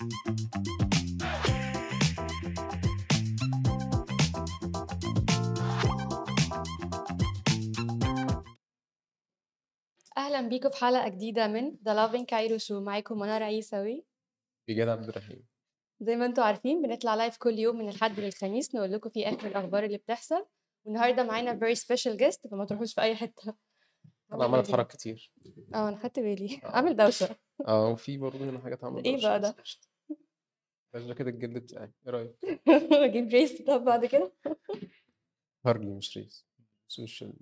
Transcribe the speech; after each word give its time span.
أهلًا 0.00 0.12
بيكم 10.48 10.68
في 10.68 10.76
حلقة 10.76 11.08
جديدة 11.08 11.46
من 11.46 11.72
The 11.72 11.90
Loving 11.90 12.24
Cairo 12.24 12.62
Show 12.66 12.72
معاكم 12.72 13.18
منى 13.18 13.38
رئيساوي. 13.38 14.04
إيجاد 14.68 14.88
عبد 14.88 15.08
الرحيم. 15.08 15.46
زي 16.00 16.16
ما 16.16 16.26
أنتم 16.26 16.42
عارفين 16.42 16.82
بنطلع 16.82 17.14
لايف 17.14 17.36
كل 17.36 17.58
يوم 17.58 17.78
من 17.78 17.88
الحد 17.88 18.20
للخميس 18.20 18.74
نقول 18.74 18.92
لكم 18.92 19.10
فيه 19.10 19.28
آخر 19.28 19.46
الأخبار 19.46 19.84
اللي 19.84 19.96
بتحصل، 19.96 20.46
والنهاردة 20.84 21.22
معانا 21.24 21.60
very 21.60 21.76
special 21.76 22.16
guest 22.16 22.50
فما 22.50 22.64
تروحوش 22.64 22.94
في 22.94 23.00
أي 23.00 23.16
حتة. 23.16 23.54
أنا 24.32 24.44
عمّال 24.44 24.60
أتحرك 24.60 24.86
كتير. 24.86 25.32
آه 25.74 25.88
أنا 25.88 25.96
خدت 25.96 26.18
بالي، 26.20 26.60
آه. 26.64 26.68
عامل 26.68 26.96
دوشة. 26.96 27.36
آه، 27.68 27.88
وفي 27.88 28.18
برضه 28.18 28.38
هنا 28.38 28.60
حاجات 28.60 28.84
عاملة 28.84 29.04
إيه 29.04 29.14
دوشة 29.14 29.28
بقى 29.28 29.40
ده؟ 29.40 29.56
ده 30.94 31.00
جاكيت 31.00 31.26
الجلد 31.26 31.58
بتاعي، 31.58 31.92
إيه 32.06 32.12
رأيك؟ 32.12 32.36
أجيب 32.92 33.30
brace 33.30 33.66
طب 33.66 33.84
بعد 33.84 34.06
كده؟ 34.06 34.32
هارلي 35.66 35.90
مش 35.94 36.16
ريس. 36.18 36.46
سوشيال 36.88 37.32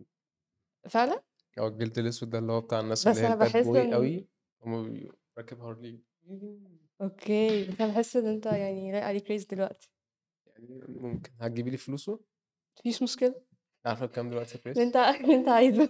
فعلًا؟ 0.88 1.22
آه، 1.58 1.68
الجلد 1.68 1.98
الأسود 1.98 2.30
ده 2.30 2.38
اللي 2.38 2.52
هو 2.52 2.60
بتاع 2.60 2.80
الناس 2.80 3.08
بس 3.08 3.16
اللي 3.16 3.28
هي 3.28 3.36
باحس 3.36 3.66
boy 3.66 3.76
إن 3.76 3.92
أوي، 3.92 4.28
هُم 4.62 5.08
راكب 5.38 5.60
هارلي. 5.60 6.00
أوكي، 7.00 7.64
بس 7.64 7.80
أنا 7.80 7.92
باحس 7.92 8.16
إن 8.16 8.26
أنت 8.26 8.46
يعني 8.46 8.92
لايق 8.92 9.04
عليك 9.04 9.32
race 9.32 9.46
دلوقتي. 9.50 9.90
يعني 10.46 10.80
ممكن، 10.88 11.30
هتجيبي 11.40 11.70
لي 11.70 11.76
فلوسه؟ 11.76 12.12
ما 12.12 12.82
فيش 12.82 13.02
مشكلة. 13.02 13.42
عارفة 13.86 14.06
بكام 14.06 14.30
دلوقتي 14.30 14.54
اللي 14.54 14.62
الريس؟ 14.72 14.78
أنت 14.78 14.96
اللي 14.96 15.34
أنت 15.34 15.48
عايزه. 15.48 15.88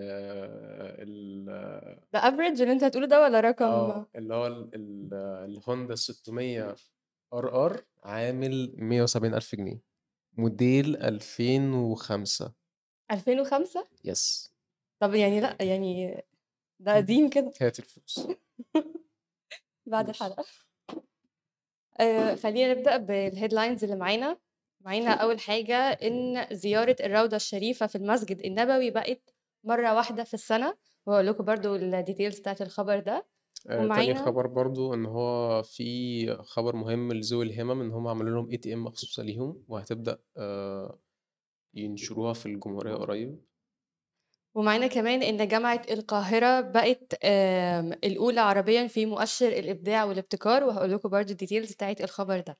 ال 0.00 1.44
ده 2.12 2.20
average 2.20 2.60
اللي 2.60 2.72
أنت 2.72 2.84
هتقوله 2.84 3.06
ده 3.06 3.22
والّا 3.22 3.40
رقم 3.40 3.64
آه، 3.66 4.06
اللي 4.16 4.34
هو 4.34 4.46
ال 4.46 4.70
ال 4.74 5.14
الهوندا 5.44 5.94
ال600 5.96 6.76
RR 7.34 7.80
عامل 8.04 8.74
170.000 8.78 9.54
جنيه، 9.54 9.80
موديل 10.36 10.96
2005. 10.96 12.52
2005؟ 13.12 13.84
Yes. 14.08 14.50
طب 15.00 15.14
يعني 15.14 15.40
لأ، 15.40 15.56
يعني 15.60 16.24
ده 16.80 16.96
قديم 16.96 17.30
كده. 17.30 17.52
هات 17.60 17.78
الفلوس. 17.78 18.20
بعد. 19.86 20.08
الحلقة. 20.08 20.44
آآ 22.00 22.36
خلّينا 22.36 22.74
نبدأ 22.74 22.96
بالheadlines 22.98 23.82
اللي 23.82 23.96
معانا. 23.96 24.38
معانا 24.80 25.10
أول 25.10 25.40
حاجة 25.40 25.74
إن 25.76 26.46
زيارة 26.56 26.96
الروضة 27.00 27.36
الشريفة 27.36 27.86
في 27.86 27.96
المسجد 27.96 28.40
النبوي 28.44 28.90
بقت 28.90 29.34
مرّة 29.64 29.94
واحدة 29.94 30.24
في 30.24 30.34
السنة، 30.34 30.76
وهاقول 31.06 31.26
لكم 31.26 31.44
برضه 31.44 31.78
الdetails 31.78 32.40
بتاعة 32.40 32.56
الخبر 32.60 32.98
ده. 33.00 33.26
تاني 33.94 34.14
ومعانا 34.14 34.14
خبر 34.14 34.46
برضه 34.46 34.94
إن 34.94 35.06
هو 35.06 35.62
في 35.62 36.36
خبر 36.42 36.76
مهم 36.76 37.12
لذوي 37.12 37.44
الهمم، 37.44 37.80
إن 37.80 37.90
هم 37.92 38.08
عملوا 38.08 38.30
لهم 38.42 38.50
ATM 38.50 38.76
مخصوصة 38.78 39.22
ليهم، 39.22 39.64
وهتبدأ 39.68 40.18
آآ 40.36 40.98
ينشروها 41.74 42.32
في 42.34 42.46
الجمهورية 42.46 42.94
قريب. 42.94 43.44
ومعانا 44.54 44.86
كمان 44.86 45.22
إن 45.22 45.48
جامعة 45.48 45.82
القاهرة 45.90 46.60
بقت 46.60 47.14
آمم 47.24 47.92
الأولى 47.92 48.40
عربيًا 48.40 48.86
في 48.86 49.06
مؤشر 49.06 49.48
الإبداع 49.48 50.04
والابتكار، 50.04 50.64
وهاقول 50.64 50.92
لكم 50.92 51.08
برضه 51.08 51.34
الdetails 51.34 51.72
بتاعة 51.72 51.96
الخبر 52.00 52.40
ده. 52.40 52.58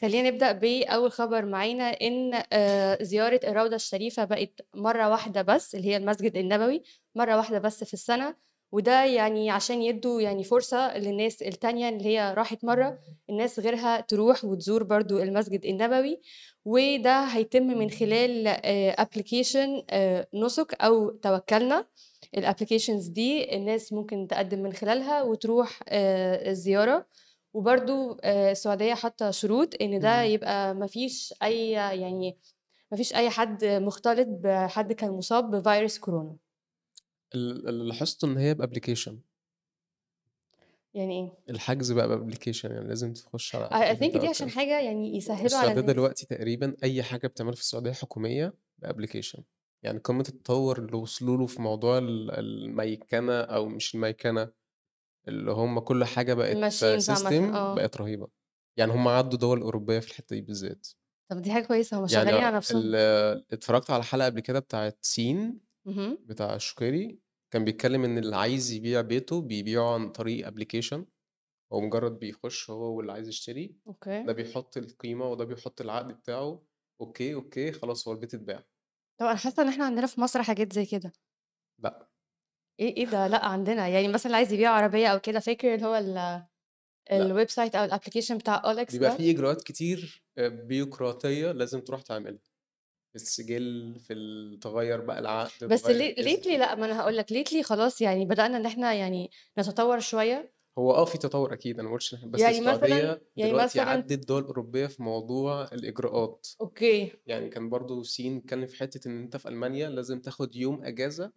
خلّينا 0.00 0.30
نبدأ 0.30 0.52
بأول 0.52 1.12
خبر 1.12 1.44
معانا 1.46 1.84
إن 1.84 2.42
آآ 2.52 3.02
زيارة 3.04 3.40
الروضة 3.44 3.76
الشريفة 3.76 4.24
بقت 4.24 4.60
مرّة 4.74 5.08
واحدة 5.08 5.42
بس، 5.42 5.74
اللي 5.74 5.88
هي 5.88 5.96
المسجد 5.96 6.36
النبوي، 6.36 6.82
مرّة 7.14 7.36
واحدة 7.36 7.58
بس 7.58 7.84
في 7.84 7.94
السنة، 7.94 8.36
وده 8.72 9.04
يعني 9.04 9.50
عشان 9.50 9.82
يدّوا 9.82 10.20
يعني 10.20 10.44
فرصة 10.44 10.98
للناس 10.98 11.42
التانية 11.42 11.88
اللي 11.88 12.04
هي 12.04 12.34
راحت 12.36 12.64
مرّة، 12.64 12.98
الناس 13.30 13.60
غيرها 13.60 14.00
تروح 14.00 14.44
وتزور 14.44 14.82
برضه 14.82 15.22
المسجد 15.22 15.64
النبوي، 15.66 16.20
وده 16.64 17.24
هيتم 17.24 17.62
من 17.66 17.90
خلال 17.90 18.46
آآ 18.46 18.96
application 19.04 19.84
آآ 19.90 20.26
نُسُك 20.34 20.74
أو 20.74 21.10
توكّلنا. 21.10 21.86
الapplications 22.36 23.10
دي 23.10 23.56
الناس 23.56 23.92
ممكن 23.92 24.26
تقدّم 24.26 24.58
من 24.62 24.72
خلالها 24.72 25.22
وتروح 25.22 25.80
آآ 25.88 26.50
الزيارة، 26.50 27.06
وبرضه 27.54 28.16
آآ 28.24 28.50
السعودية 28.52 28.94
حاطة 28.94 29.30
شروط 29.30 29.74
إن 29.80 29.98
ده. 30.00 30.22
يبقى 30.22 30.74
ما 30.74 30.86
فيش 30.86 31.34
أي 31.42 31.70
يعني 31.70 32.36
ما 32.90 32.96
فيش 32.96 33.14
أي 33.14 33.30
حد 33.30 33.64
مختلط 33.64 34.26
بحد 34.28 34.92
كان 34.92 35.10
مصاب 35.10 35.50
بفيروس 35.50 35.98
كورونا. 35.98 36.36
ال 37.34 37.68
اللي 37.68 37.84
لاحظته 37.88 38.26
إن 38.26 38.36
هي 38.36 38.54
بapplication. 38.54 39.12
يعني 40.94 41.20
إيه؟ 41.20 41.32
الحجز 41.50 41.92
بقى 41.92 42.08
بapplication 42.18 42.64
يعني 42.64 42.88
لازم 42.88 43.12
تخش 43.12 43.54
على 43.56 43.68
I 43.68 43.96
application 43.98 44.00
think 44.02 44.18
دي 44.18 44.28
عشان. 44.28 44.50
حاجة 44.50 44.80
يعني 44.80 45.16
يسهّلوا 45.16 45.38
على 45.40 45.46
السعودية 45.46 45.80
الناس. 45.80 45.94
دلوقتي 45.94 46.26
تقريبًا 46.26 46.76
أي 46.82 47.02
حاجة 47.02 47.26
بتتعمل 47.26 47.54
في 47.54 47.60
السعودية 47.60 47.92
حكومية 47.92 48.54
بapplication. 48.86 49.40
يعني 49.82 49.98
قمة 49.98 50.24
التطور 50.28 50.78
اللي 50.78 50.96
وصلوا 50.96 51.36
له 51.36 51.46
في 51.46 51.62
موضوع 51.62 51.98
ال 51.98 52.30
الميكنة 52.30 53.40
أو 53.40 53.68
مش 53.68 53.94
الميكنة، 53.94 54.52
اللي 55.28 55.52
هم 55.52 55.78
كل 55.80 56.04
حاجة 56.04 56.34
بقت 56.34 56.72
system 56.74 57.32
آه. 57.32 57.74
بقت 57.74 57.96
رهيبة. 57.96 58.28
يعني 58.76 58.92
هم 58.92 59.08
عدّوا 59.08 59.38
دول 59.38 59.60
أوروبية 59.60 59.98
في 59.98 60.08
الحتة 60.10 60.36
دي 60.36 60.42
بالذات. 60.42 60.88
طب 61.30 61.42
دي 61.42 61.52
حاجة 61.52 61.64
كويسة، 61.66 61.96
هم 61.96 62.00
يعني 62.00 62.08
شغالين 62.08 62.44
على 62.44 62.56
نفسهم. 62.56 62.82
اتفرجت 63.52 63.90
على 63.90 64.02
حلقة 64.02 64.26
قبل 64.26 64.40
كده 64.40 64.58
بتاعة 64.58 64.94
سين 65.00 65.60
اهم. 65.86 66.18
بتاع 66.24 66.54
الشقيري، 66.54 67.20
كان 67.52 67.64
بيتكلم 67.64 68.04
إن 68.04 68.18
اللي 68.18 68.36
عايز 68.36 68.70
يبيع 68.72 69.00
بيته 69.00 69.40
بيبيعه 69.42 69.94
عن 69.94 70.12
طريق 70.12 70.48
application. 70.50 71.04
هو 71.72 71.80
مجرد 71.80 72.18
بيخش 72.18 72.70
هو 72.70 72.96
واللي 72.98 73.12
عايز 73.12 73.28
يشتري، 73.28 73.76
ده 74.24 74.32
أوكي. 74.32 74.32
بيحط 74.32 74.76
القيمة 74.76 75.26
وده 75.26 75.44
بيحط 75.44 75.80
العقد 75.80 76.08
بتاعه، 76.18 76.66
okay, 77.00 77.34
okay، 77.34 77.72
خلاص 77.72 78.08
هو 78.08 78.14
البيت 78.14 78.34
اتباع. 78.34 78.64
طب 79.18 79.26
أنا 79.26 79.36
حاسة 79.36 79.62
إن 79.62 79.68
إحنا 79.68 79.84
عندنا 79.84 80.06
في 80.06 80.20
مصر 80.20 80.42
حاجات 80.42 80.72
زي 80.72 80.86
كده. 80.86 81.12
لأ. 81.78 82.10
إيه 82.80 82.96
إيه 82.96 83.06
ده؟ 83.06 83.26
لأ 83.26 83.44
عندنا، 83.46 83.88
يعني 83.88 84.08
مثلًا 84.08 84.26
اللي 84.26 84.36
عايز 84.36 84.52
يبيع 84.52 84.70
عربية 84.70 85.06
أو 85.08 85.20
كده 85.20 85.40
فاكر 85.40 85.74
اللي 85.74 85.86
هو 85.86 85.94
ال 85.96 86.42
لأ. 87.14 87.40
الwebsite 87.46 87.76
أو 87.76 87.88
الapplication 87.88 88.32
بتاع 88.34 88.62
OLX 88.62 88.86
بيبقى 88.88 89.10
ده؟ 89.10 89.10
في 89.10 89.30
إجراءات 89.30 89.62
كتير 89.62 90.24
آآ 90.38 90.48
بيروقراطية 90.48 91.52
لازم 91.52 91.80
تروح 91.80 92.02
تعملها. 92.02 92.40
في 93.10 93.16
السجل، 93.16 93.98
في 94.00 94.12
ال 94.12 94.58
تغيّر 94.60 95.00
بقى 95.00 95.18
العقد، 95.18 95.58
بس 95.66 95.90
تغيّر 95.90 95.90
ل 95.90 96.14
الاسم. 96.20 96.44
lately 96.44 96.58
لأ، 96.58 96.74
ما 96.74 96.86
أنا 96.86 97.00
هاقول 97.00 97.16
لك 97.16 97.32
lately 97.32 97.60
خلاص 97.62 98.00
يعني 98.00 98.24
بدأنا 98.26 98.56
إن 98.56 98.66
إحنا 98.66 98.94
يعني 98.94 99.30
نتطور 99.58 100.00
شوية. 100.00 100.52
هو 100.78 100.92
آه 100.92 101.04
في 101.04 101.18
تطور 101.18 101.52
أكيد، 101.52 101.78
أنا 101.80 101.88
ما 101.88 101.94
قُلتش 101.94 102.14
بس 102.24 102.48
يعني 102.48 102.60
مثلًا 102.60 102.88
السعودية 102.88 103.22
يعني 103.36 103.52
دلوقتي 103.52 103.80
مثلًا 103.80 103.80
عدِّت 103.80 104.28
دول 104.28 104.42
أوروبية 104.44 104.86
في 104.86 105.02
موضوع 105.02 105.64
الإجراءات. 105.64 106.46
أوكي. 106.60 107.12
يعني 107.26 107.50
كان 107.50 107.70
برضه 107.70 108.02
سين 108.02 108.36
اتكلم 108.38 108.66
في 108.66 108.76
حتة 108.78 109.08
إن 109.08 109.22
أنت 109.22 109.38
في 109.38 109.48
ألمانيا 109.48 109.90
لازم 109.90 110.20
تاخد 110.20 110.56
يوم 110.56 110.84
أجازة 110.84 111.32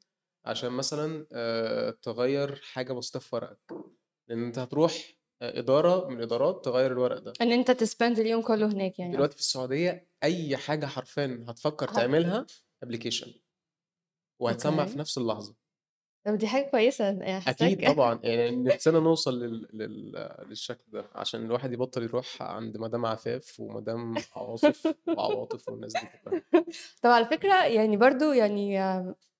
عشان 0.45 0.71
مثلًا 0.73 1.27
آآ 1.33 1.91
تغيّر 1.91 2.55
حاجة 2.63 2.93
بسيطة 2.93 3.19
في 3.19 3.35
ورقك، 3.35 3.59
لإن 4.29 4.43
أنت 4.45 4.59
هتروح 4.59 4.93
آآ 5.43 5.59
إدارة 5.59 6.07
من 6.07 6.17
الإدارات 6.17 6.65
تغيّر 6.65 6.91
الورق 6.91 7.19
ده. 7.19 7.33
إن 7.41 7.51
أنت 7.51 7.71
تspend 7.71 8.19
اليوم 8.19 8.41
كله 8.41 8.65
هناك 8.67 8.99
يعني 8.99 9.13
دلوقتي. 9.13 9.33
في 9.33 9.39
السعودية 9.39 10.07
أي 10.23 10.57
حاجة 10.57 10.85
حرفيًا 10.85 11.45
هتفكر 11.49 11.87
هت 11.89 11.95
تعملها 11.95 12.45
application. 12.85 13.29
وهتسمّع 14.39 14.85
في. 14.85 14.99
نفس 14.99 15.17
اللحظة. 15.17 15.55
طب 16.25 16.35
دي 16.37 16.47
حاجة 16.47 16.69
كويسة، 16.71 17.05
يعني 17.05 17.41
أكيد 17.47 17.77
حاساك 17.77 17.87
طبعًا، 17.95 18.19
يعني 18.23 18.55
نفسنا 18.55 18.99
نوصل 18.99 19.39
لل 19.39 19.67
لل 19.73 20.29
للشكل 20.49 20.83
ده، 20.91 21.09
عشان 21.15 21.45
الواحد 21.45 21.73
يبطل 21.73 22.03
يروح 22.03 22.41
عند 22.41 22.77
مدام 22.77 23.05
عفاف 23.05 23.59
ومدام 23.59 24.15
عواصف 24.35 24.93
وعواطف 25.17 25.69
والناس 25.69 25.93
دي 25.93 26.07
كلها. 26.07 26.41
طب 27.01 27.09
على 27.09 27.25
فكرة 27.25 27.63
يعني 27.65 27.97
برضه 27.97 28.33
يعني 28.33 28.79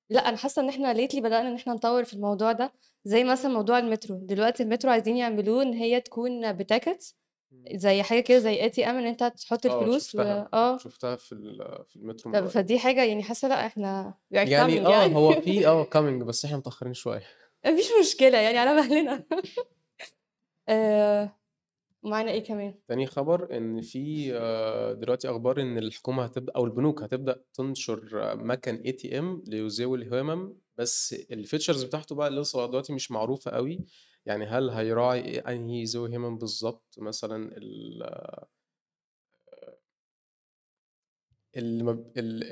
لأ، 0.09 0.29
أنا 0.29 0.37
حاسة 0.37 0.61
إن 0.61 0.69
إحنا 0.69 0.93
lately 0.93 1.17
بدأنا 1.19 1.49
إن 1.49 1.55
إحنا 1.55 1.73
نطوّر 1.73 2.03
في 2.03 2.13
الموضوع 2.13 2.51
ده، 2.51 2.73
زي 3.05 3.23
مثلًا 3.23 3.51
موضوع 3.51 3.79
المترو، 3.79 4.17
دلوقتي 4.17 4.63
المترو 4.63 4.91
عايزين 4.91 5.17
يعملوه 5.17 5.63
إن 5.63 5.73
هي 5.73 6.01
تكون 6.01 6.53
بtickets 6.57 7.13
إمم. 7.53 7.65
زي 7.77 8.03
حاجة 8.03 8.19
كده 8.19 8.39
زي 8.39 8.69
ATM 8.69 8.79
إن 8.87 9.05
أنت 9.07 9.23
تحط 9.23 9.65
آه 9.65 9.79
الفلوس 9.81 10.15
و 10.15 10.17
شُفتها، 10.17 10.49
آه. 10.53 10.77
شُفتها 10.77 11.15
في 11.15 11.31
ال 11.31 11.83
في 11.89 11.95
المترو 11.95 12.33
طب. 12.33 12.47
فدي 12.47 12.79
حاجة 12.79 13.03
يعني 13.03 13.23
حاسة 13.23 13.47
لأ، 13.47 13.65
إحنا 13.65 14.13
we 14.33 14.37
are 14.37 14.39
يعني 14.47 14.77
coming 14.83 14.85
آه، 14.85 14.91
يعني. 15.01 15.15
هو 15.15 15.41
في 15.41 15.67
آه 15.67 15.83
coming 15.95 16.23
بس 16.23 16.45
إحنا 16.45 16.57
متأخرين 16.57 16.93
شوية. 16.93 17.23
ما 17.65 17.75
فيش 17.75 17.89
مشكلة 18.01 18.37
يعني 18.37 18.57
على 18.57 18.73
مهلنا. 18.73 19.23
آآ 20.69 21.29
ومعانا 22.03 22.31
إيه 22.31 22.43
كمان؟ 22.43 22.79
تاني 22.87 23.05
خبر 23.07 23.57
إن 23.57 23.81
في 23.81 24.31
آآ 24.37 24.93
دلوقتي 24.93 25.29
أخبار 25.29 25.61
إن 25.61 25.77
الحكومة 25.77 26.23
هتبدأ 26.23 26.53
أو 26.55 26.65
البنوك 26.65 27.03
هتبدأ 27.03 27.43
تنشر 27.53 28.35
مَكَن 28.35 28.83
ATM 28.87 29.49
لذوي 29.49 29.97
الهمم، 29.97 30.57
بس 30.77 31.15
الfeatures 31.33 31.85
بتاعته 31.85 32.15
بقى 32.15 32.29
لسه 32.31 32.65
دلوقتي 32.67 32.93
مش 32.93 33.11
معروفة 33.11 33.51
أوي، 33.51 33.85
يعني 34.25 34.45
هل 34.45 34.69
هيراعي 34.69 35.39
أنهي 35.39 35.83
ذوي 35.83 36.17
همم 36.17 36.37
بالضبط 36.37 36.95
مثلًا 36.99 37.57
ال 37.57 38.03
آآ 38.03 38.47
اللي 41.57 41.83
ما 41.83 41.91
ب 41.91 42.11
ال 42.17 42.43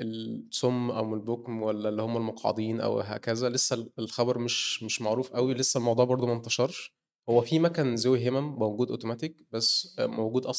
الصُم 0.48 0.90
أو 0.90 1.14
البُكم 1.14 1.62
والّا 1.62 1.88
اللي 1.88 2.02
هم 2.02 2.16
المقعدين 2.16 2.80
أو 2.80 3.00
هكذا، 3.00 3.48
لسه 3.48 3.74
ال 3.76 3.90
الخبر 3.98 4.38
مش 4.38 4.82
مش 4.82 5.02
معروف 5.02 5.32
أوي، 5.32 5.54
لسه 5.54 5.78
الموضوع 5.78 6.04
برضه 6.04 6.26
ما 6.26 6.32
انتشرش، 6.32 6.94
هو 7.30 7.40
في 7.40 7.58
مَكَن 7.58 7.94
ذوي 7.94 8.28
هِمَم 8.28 8.58
موجود 8.58 8.90
أوتوماتيك 8.90 9.36
بس 9.52 9.96
آآ 9.98 10.06
موجود 10.06 10.46
alr 10.46 10.50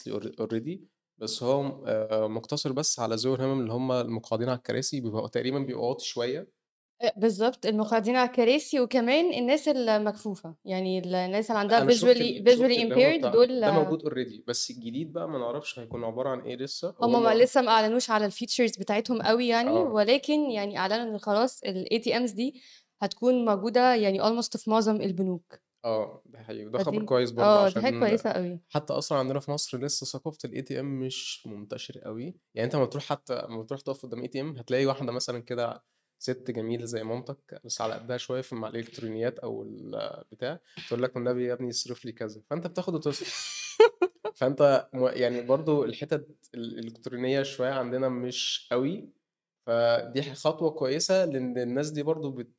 already 0.42 0.80
بس 1.18 1.44
هو 1.44 1.84
آآ 1.88 2.28
مُقتصر 2.28 2.72
بس 2.72 3.00
على 3.00 3.16
ذوي 3.16 3.36
الهِمَم 3.36 3.60
اللي 3.60 3.74
هم 3.74 3.92
المقعدين 3.92 4.50
على 4.50 4.58
الكراسي 4.58 5.02
بيبقوا 5.02 5.28
تقريبًا 5.28 5.60
بيبقوا 5.60 5.90
واطي 5.90 6.06
شوية. 6.06 6.54
أ 7.02 7.12
بالضبط، 7.20 7.66
المقعدين 7.66 8.16
على 8.16 8.30
الكراسي 8.30 8.80
وكمان 8.80 9.34
الناس 9.34 9.68
المكفوفة، 9.68 10.56
يعني 10.66 11.00
ال 11.00 11.16
الناس 11.16 11.52
اللي 11.52 11.60
عندها 11.60 11.80
هو 11.80 11.88
impaired 11.90 13.18
بتاع 13.18 13.30
دول 13.30 13.62
ده 13.62 13.72
موجود 13.72 14.02
already 14.02 14.44
بس 14.48 14.72
الجديد 14.72 15.14
بقى 15.14 15.30
ما 15.30 15.40
نعرفش 15.40 15.80
هيكون 15.80 16.04
عبارة 16.04 16.30
عن 16.30 16.40
إيه 16.40 16.56
لسه 16.56 16.96
هم 17.02 17.24
ما 17.24 17.36
لسه 17.36 17.62
ما 17.62 17.72
أعلنوش 17.72 18.10
على 18.10 18.32
الfeatures 18.32 18.80
بتاعتهم 18.80 19.22
أوي 19.22 19.48
يعني، 19.48 19.70
آه. 19.70 19.94
ولكن 19.94 20.52
يعني 20.52 20.78
أعلنوا 20.78 21.14
إن 21.14 21.18
خلاص 21.18 21.60
الATMs 21.66 22.36
دي 22.36 22.62
هتكون 23.02 23.46
موجودة 23.46 23.96
يعني 23.96 24.22
almost 24.24 24.58
في 24.58 24.70
معظم 24.70 25.02
البنوك. 25.02 25.60
آه، 25.86 26.22
ده 26.26 26.40
حقيقي 26.44 26.66
وده 26.66 26.78
خبر 26.80 27.02
فدي 27.02 27.04
كويس 27.04 27.32
برضه 27.32 27.62
آه، 27.62 27.70
دي 27.70 27.82
حاجة 27.82 27.94
عشان 27.94 27.94
كويسة 27.94 28.30
أوي. 28.32 28.64
حتى 28.70 28.94
أصلًا 28.94 29.18
عندنا 29.18 29.40
في 29.40 29.52
مصر 29.52 29.78
لسه 29.80 30.06
ثقافة 30.06 30.38
الATM 30.50 30.84
مش 30.84 31.48
منتشرة 31.48 32.02
أوي، 32.08 32.24
يعني 32.56 32.66
أنت 32.66 32.76
أمّا 32.76 32.86
تروح 32.86 33.04
حتى 33.06 33.34
أمّا 33.34 33.62
بتروح 33.64 33.82
تقف 33.82 34.06
قدام 34.06 34.24
ATM 34.24 34.60
هتلاقي 34.60 34.86
واحدة 34.86 35.12
مثلًا 35.12 35.40
كده 35.40 35.84
سِت 36.20 36.52
جميلة 36.52 36.86
زي 36.86 37.04
مامتك 37.04 37.62
بس 37.66 37.82
على 37.82 37.94
قدها 37.94 38.18
شوية 38.18 38.42
في 38.42 38.56
مع 38.56 38.68
الإلكترونيات 38.68 39.40
أو 39.40 39.64
البتاع، 39.64 40.60
تقول 40.88 41.04
لك 41.04 41.16
والنبي 41.16 41.46
يا 41.46 41.54
ابني 41.54 41.70
اصرف 41.70 42.06
لي 42.06 42.12
كذا، 42.12 42.42
فأنت 42.50 42.68
بتاخد 42.68 42.96
وتصرف. 42.96 43.54
فأنت 44.36 44.90
م 44.94 45.08
يعني 45.08 45.42
برضه 45.42 45.86
الحتت 45.86 46.28
الإلكترونية 46.56 47.44
شوية 47.44 47.72
عندنا 47.72 48.10
مش 48.10 48.70
أوي، 48.72 49.10
فدي 49.68 50.24
ح 50.24 50.34
خطوة 50.34 50.72
كويسة 50.72 51.26
لإن 51.26 51.58
الناس 51.60 51.92
دي 51.92 52.04
برضه 52.04 52.32
بت 52.32 52.54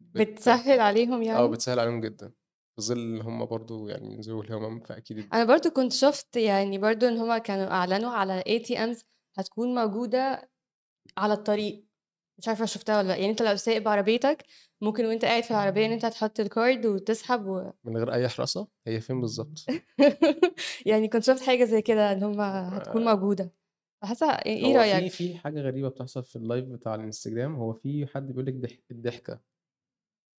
بتسهِّل 0.00 0.80
عليهم 0.80 1.22
آه، 1.32 1.46
يعني؟ 1.46 1.50
بتسهِّل 1.50 1.78
عليهم 1.80 2.00
جدًا، 2.00 2.28
في 2.76 2.82
ظِل 2.82 2.98
إن 2.98 3.20
هم 3.22 3.44
برضه 3.46 3.88
يعني 3.90 4.20
ذوي 4.20 4.44
الهِمَم 4.46 4.80
فأكيد 4.80 5.18
أنا 5.32 5.44
برضه 5.44 5.70
كنت 5.70 5.92
شُفت 5.92 6.36
يعني 6.36 6.78
برضه 6.78 7.08
إن 7.08 7.18
هم 7.18 7.36
كانوا 7.38 7.70
أعلنوا 7.70 8.10
على 8.10 8.42
ATMs 8.48 9.04
هتكون 9.38 9.74
موجودة 9.74 10.50
على 11.18 11.34
الطريق، 11.34 11.86
مش 12.38 12.48
عارفة 12.48 12.64
شُفتها 12.66 12.98
والّا 12.98 13.08
لأ، 13.08 13.16
يعني 13.16 13.30
أنت 13.30 13.42
لو 13.42 13.56
سايق 13.56 13.82
بعربيتك 13.82 14.44
ممكن 14.82 15.06
وأنت 15.06 15.24
قاعد 15.24 15.44
في 15.44 15.50
العربية 15.50 15.86
إن 15.86 15.92
أنت 15.92 16.06
تحط 16.06 16.40
الcard 16.42 16.86
وتسحب 16.86 17.46
و 17.46 17.72
من 17.84 17.96
غير 17.96 18.12
أي 18.12 18.28
حراسة؟ 18.28 18.68
هي 18.86 19.00
فين 19.00 19.20
بالضبط؟ 19.20 19.72
يعني 20.86 21.08
كنت 21.08 21.22
شُفت 21.24 21.42
حاجة 21.42 21.64
زي 21.64 21.82
كده 21.82 22.12
إن 22.12 22.22
هم 22.22 22.40
هتكون 22.40 23.04
آآ 23.04 23.04
موجودة، 23.04 23.54
فحاسة 24.02 24.26
إ 24.32 24.46
إيه 24.46 24.76
هو 24.78 24.82
في؟ 24.82 25.10
في 25.10 25.34
حاجة 25.38 25.60
غريبة 25.60 25.88
بتحصل 25.88 26.24
في 26.24 26.38
الlive 26.38 26.72
بتاع 26.72 26.94
الإنستجرام، 26.94 27.54
هو 27.56 27.72
في 27.72 28.06
حد 28.06 28.26
بيقول 28.26 28.46
لِك 28.46 28.54
ضح 28.54 28.70
الضحكة. 28.90 29.40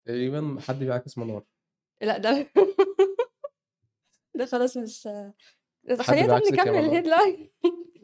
تقريبًا 0.06 0.58
حد 0.62 0.80
بيعاكس 0.80 1.18
منار. 1.18 1.44
لأ 2.02 2.18
ده 2.18 2.48
ده 4.38 4.46
خلاص 4.46 4.78
مش 4.78 5.08
خلّينا 6.02 6.40
طَب 6.40 6.44
يا 6.46 6.52
نكمّل 6.64 6.82
منار. 6.88 7.04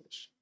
ماشي. 0.06 0.34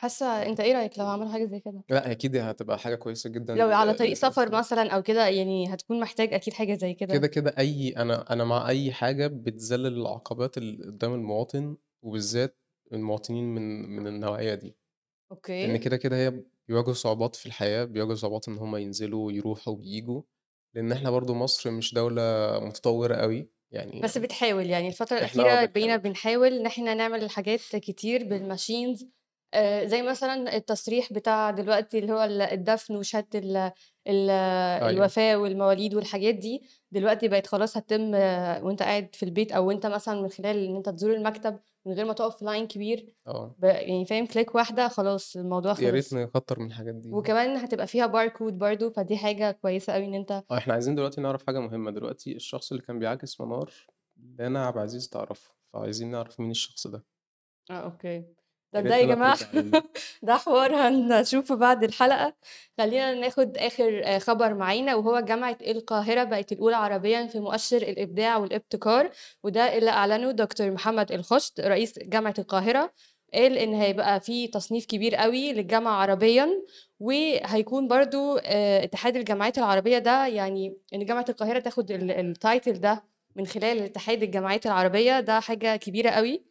حاسة 0.00 0.42
أنت 0.42 0.60
إيه 0.60 0.72
رأيك 0.74 0.98
لو 0.98 1.06
عملوا 1.06 1.32
حاجة 1.32 1.44
زي 1.44 1.60
كده؟ 1.60 1.82
لأ 1.90 2.10
أكيد 2.10 2.36
هتبقى 2.36 2.78
حاجة 2.78 2.94
كويسة 2.94 3.30
جدًا 3.30 3.54
لو 3.56 3.68
على 3.72 3.94
طريق 3.94 4.12
للناس 4.14 4.18
سفر 4.18 4.48
دي. 4.48 4.56
مثلًا 4.56 4.90
أو 4.90 5.02
كده 5.02 5.28
يعني 5.28 5.74
هتكون 5.74 6.00
محتاج 6.00 6.34
أكيد 6.34 6.54
حاجة 6.54 6.74
زي 6.74 6.94
كده، 6.94 7.14
كده. 7.14 7.26
كده 7.26 7.54
أي 7.58 7.90
أنا 7.96 8.32
أنا 8.32 8.44
مع 8.44 8.68
أي 8.68 8.92
حاجة 8.92 9.26
بتذلِّل 9.26 9.86
العقبات 10.00 10.58
اللي 10.58 10.84
قدّام 10.86 11.14
المواطن، 11.14 11.76
وبالذات 12.02 12.58
المواطنين 12.92 13.44
من 13.54 13.90
من 13.96 14.06
النوعية 14.06 14.54
دي. 14.54 14.76
لإن 15.62 15.76
أوكي. 15.76 15.78
كده، 15.78 15.96
كده 15.96 16.16
هي 16.16 16.44
بيواجهوا 16.68 16.92
صعوبات 16.94 17.36
في 17.36 17.46
الحياة، 17.46 17.84
بيواجهوا 17.84 18.14
صعوبات 18.14 18.48
إن 18.48 18.58
هم 18.58 18.76
ينزلوا 18.76 19.26
ويروحوا 19.26 19.76
وييجوا، 19.76 20.22
لإن 20.74 20.92
إحنا 20.92 21.10
برضه 21.10 21.34
مصر 21.34 21.70
مش 21.70 21.94
دولة 21.94 22.22
متطوّرة 22.62 23.14
أوي، 23.14 23.50
يعني 23.70 24.00
بس 24.02 24.18
بتحاول، 24.18 24.66
يعني 24.66 24.88
الفترة 24.88 25.16
إحنا 25.24 25.42
آه 25.42 25.64
الأخيرة 25.64 25.64
بقينا 25.64 25.96
بنحاول. 25.96 25.96
بنحاول 25.96 26.52
إن 26.52 26.66
إحنا 26.66 26.94
نعمل 26.94 27.30
حاجات 27.30 27.60
كتير 27.60 28.20
بالmachines 28.20 29.04
آآ 29.04 29.10
زي 29.84 30.02
مثلًا 30.02 30.56
التصريح 30.56 31.12
بتاع 31.12 31.50
دلوقتي 31.50 31.98
اللي 31.98 32.12
هو 32.12 32.24
ال 32.24 32.42
الدفن 32.42 32.96
ال 33.34 33.72
ال 34.08 34.30
أيوه. 34.30 34.90
الوفاة 34.90 35.36
والمواليد 35.36 35.94
والحاجات 35.94 36.34
دي، 36.34 36.62
دلوقتي 36.92 37.28
بقت 37.28 37.46
خلاص 37.46 37.76
هتتم 37.76 38.14
وأنت 38.64 38.82
قاعد 38.82 39.14
في 39.14 39.22
البيت 39.22 39.52
أو 39.52 39.70
أنت 39.70 39.86
مثلًا 39.86 40.22
من 40.22 40.28
خلال 40.28 40.64
إن 40.66 40.76
أنت 40.76 40.88
تزور 40.88 41.14
المكتب 41.14 41.58
من 41.86 41.92
غير 41.92 42.04
ما 42.04 42.12
تقف 42.12 42.36
في 42.36 42.44
line 42.44 42.66
كبير، 42.72 43.14
آه. 43.26 43.54
ب 43.58 43.64
يعني 43.64 44.04
فاهم 44.04 44.26
click 44.26 44.54
واحدة 44.54 44.88
خلاص 44.88 45.36
الموضوع 45.36 45.74
يا 45.80 45.90
ريت. 45.90 46.14
نكتّر 46.14 46.60
من 46.60 46.66
الحاجات 46.66 46.94
دي. 46.94 47.10
وكمان 47.12 47.56
هتبقى 47.56 47.86
فيها 47.86 48.06
barcode 48.06 48.52
برضه، 48.52 48.90
فدي 48.90 49.16
حاجة 49.16 49.50
كويسة 49.50 49.96
أوي 49.96 50.04
إن 50.04 50.14
أنت 50.14 50.30
آه، 50.50 50.58
إحنا 50.58 50.72
عايزين 50.72 50.94
دلوقتي 50.94 51.20
نعرف 51.20 51.46
حاجة 51.46 51.58
مهمة، 51.60 51.90
دلوقتي 51.90 52.36
الشخص 52.36 52.72
اللي 52.72 52.82
كان 52.84 52.98
بيعاكس 52.98 53.40
منار 53.40 53.72
دانا 54.16 54.66
عبد 54.66 54.76
العزيز 54.76 55.08
تعرفه، 55.08 55.50
فعايزين 55.72 56.10
نعرف 56.10 56.40
مين 56.40 56.50
الشخص 56.50 56.86
ده. 56.86 57.04
آه، 57.70 57.74
okay. 57.84 58.39
ده 58.72 58.80
ريت 58.80 58.92
يا 58.92 59.16
علينا. 59.24 59.82
ده 60.22 60.36
حوار 60.36 60.74
هنشوفه 60.74 61.54
بعد 61.54 61.84
الحلقة، 61.84 62.34
خلّينا 62.78 63.14
ناخد 63.14 63.56
آخر 63.56 64.00
آآ 64.04 64.18
خبر 64.18 64.54
معانا 64.54 64.94
وهو 64.94 65.20
جامعة 65.20 65.56
القاهرة 65.66 66.24
بقت 66.24 66.52
الأولى 66.52 66.76
عربيًا 66.76 67.26
في 67.26 67.40
مؤشر 67.40 67.76
الإبداع 67.76 68.36
والابتكار، 68.36 69.10
وده 69.42 69.78
اللي 69.78 69.90
أعلنه 69.90 70.30
دكتور 70.30 70.70
محمد 70.70 71.12
الخُشت 71.12 71.60
رئيس 71.60 71.98
جامعة 71.98 72.34
القاهرة، 72.38 72.92
قال 73.34 73.58
إن 73.58 73.74
هيبقى 73.74 74.20
في 74.20 74.48
تصنيف 74.48 74.86
كبير 74.86 75.24
أوي 75.24 75.52
للجامعة 75.52 75.92
عربيًا، 76.02 76.48
وهيكون 77.00 77.88
برضه 77.88 78.38
آآ 78.40 78.84
اتحاد 78.84 79.16
الجامعات 79.16 79.58
العربية 79.58 79.98
ده 79.98 80.26
يعني 80.26 80.76
إن 80.94 81.04
جامعة 81.04 81.24
القاهرة 81.28 81.58
تاخد 81.58 81.90
ال 81.90 82.34
الtitle 82.36 82.78
ده 82.78 83.04
من 83.36 83.46
خلال 83.46 83.78
اتحاد 83.82 84.22
الجامعات 84.22 84.66
العربية، 84.66 85.20
ده 85.20 85.40
حاجة 85.40 85.76
كبيرة 85.76 86.10
أوي. 86.10 86.49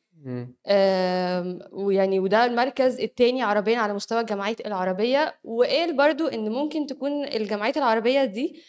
ويعني 1.71 2.19
وده 2.19 2.45
المركز 2.45 2.99
التاني 2.99 3.41
عربيًا 3.41 3.77
على 3.77 3.93
مستوى 3.93 4.19
الجامعات 4.21 4.67
العربية، 4.67 5.39
وقال 5.43 5.97
برضه 5.97 6.33
إن 6.33 6.51
ممكن 6.51 6.85
تكون 6.85 7.25
الجامعات 7.25 7.77
العربية 7.77 8.23
دي 8.25 8.61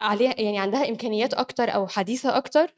عليها 0.00 0.40
يعني 0.40 0.58
عندها 0.58 0.88
إمكانيات 0.88 1.34
أكتر 1.34 1.74
أو 1.74 1.86
حديثة 1.86 2.36
أكتر، 2.36 2.74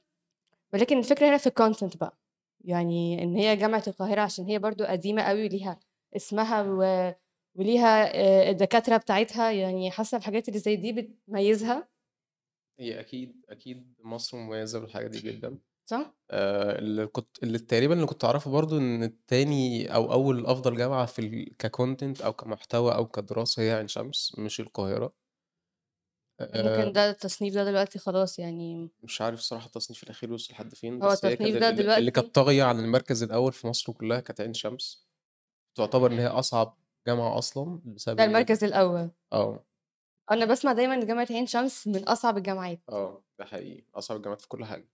ولكن 0.73 0.99
الفكرة 0.99 1.29
هنا 1.29 1.37
في 1.37 1.51
الcontent 1.51 1.97
بقى، 1.99 2.19
يعني 2.65 3.23
إن 3.23 3.37
هي 3.37 3.57
جامعة 3.57 3.83
القاهرة 3.87 4.21
عشان 4.21 4.45
هي 4.45 4.59
برضه 4.59 4.87
قديمة 4.87 5.23
أوي 5.23 5.45
وليها 5.47 5.81
اسمها 6.17 6.63
و 6.63 7.13
وليها 7.55 8.17
آآ 8.17 8.51
الدكاترة 8.51 8.97
بتاعتها، 8.97 9.51
يعني 9.51 9.91
حاسة 9.91 10.19
الحاجات 10.19 10.49
اللي 10.49 10.59
زي 10.61 10.77
دي 10.77 10.93
بتميزها. 10.93 11.89
هي 12.81 13.01
أكيد، 13.01 13.47
أكيد 13.49 13.95
مصر 14.05 14.37
مميزة 14.37 14.79
بالحاجة 14.81 15.07
دي 15.09 15.21
جدًا. 15.21 15.59
صح؟ 15.91 16.15
آآ 16.31 16.79
اللي 16.79 17.07
كنت 17.07 17.43
اللي 17.43 17.59
تقريبًا 17.59 17.95
اللي 17.95 18.07
كنت 18.07 18.25
أعرفه 18.25 18.51
برضه 18.51 18.79
إن 18.79 19.25
تاني 19.27 19.87
أو 19.95 20.13
أول 20.13 20.47
أفضل 20.47 20.77
جامعة 20.77 21.07
في 21.07 21.19
ال 21.19 21.55
كcontent 21.67 22.23
أو 22.25 22.33
كمحتوى 22.33 22.95
أو 22.95 23.07
كدراسة 23.09 23.63
هي 23.63 23.71
عين 23.73 23.89
شمس 23.89 24.39
مش 24.39 24.61
القاهرة. 24.61 25.15
ممكن 26.55 26.93
آآ 26.93 26.93
ده 26.93 27.11
التصنيف 27.11 27.55
ده 27.55 27.65
دلوقتي 27.65 27.99
خلاص 27.99 28.39
يعني 28.39 28.91
مش 29.03 29.21
عارف 29.21 29.39
الصراحة 29.39 29.67
التصنيف 29.67 30.03
الأخير 30.03 30.33
وصل 30.33 30.53
لحد 30.55 30.75
فين، 30.75 31.01
هو 31.03 31.13
بس 31.13 31.25
هي 31.25 31.37
التصنيف 31.37 31.37
كانت 31.37 31.57
ده 31.57 31.71
ال 31.71 31.99
اللي 31.99 32.11
دلوقتي 32.11 32.11
كانت 32.11 32.35
طاغية 32.35 32.63
على 32.65 32.81
المركز 32.81 33.23
الأول 33.23 33.53
في 33.53 33.67
مصر 33.67 33.93
كلّها 33.93 34.21
كانت 34.21 34.41
عين 34.41 34.55
شمس. 34.55 35.09
تعتبر 35.77 36.13
إن 36.13 36.19
هي 36.21 36.27
أصعب 36.27 36.79
جامعة 37.09 37.39
أصلًا 37.39 37.83
بسبب 37.85 38.19
ده 38.19 38.25
إن 38.25 38.25
المركز 38.25 38.65
الأول. 38.65 39.11
آه. 39.33 39.65
أنا 40.31 40.45
باسمع 40.45 40.73
دايمًا 40.73 40.95
إن 40.95 41.07
جامعة 41.07 41.27
عين 41.31 41.47
شمس 41.47 41.87
من 41.89 42.09
أصعب 42.09 42.37
الجامعات. 42.39 42.81
آه، 42.89 43.25
ده 43.39 43.45
حقيقي، 43.45 43.85
أصعب 43.95 44.17
الجامعات 44.17 44.41
في 44.41 44.49
كل 44.49 44.65
حاجة. 44.65 44.89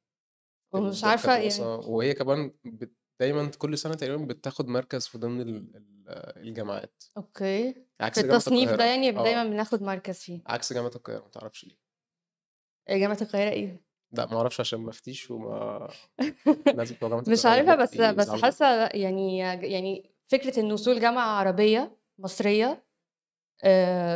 ومش 0.74 1.04
الد 1.04 1.04
عارفة 1.04 1.36
يعني 1.36 1.60
وهي 1.62 2.14
كمان 2.14 2.52
بت 2.64 2.92
دايمًا 3.20 3.46
كل 3.58 3.78
سنة 3.78 3.94
تقريبًا 3.94 4.24
بتاخد 4.24 4.68
مركز 4.68 5.06
في 5.06 5.18
ضمن 5.18 5.40
ال 5.40 5.76
ال 5.76 6.04
الجامعات. 6.48 7.02
أوكي. 7.16 7.72
في 7.72 7.84
عكس 8.04 8.18
جامعة 8.20 8.36
التصنيف 8.36 8.70
ده 8.72 8.84
يعني 8.84 9.10
دايمًا 9.12 9.42
آه. 9.42 9.44
بناخد 9.44 9.82
مركز 9.82 10.18
فيه. 10.18 10.42
عكس 10.46 10.72
جامعة 10.72 10.90
القاهرة 10.96 11.22
ما 11.22 11.28
تعرفش 11.28 11.64
ليه. 11.64 11.76
آآ 12.88 12.98
جامعة 12.98 13.18
القاهرة 13.22 13.50
إيه؟ 13.50 13.84
لأ 14.12 14.26
ما 14.26 14.36
أعرفش 14.36 14.60
عشان 14.60 14.80
ما 14.80 14.90
أفتيش 14.90 15.30
وما 15.30 15.88
بتوع 16.68 17.08
جامعة 17.08 17.24
مش 17.28 17.46
عارفة 17.46 17.74
بس 17.76 17.96
بس 17.96 18.60
لأ 18.62 18.96
يعني 18.96 19.38
يعني 19.38 20.10
فكرة 20.26 20.60
إن 20.60 20.72
وصول 20.72 21.00
جامعة 21.00 21.26
عربية 21.26 21.96
مصرية 22.18 22.66
آآ 22.66 22.84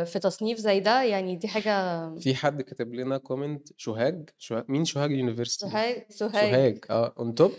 في 0.05 0.19
تصنيف 0.23 0.57
زي 0.57 0.79
ده 0.79 1.03
يعني 1.03 1.35
دي 1.35 1.47
حاجة 1.47 2.09
في 2.15 2.35
حد 2.35 2.61
كاتب 2.61 2.93
لنا 2.93 3.21
comment 3.29 3.71
سوهاج 3.77 4.29
سوها 4.37 4.65
مين 4.67 4.85
university 4.85 5.37
دي؟ 5.37 5.45
سوهاج 5.45 6.05
سوهاج. 6.09 6.49
سوهاج 6.49 6.85
آه 6.89 7.13
on 7.19 7.43
top 7.45 7.51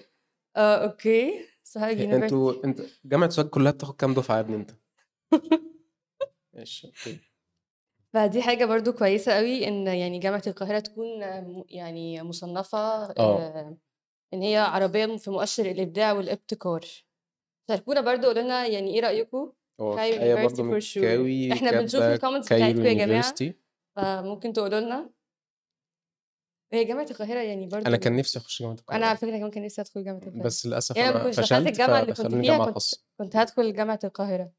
آه 0.56 0.76
أوكي. 0.84 1.44
سوهاج 1.64 2.00
أ 2.00 2.04
أنتم 2.16 2.52
university. 2.52 2.64
أنت 2.64 2.80
جامعة 3.04 3.30
سوهاج 3.30 3.50
كلّها 3.50 3.72
بتاخد 3.72 3.96
كام 3.96 4.14
دفعة 4.14 4.36
يا 4.36 4.40
ابني 4.40 4.56
أنت؟ 4.56 4.70
ماشي 6.54 6.86
أوكي. 6.86 7.18
فدي 8.14 8.42
حاجة 8.42 8.64
برضه 8.64 8.92
كويسة 8.92 9.38
أوي 9.38 9.68
إن 9.68 9.86
يعني 9.86 10.18
جامعة 10.18 10.42
القاهرة 10.46 10.78
تكون 10.78 11.06
يعني 11.68 12.22
مصنفة 12.22 12.78
آه. 12.78 13.40
آآ 13.40 13.76
إن 14.34 14.42
هي 14.42 14.56
عربيًا 14.56 15.16
في 15.16 15.30
مؤشر 15.30 15.66
الإبداع 15.66 16.12
والابتكار. 16.12 16.80
شاركونا 17.68 18.00
برضه 18.00 18.26
قولوا 18.28 18.42
لنا 18.42 18.66
يعني 18.66 18.94
إيه 18.94 19.00
رأيكم؟ 19.00 19.52
هو 19.80 19.96
في 19.96 20.02
آية 20.02 20.34
university 20.36 20.60
برضه 20.60 20.80
sure. 20.80 21.52
إحنا 21.52 21.80
بنشوف 21.80 22.00
كايرو 22.02 22.40
بتاعتكم 22.40 22.84
يا 22.84 23.22
university. 23.22 23.52
فممكن 23.96 24.52
تقولوا 24.52 24.80
لنا. 24.80 25.10
هي 26.72 26.84
جامعة 26.84 27.06
القاهرة 27.10 27.38
يعني 27.38 27.64
أنا 27.64 27.70
برضه 27.70 27.96
كان 27.96 28.16
نفسي 28.16 28.38
أخش 28.38 28.62
جامعة 28.62 28.76
أنا 28.92 29.06
على 29.06 29.14
القاهرة 29.14 29.16
فكرة 29.16 29.38
كمان 29.38 29.50
كان 29.50 29.64
نفسي 29.64 29.80
أدخل 29.80 30.04
جامعة 30.04 30.18
القاهرة. 30.18 30.42
بس 30.44 30.66
للأسف 30.66 30.96
يعني 30.96 31.10
أنا 31.10 31.24
كنتش 31.24 31.36
دخلت 31.36 31.46
فشلت 31.46 31.66
الجامعة 31.66 32.00
اللي 32.00 32.12
كنت 32.12 32.34
فيها 32.34 32.70
كنت 32.70 32.94
كنت 33.18 33.36
هادخل 33.36 33.72
جامعة 33.72 33.98
القاهرة. 34.04 34.52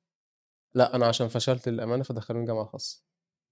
لأ 0.74 0.96
أنا 0.96 1.06
عشان 1.06 1.28
فشلت 1.28 1.70
للأمانة 1.70 2.04
فدخلوني 2.04 2.46
جامعة 2.46 2.66
خاصة. 2.66 3.04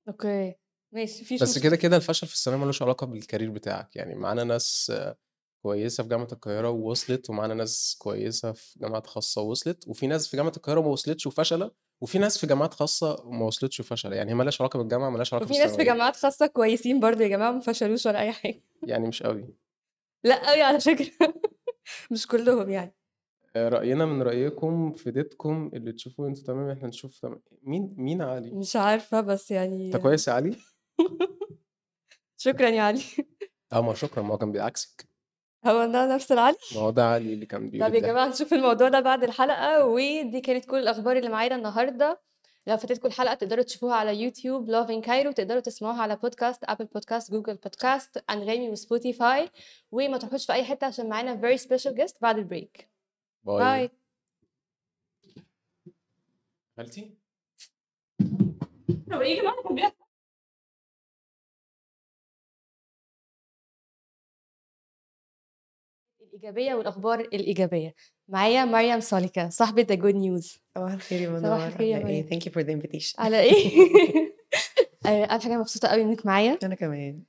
okay. 0.08 0.56
ماشي 0.94 1.22
مفيش 1.22 1.42
بس 1.42 1.60
كده 1.60 1.76
كده 1.76 1.98
الفشل 1.98 2.28
في 2.28 2.34
الثانوية 2.34 2.62
ملوش 2.62 2.82
علاقة 2.82 3.08
بال 3.08 3.19
career 3.19 3.52
بتاعك. 3.52 3.96
يعني 3.96 4.16
معانا 4.16 4.44
ناس 4.44 4.92
كويسة 5.64 6.04
في 6.04 6.10
جامعة 6.10 6.28
القاهرة 6.32 6.70
ووصلت 6.70 7.30
ومعانا 7.30 7.54
ناس 7.54 7.96
كويسة 8.00 8.52
في 8.52 8.80
جامعات 8.80 9.08
خاصة 9.08 9.42
ووصلت 9.42 9.88
وفي 9.88 10.08
ناس 10.08 10.28
في 10.28 10.38
جامعة 10.38 10.54
القاهرة 10.58 10.82
ما 10.82 10.88
وصلتش 10.88 11.28
وفشلة 11.28 11.72
وفي 12.02 12.20
ناس 12.20 12.38
في 12.38 12.48
جامعات 12.48 12.74
خاصة 12.74 13.24
ما 13.30 13.46
وصلتش 13.46 13.80
وفشلة. 13.80 14.16
يعني 14.16 14.32
هي 14.32 14.36
مالهاش 14.36 14.62
علاقة 14.62 14.78
بالجامعة 14.78 15.10
مالهاش 15.10 15.34
علاقة 15.34 15.52
وفي 15.52 15.60
ناس 15.60 15.76
في 15.76 15.84
جامعات 15.84 16.16
خاصة 16.16 16.48
كويسين 16.48 17.00
برضه 17.00 17.24
يا 17.24 17.28
جماعة 17.28 17.52
ما 17.52 17.60
فشلوش 17.60 18.06
ولا 18.06 18.20
أي 18.20 18.32
حاجة. 18.32 18.62
يعني 18.84 19.08
مش 19.08 19.24
قوي. 19.24 19.56
لا 20.24 20.50
قوي 20.50 20.62
على 20.62 20.80
فكرة. 20.80 21.12
مش 22.12 22.28
كلهم 22.28 22.70
يعني. 22.70 22.96
آه، 23.56 23.70
رأينا 23.70 24.06
من 24.06 24.22
رأيكم 24.22 24.92
فديتكم 24.94 25.72
اللي 25.74 25.92
تشوفوه 25.92 26.28
أنتوا 26.28 26.44
تمام 26.44 26.70
إحنا 26.70 26.88
نشوف 26.88 27.20
تمام. 27.20 27.42
مين 27.64 27.94
مين 27.98 28.22
علي؟ 28.22 28.52
مش 28.52 28.76
عارفة 28.76 29.22
بس 29.22 29.52
انت 29.52 29.72
يعني 29.72 29.92
كويس 30.00 30.28
يا 30.28 30.34
علي؟ 30.34 30.56
شكرا 32.38 32.70
يا 32.70 32.82
علي. 32.82 33.02
آه 33.74 33.82
ما 33.82 33.94
شكرا 33.94 34.24
ما 34.24 34.34
هو 34.34 34.38
كان 34.38 34.52
بيعكسك. 34.52 35.09
هو 35.66 35.86
ده 35.86 36.16
نفس 36.16 36.32
العلي 36.32 36.56
ما 36.76 36.82
هو 36.82 36.90
ده 36.90 37.06
علي 37.06 37.34
اللي 37.34 37.46
كان 37.46 37.70
بيقول 37.70 37.90
طب 37.90 37.96
يا 37.96 38.00
جماعة 38.00 38.28
نشوف 38.28 38.54
الموضوع 38.54 38.90
ده 38.90 39.00
بعد 39.00 39.24
الحلقة 39.24 39.86
ودي 39.86 40.42
كانت 40.42 40.66
كل 40.66 40.78
الأخبار 40.78 41.18
اللي 41.18 41.30
معانا 41.30 41.56
النهاردة. 41.56 42.22
لو 42.68 42.78
فاتتكم 42.78 43.08
الحلقة 43.08 43.34
تقدروا 43.34 43.64
تشوفوها 43.64 43.96
على 43.96 44.22
يوتيوب 44.22 44.70
Loving 44.70 45.02
Cairo 45.02 45.32
تقدروا 45.32 45.60
تسمعوها 45.60 46.02
على 46.02 46.16
بودكاست 46.16 46.64
أبل 46.64 46.86
بودكاست 46.86 47.32
جوجل 47.32 47.56
بودكاست 47.56 48.24
أنغامي 48.30 48.70
وسبوتيفاي 48.70 49.50
وما 49.92 50.18
تروحوش 50.18 50.46
في 50.46 50.54
أي 50.54 50.64
حتة 50.64 50.88
عشان 50.88 51.10
معانا 51.10 51.42
very 51.42 51.60
special 51.60 51.92
guest 51.98 52.14
بعد 52.22 52.38
ال 52.38 52.47
break 52.47 52.90
bye. 53.44 53.60
bye 53.60 53.90
خالتي؟ 56.78 57.12
طب 59.12 59.22
إيه 59.22 59.38
يا 59.38 59.42
جماعة؟ 59.42 59.92
الإيجابية 66.40 66.76
والأخبار 66.76 67.20
الإيجابية. 67.20 67.96
معايا 68.28 68.66
مريم 68.66 69.00
سالكة 69.00 69.50
صاحبة 69.50 69.84
The 69.84 69.98
Good 70.00 70.16
News. 70.16 70.60
صباح 70.76 70.94
الخير 70.94 71.22
يا 71.22 71.28
صباح 71.28 71.42
منور 71.42 71.68
الخير 71.68 71.88
يا 71.88 71.96
على 71.96 72.10
إيه؟ 72.10 72.30
thank 72.30 72.44
you 72.44 72.52
for 72.52 72.64
the 72.64 72.72
invitation. 72.72 73.20
على 73.20 73.40
إيه؟ 73.40 73.72
آه، 75.06 75.26
أول 75.26 75.42
حاجة 75.42 75.58
مبسوطة 75.58 75.88
قوي 75.88 76.02
إنك 76.02 76.26
معايا. 76.26 76.60
أنا 76.64 76.76
كمان. 76.76 77.24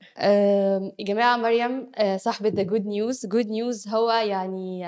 يا 0.98 1.04
جماعة 1.04 1.36
مريم 1.36 1.92
آه، 1.96 2.16
صاحبة 2.16 2.50
The 2.50 2.66
Good 2.66 2.84
News. 2.84 3.28
Good 3.28 3.46
News 3.46 3.88
هو 3.88 4.10
يعني 4.10 4.86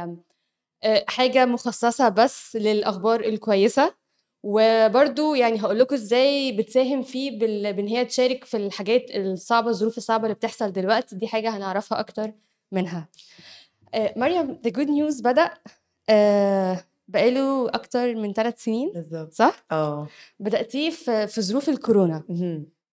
آه، 0.84 1.04
حاجة 1.08 1.46
مخصصة 1.46 2.08
بس 2.08 2.56
للأخبار 2.56 3.20
الكويسة. 3.20 3.94
وبرضو 4.42 5.34
يعني 5.34 5.60
هقول 5.60 5.78
لكم 5.78 5.94
إزاي 5.94 6.52
بتساهم 6.52 7.02
فيه 7.02 7.38
بال... 7.38 7.72
بإن 7.72 7.86
هي 7.86 8.04
تشارك 8.04 8.44
في 8.44 8.56
الحاجات 8.56 9.04
الصعبة 9.10 9.70
الظروف 9.70 9.98
الصعبة 9.98 10.24
اللي 10.24 10.34
بتحصل 10.34 10.72
دلوقتي. 10.72 11.16
دي 11.16 11.28
حاجة 11.28 11.56
هنعرفها 11.56 12.00
أكتر 12.00 12.32
منها. 12.72 13.08
مريم 14.16 14.58
The 14.66 14.70
Good 14.70 14.88
News 14.88 15.22
بدأ 15.22 15.50
آه، 16.10 16.84
بقاله 17.08 17.68
أكتر 17.68 18.14
من 18.14 18.32
ثلاث 18.32 18.64
سنين 18.64 18.92
بالظبط. 18.92 19.32
صح؟ 19.32 19.64
آه. 19.72 20.08
بدأتيه 20.40 20.90
في 20.90 21.26
في 21.26 21.42
ظروف 21.42 21.68
الكورونا. 21.68 22.22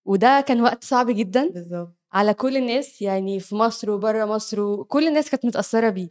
وده 0.05 0.41
كان 0.41 0.61
وقت 0.61 0.83
صعب 0.83 1.09
جدا 1.11 1.49
بالظبط. 1.49 1.95
على 2.13 2.33
كل 2.33 2.57
الناس 2.57 3.01
يعني 3.01 3.39
في 3.39 3.55
مصر 3.55 3.91
وبره 3.91 4.25
مصر 4.25 4.61
وكل 4.61 5.07
الناس 5.07 5.29
كانت 5.29 5.45
متأثرة 5.45 5.89
بيه. 5.89 6.09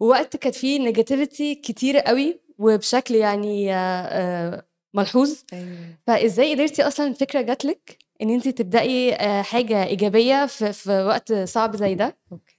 ووقت 0.00 0.36
كانت 0.36 0.54
فيه 0.54 0.78
negativity 0.80 1.54
كتير 1.54 1.98
قوي 1.98 2.40
وبشكل 2.58 3.14
يعني 3.14 3.74
آه، 3.74 3.76
آه، 3.76 4.66
ملحوظ. 4.94 5.38
أيوه. 5.52 5.76
فإزاي 6.06 6.54
قدرتي 6.54 6.82
أصلا 6.82 7.06
الفكرة 7.06 7.40
جات 7.40 7.64
لك 7.64 7.98
إن 8.22 8.30
انت 8.30 8.48
تبدأي 8.48 9.14
آه، 9.14 9.42
حاجة 9.42 9.84
إيجابية 9.84 10.46
في, 10.46 10.72
في 10.72 11.04
وقت 11.04 11.32
صعب 11.32 11.76
زي 11.76 11.94
ده؟ 11.94 12.16
okay. 12.32 12.49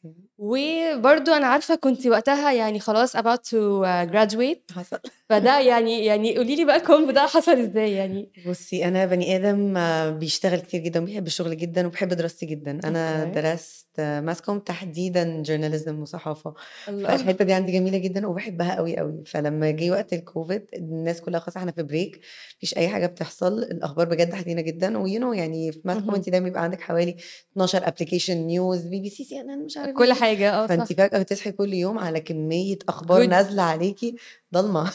وبرضو 0.44 1.32
أنا 1.32 1.48
عارفة 1.48 1.76
كنت 1.76 2.08
وقتها 2.08 2.52
يعني 2.52 2.80
خلاص 2.80 3.18
about 3.18 3.40
to 3.50 3.84
uh, 3.86 4.12
graduate. 4.12 4.76
حصل. 4.76 5.00
فده 5.30 5.60
يعني 5.60 6.06
يعني 6.06 6.38
قولي 6.38 6.56
لي 6.56 6.66
بقى 6.66 6.76
ال 6.76 6.82
combo 6.82 7.12
ده 7.12 7.22
حصل 7.22 7.52
إزاي 7.52 7.92
يعني؟ 7.92 8.32
بصي 8.48 8.86
أنا 8.86 9.06
بني 9.06 9.36
آدم 9.36 9.78
آه، 9.78 10.10
بيشتغل 10.10 10.60
كتير 10.60 10.82
جدا 10.82 11.02
وبيحب 11.02 11.28
الشغل 11.28 11.58
جدا 11.58 11.88
وبحب 11.88 12.08
دراستي 12.10 12.46
جدا. 12.46 12.80
أنا 12.84 13.24
okay. 13.24 13.42
درست 13.42 13.88
mass 14.00 14.42
comm 14.42 14.60
تحديدا 14.60 15.42
journalism 15.42 16.02
وصحافة. 16.02 16.54
الله. 16.90 17.18
فالحتة 17.18 17.46
دي 17.46 17.54
عندي 17.54 17.72
جميلة 17.72 17.98
جدا 17.98 18.28
وبحبها 18.28 18.76
قوي 18.76 18.98
قوي 18.98 19.24
فلما 19.26 19.72
جه 19.72 19.92
وقت 19.92 20.14
الكوفيد 20.14 20.66
الناس 20.74 21.22
كلها 21.22 21.40
خلاص 21.40 21.58
إحنا 21.58 21.72
في 21.72 21.84
break 21.84 22.20
مفيش 22.58 22.78
أي 22.78 22.90
حاجة 22.90 23.06
بتحصل. 23.06 23.54
الأخبار 23.64 24.08
بجد 24.10 24.34
حزينة 24.34 24.62
جدا. 24.62 24.98
و 24.98 25.07
you 25.07 25.34
يعني 25.34 25.72
في 25.72 25.80
mass 25.86 25.98
comm. 25.98 26.16
انت 26.16 26.30
دايما 26.30 26.46
بيبقى 26.46 26.64
عندك 26.64 26.82
حوالي 26.82 27.16
12 27.54 27.88
application 27.88 28.38
news 28.38 28.82
BBC 28.82 29.10
CNN 29.10 29.66
مش 29.66 29.78
عارف 29.78 29.96
كل 29.96 30.06
إيه. 30.06 30.31
حاجة 30.32 30.52
آه 30.54 30.68
فانت 30.68 30.94
فجأة 30.94 31.20
بتصحي 31.20 31.52
كل 31.52 31.74
يوم 31.74 32.00
على 32.00 32.20
كمية 32.20 32.78
أخبار. 32.90 33.28
نازلة 33.28 33.64
عليكي 33.64 34.16
ضلمة. 34.54 34.92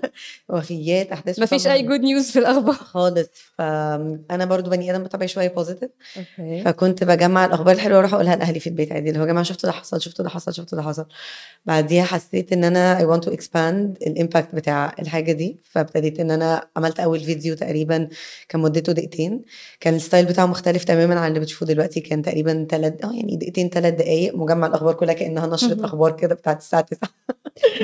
وفيات 0.48 1.12
أحداث 1.12 1.38
مفيش 1.40 1.66
أي 1.66 1.82
good 1.82 2.00
news 2.00 2.30
في 2.30 2.38
الأخبار. 2.38 2.74
خالص. 2.74 3.28
فانا 3.58 4.44
برضو 4.44 4.70
بني 4.70 4.90
آدم 4.90 5.02
بطبعي 5.02 5.28
شوية 5.28 5.48
positive 5.48 5.90
فكنت 6.64 7.04
بجمع 7.04 7.44
الأخبار 7.44 7.74
الحلوة 7.74 7.96
وأروح 7.96 8.14
أقولها 8.14 8.36
لأهلي 8.36 8.60
في 8.60 8.66
البيت 8.66 8.92
عادي 8.92 9.08
اللي 9.08 9.18
هو 9.20 9.22
يا 9.22 9.28
جماعة 9.28 9.44
شفتوا 9.44 9.70
ده 9.70 9.76
حصل 9.76 10.00
شفتوا 10.00 10.24
ده 10.24 10.30
حصل 10.30 10.54
شفتوا 10.54 10.78
ده 10.78 10.84
حصل. 10.84 11.06
بعديها 11.66 12.04
حسيت 12.04 12.52
إن 12.52 12.64
أنا 12.64 12.98
I 12.98 13.02
want 13.02 13.24
to 13.28 13.32
expand 13.32 14.06
ال 14.06 14.13
impact 14.13 14.54
بتاع 14.54 14.94
الحاجة 14.98 15.32
دي 15.32 15.60
فابتديت 15.70 16.20
إن 16.20 16.30
أنا 16.30 16.68
عملت 16.76 17.00
أول 17.00 17.20
فيديو 17.20 17.54
تقريبا 17.54 18.08
كان 18.48 18.60
مدته 18.60 18.92
دقيقتين. 18.92 19.42
كان 19.80 19.94
ال 19.94 19.99
style 19.99 20.26
بتاعه 20.26 20.46
مختلف 20.46 20.84
تماما 20.84 21.20
عن 21.20 21.28
اللي 21.28 21.40
بتشوفوه 21.40 21.68
دلوقتي 21.68 22.00
كان 22.00 22.22
تقريبا 22.22 22.66
ثلاث 22.70 23.04
آه 23.04 23.12
يعني 23.12 23.36
دقيقتين 23.36 23.68
ثلاث 23.68 23.94
دقائق 23.94 24.34
مجمع 24.36 24.66
الأخبار 24.66 24.79
كلها 24.94 25.14
كأنها 25.14 25.46
نشرة. 25.46 25.84
أخبار 25.84 26.16
كده 26.16 26.34
بتاعت 26.34 26.58
الساعة 26.58 26.82
9 26.82 27.08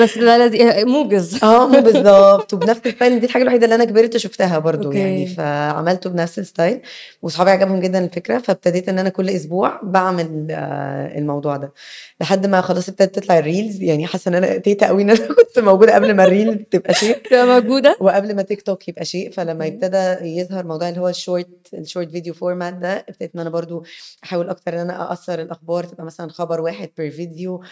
بس 0.01 0.19
ده 0.19 0.39
لذيذ 0.47 0.87
موجز 0.87 1.45
آه 1.45 1.67
مو 1.69 1.81
بالظبط. 1.81 2.55
وبنفس 2.55 2.81
ال 2.87 2.92
style 2.92 3.21
دي 3.21 3.27
الحاجة 3.27 3.43
الوحيدة 3.43 3.65
اللي 3.65 3.75
أنا 3.75 3.85
كبرت 3.85 4.17
شفتها 4.17 4.59
برضو 4.59 4.93
يعني. 4.93 5.23
okay 5.23 5.35
فعملته 5.35 6.11
بنفس 6.11 6.39
ال 6.39 6.46
style 6.46 6.81
واصحابي 7.23 7.51
عجبهم 7.51 7.81
جدا 7.81 8.05
الفكرة 8.05 8.39
فابتديت 8.39 8.89
إن 8.89 8.99
أنا 8.99 9.09
كل 9.09 9.31
أسبوع 9.31 9.81
بعمل 9.83 10.47
آه، 10.51 11.19
الموضوع 11.19 11.57
ده. 11.57 11.73
لحد 12.21 12.47
ما 12.47 12.61
خلاص 12.61 12.89
ابتدت 12.89 13.15
تطلع 13.19 13.39
ال 13.39 13.46
reels 13.46 13.83
يعني 13.83 14.07
حاسة 14.07 14.29
إن 14.29 14.35
أنا 14.35 14.57
تيتا 14.57 14.87
قوي 14.87 15.03
إن 15.03 15.11
أنا 15.11 15.19
كنت 15.35 15.59
موجودة 15.59 15.95
قبل 15.95 16.15
ما 16.15 16.25
ال 16.25 16.30
reels 16.30 16.57
تبقى 16.71 16.95
شيء. 16.95 17.17
تبقى 17.31 17.47
موجودة؟ 17.47 17.97
وقبل 18.01 18.37
ما 18.37 18.43
تيك 18.43 18.63
توك 18.63 18.89
يبقى 18.89 19.05
شيء. 19.05 19.31
فلما 19.31 19.67
ابتدى 19.67 20.29
يظهر 20.39 20.67
موضوع 20.67 20.89
اللي 20.89 21.01
هو 21.01 21.09
الشورت 21.09 21.49
ال 21.75 21.81
short 21.81 22.11
video 22.11 22.35
format 22.35 22.75
ده 22.75 22.93
ابتديت 23.09 23.31
إن 23.35 23.41
أنا 23.41 23.51
برضو 23.51 23.85
أحاول 24.25 24.49
أكتر 24.51 24.75
إن 24.75 24.79
أنا 24.79 25.03
أقصر 25.03 25.35
الأخبار 25.41 25.85
تبقى 25.85 26.05
مثلا 26.05 26.31
خبر 26.31 26.61
واحد 26.61 26.89
per 26.99 27.11
video. 27.11 27.63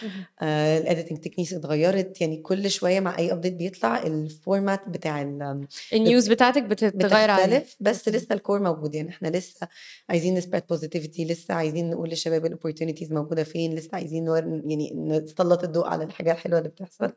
آه 0.41 0.77
ال 0.77 0.82
editing 0.82 1.17
techniques 1.19 1.53
اتغيرت. 1.53 1.94
يعني 2.21 2.37
كل 2.37 2.71
شوية 2.71 2.99
مع 2.99 3.17
أي 3.17 3.31
update 3.31 3.53
بيطلع 3.53 4.03
ال 4.03 4.15
format 4.15 4.89
بتاع 4.89 5.21
ال- 5.21 5.67
news 5.93 6.27
بتاعتك 6.27 6.63
بتتغير 6.63 7.33
بتختلف 7.33 7.75
بس 7.79 8.09
لسه 8.09 8.35
ال 8.35 8.40
core 8.40 8.59
موجود. 8.59 8.95
يعني 8.95 9.09
إحنا 9.09 9.27
لسه 9.27 9.67
عايزين 10.09 10.33
ن 10.33 10.37
spread 10.37 10.63
positivity 10.69 11.25
لسه 11.25 11.53
عايزين 11.53 11.89
نقول 11.89 12.09
للشباب 12.09 12.45
ال 12.45 12.50
opportunities 12.50 13.11
موجودة 13.13 13.43
فين 13.43 13.75
لسه 13.75 13.89
عايزين 13.93 14.25
نور 14.25 14.37
يعني 14.65 14.91
نسلط 14.95 15.63
الضوء 15.63 15.87
على 15.87 16.03
الحاجة 16.03 16.31
الحلوة 16.31 16.57
اللي 16.59 16.69
بتحصل. 16.69 17.11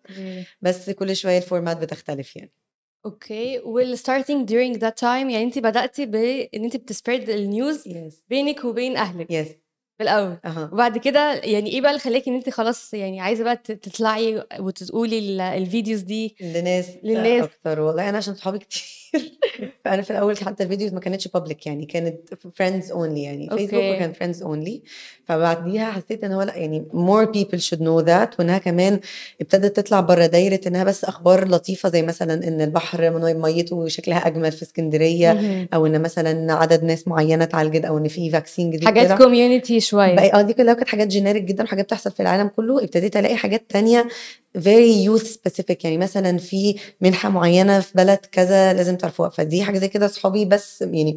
بس 0.62 0.90
كل 0.90 1.16
شوية 1.16 1.38
ال 1.38 1.44
format 1.44 1.76
بتختلف 1.76 2.36
يعني. 2.36 2.52
Okay. 3.06 3.58
وال 3.58 3.98
starting 3.98 4.46
during 4.50 4.80
that 4.80 5.00
time 5.00 5.04
يعني 5.04 5.42
أنت 5.42 5.58
بدأتي 5.58 6.06
بان 6.06 6.64
أنت 6.64 6.76
بت 6.76 6.90
spread 6.90 7.30
ال 7.30 7.42
news 7.42 7.88
yes 7.88 8.24
بينك 8.30 8.64
وبين 8.64 8.96
أهلك. 8.96 9.30
Yes 9.30 9.48
في 9.98 10.04
الأول. 10.04 10.36
أها. 10.44 10.70
وبعد 10.72 10.98
كده 10.98 11.34
يعني 11.34 11.70
إيه 11.70 11.80
بقى 11.80 11.90
اللي 11.90 12.00
خلاكي 12.00 12.30
إن 12.30 12.34
انت 12.34 12.50
خلاص 12.50 12.94
يعني 12.94 13.20
عايزة 13.20 13.44
بقى 13.44 13.56
تطلعي 13.56 14.44
وتقولي 14.60 15.18
ال- 15.18 15.40
videos 15.40 16.00
دي 16.00 16.36
لناس 16.40 16.86
للناس؟ 17.02 17.44
أكتر؟ 17.44 17.80
والله 17.80 18.08
أنا 18.08 18.18
عشان 18.18 18.34
صحابي 18.34 18.58
كتير. 18.58 18.82
فأنا 19.84 20.02
في 20.02 20.10
الأول 20.10 20.36
حتى 20.36 20.62
ال 20.64 20.68
videos 20.68 20.92
ما 20.94 21.00
كانتش 21.00 21.28
public 21.28 21.66
يعني 21.66 21.86
كانت 21.86 22.16
friends 22.54 22.92
only 22.92 23.22
يعني. 23.22 23.48
فيسبوك 23.50 23.84
وكان 23.84 24.12
friends 24.12 24.42
only 24.42 24.82
فبعديها 25.24 25.90
حسيت 25.90 26.24
إن 26.24 26.32
هو 26.32 26.42
لأ 26.42 26.56
يعني 26.56 26.84
more 26.92 27.26
people 27.26 27.58
should 27.58 27.78
know 27.78 28.06
that. 28.06 28.38
وإنها 28.38 28.58
كمان 28.58 29.00
ابتدت 29.40 29.76
تطلع 29.76 30.00
بره 30.00 30.26
دايرة 30.26 30.60
إنها 30.66 30.84
بس 30.84 31.04
أخبار 31.04 31.48
لطيفة 31.48 31.88
زي 31.88 32.02
مثلا 32.02 32.48
إن 32.48 32.60
البحر 32.60 33.10
ميته 33.34 33.88
شكلها 33.88 34.26
أجمل 34.26 34.52
في 34.52 34.62
اسكندرية. 34.62 35.68
أو 35.74 35.86
إن 35.86 36.02
مثلا 36.02 36.52
عدد 36.52 36.84
ناس 36.84 37.08
معينة 37.08 37.44
اتعالجت 37.44 37.84
أو 37.84 37.98
إن 37.98 38.08
في 38.08 38.30
vaccine 38.30 38.70
جديد 38.70 38.84
حاجات 38.84 39.18
community 39.18 39.80
شوية. 39.80 40.18
آه 40.18 40.42
دي 40.42 40.52
كلها 40.52 40.74
كانت 40.74 40.88
حاجات 40.88 41.08
generic 41.08 41.42
جدا 41.42 41.64
وحاجات 41.64 41.84
بتحصل 41.84 42.10
في 42.12 42.20
العالم 42.20 42.48
كله. 42.48 42.82
ابتديت 42.84 43.16
ألاقي 43.16 43.36
حاجات 43.36 43.64
تانية 43.68 44.08
very 44.60 45.06
youth 45.08 45.26
specific. 45.26 45.76
يعني 45.84 45.98
مثلا 45.98 46.38
في 46.38 46.76
منحة 47.00 47.28
معينة 47.28 47.80
في 47.80 47.92
بلد 47.94 48.18
كذا 48.32 48.72
لازم 48.72 48.96
تعرفوها. 48.96 49.28
فدي 49.28 49.62
حاجة 49.62 49.78
زي 49.78 49.88
كده 49.88 50.06
صحابي 50.06 50.44
بس 50.44 50.82
يعني 50.82 51.16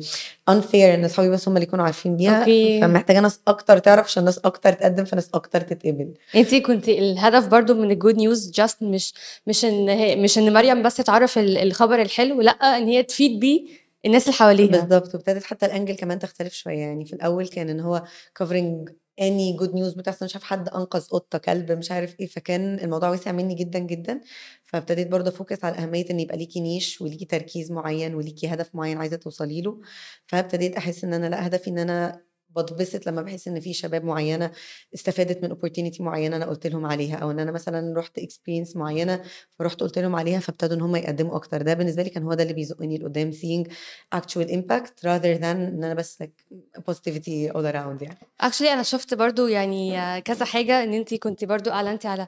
unfair 0.51 0.75
إن 0.75 1.07
صحابي 1.07 1.29
بس 1.29 1.47
هم 1.47 1.55
اللي 1.57 1.67
يكونوا 1.67 1.85
عارفين 1.85 2.15
بيها. 2.17 2.39
Okay. 2.39 2.81
فمحتاجة 2.81 3.19
ناس 3.19 3.39
أكتر 3.47 3.77
تعرف 3.77 4.05
عشان 4.05 4.23
ناس 4.25 4.37
أكتر 4.39 4.73
تقدم 4.73 5.05
فناس 5.05 5.29
أكتر 5.33 5.61
تتقبل. 5.61 6.13
انت 6.35 6.55
كنت 6.55 6.89
الهدف 6.89 7.47
برضو 7.47 7.73
من 7.73 7.91
ال 7.91 7.96
good 7.96 8.15
news 8.17 8.51
just 8.51 8.83
مش 8.83 9.13
مش 9.47 9.65
إن 9.65 10.21
مش 10.23 10.37
إن 10.37 10.53
مريم 10.53 10.83
بس 10.83 10.95
تعرف 10.97 11.37
ال- 11.37 11.57
الخبر 11.57 12.01
الحلو 12.01 12.41
لأ 12.41 12.51
إن 12.51 12.87
هي 12.87 13.03
تفيد 13.03 13.39
بيه 13.39 13.81
الناس 14.05 14.23
اللي 14.23 14.33
حواليها. 14.33 14.67
بالظبط 14.67 15.15
وابتدت 15.15 15.43
حتى 15.43 15.65
ال 15.65 15.70
angle 15.70 15.95
كمان 15.95 16.19
تختلف 16.19 16.53
شوية. 16.53 16.77
يعني 16.79 17.05
في 17.05 17.13
الأول 17.13 17.47
كان 17.47 17.69
إن 17.69 17.79
هو 17.79 18.03
covering 18.43 18.91
any 19.21 19.57
good 19.59 19.71
news 19.73 19.97
بتحصل 19.97 20.25
مش 20.25 20.35
عارف 20.35 20.43
حد 20.45 20.69
أنقذ 20.69 21.07
قطة 21.09 21.37
كلب 21.37 21.71
مش 21.71 21.91
عارف 21.91 22.19
إيه 22.19 22.27
فكان 22.27 22.79
الموضوع 22.79 23.09
وسع 23.09 23.31
مني 23.31 23.55
جدا 23.55 23.79
جدا. 23.79 24.21
فابتديت 24.63 25.07
برضه 25.07 25.29
أ 25.29 25.35
focus 25.35 25.63
على 25.65 25.77
أهمية 25.77 26.05
إن 26.11 26.19
يبقى 26.19 26.37
ليكي 26.37 26.59
niche 26.61 27.01
وليكي 27.01 27.25
تركيز 27.25 27.71
معين 27.71 28.15
وليكي 28.15 28.47
هدف 28.47 28.75
معين 28.75 28.97
عايزة 28.97 29.15
توصلي 29.17 29.61
له. 29.61 29.81
فابتديت 30.27 30.75
أحس 30.77 31.03
إن 31.03 31.13
أنا 31.13 31.27
لأ 31.29 31.47
هدفي 31.47 31.69
إن 31.69 31.79
أنا 31.79 32.21
بتبسط 32.57 33.07
لما 33.07 33.21
بحس 33.21 33.47
إن 33.47 33.59
في 33.59 33.73
شباب 33.73 34.03
معينة 34.03 34.51
استفادت 34.95 35.43
من 35.43 35.49
opportunity 35.55 36.01
معينة 36.01 36.35
أنا 36.35 36.45
قلت 36.45 36.67
لهم 36.67 36.85
عليها 36.85 37.15
أو 37.15 37.31
إن 37.31 37.39
أنا 37.39 37.51
مثلا 37.51 37.99
رحت 37.99 38.19
experience 38.19 38.75
معينة 38.77 39.21
فرحت 39.59 39.79
قلت 39.81 39.99
لهم 39.99 40.15
عليها 40.15 40.39
فابتدوا 40.39 40.75
إن 40.77 40.81
هم 40.81 40.95
يقدموا 40.95 41.35
أكتر 41.35 41.61
ده 41.61 41.73
بالنسبة 41.73 42.03
لي 42.03 42.09
كان 42.09 42.23
هو 42.23 42.33
ده 42.33 42.43
اللي 42.43 42.53
بيزقني 42.53 42.97
لقدام 42.97 43.31
seeing 43.31 43.67
actual 44.15 44.47
impact 44.47 44.91
rather 45.03 45.39
than 45.39 45.43
إن 45.45 45.83
أنا 45.83 45.93
بس 45.93 46.23
like 46.23 46.55
positivity 46.91 47.51
all 47.51 47.65
around 47.73 48.01
يعني 48.01 48.17
اكشلي 48.41 48.73
أنا 48.73 48.83
شفت 48.83 49.13
برضو 49.13 49.47
يعني 49.47 50.21
كذا 50.21 50.45
حاجة 50.45 50.83
إن 50.83 50.93
انت 50.93 51.13
كنت 51.13 51.45
برضو 51.45 51.69
أعلنتي 51.71 52.07
على 52.07 52.27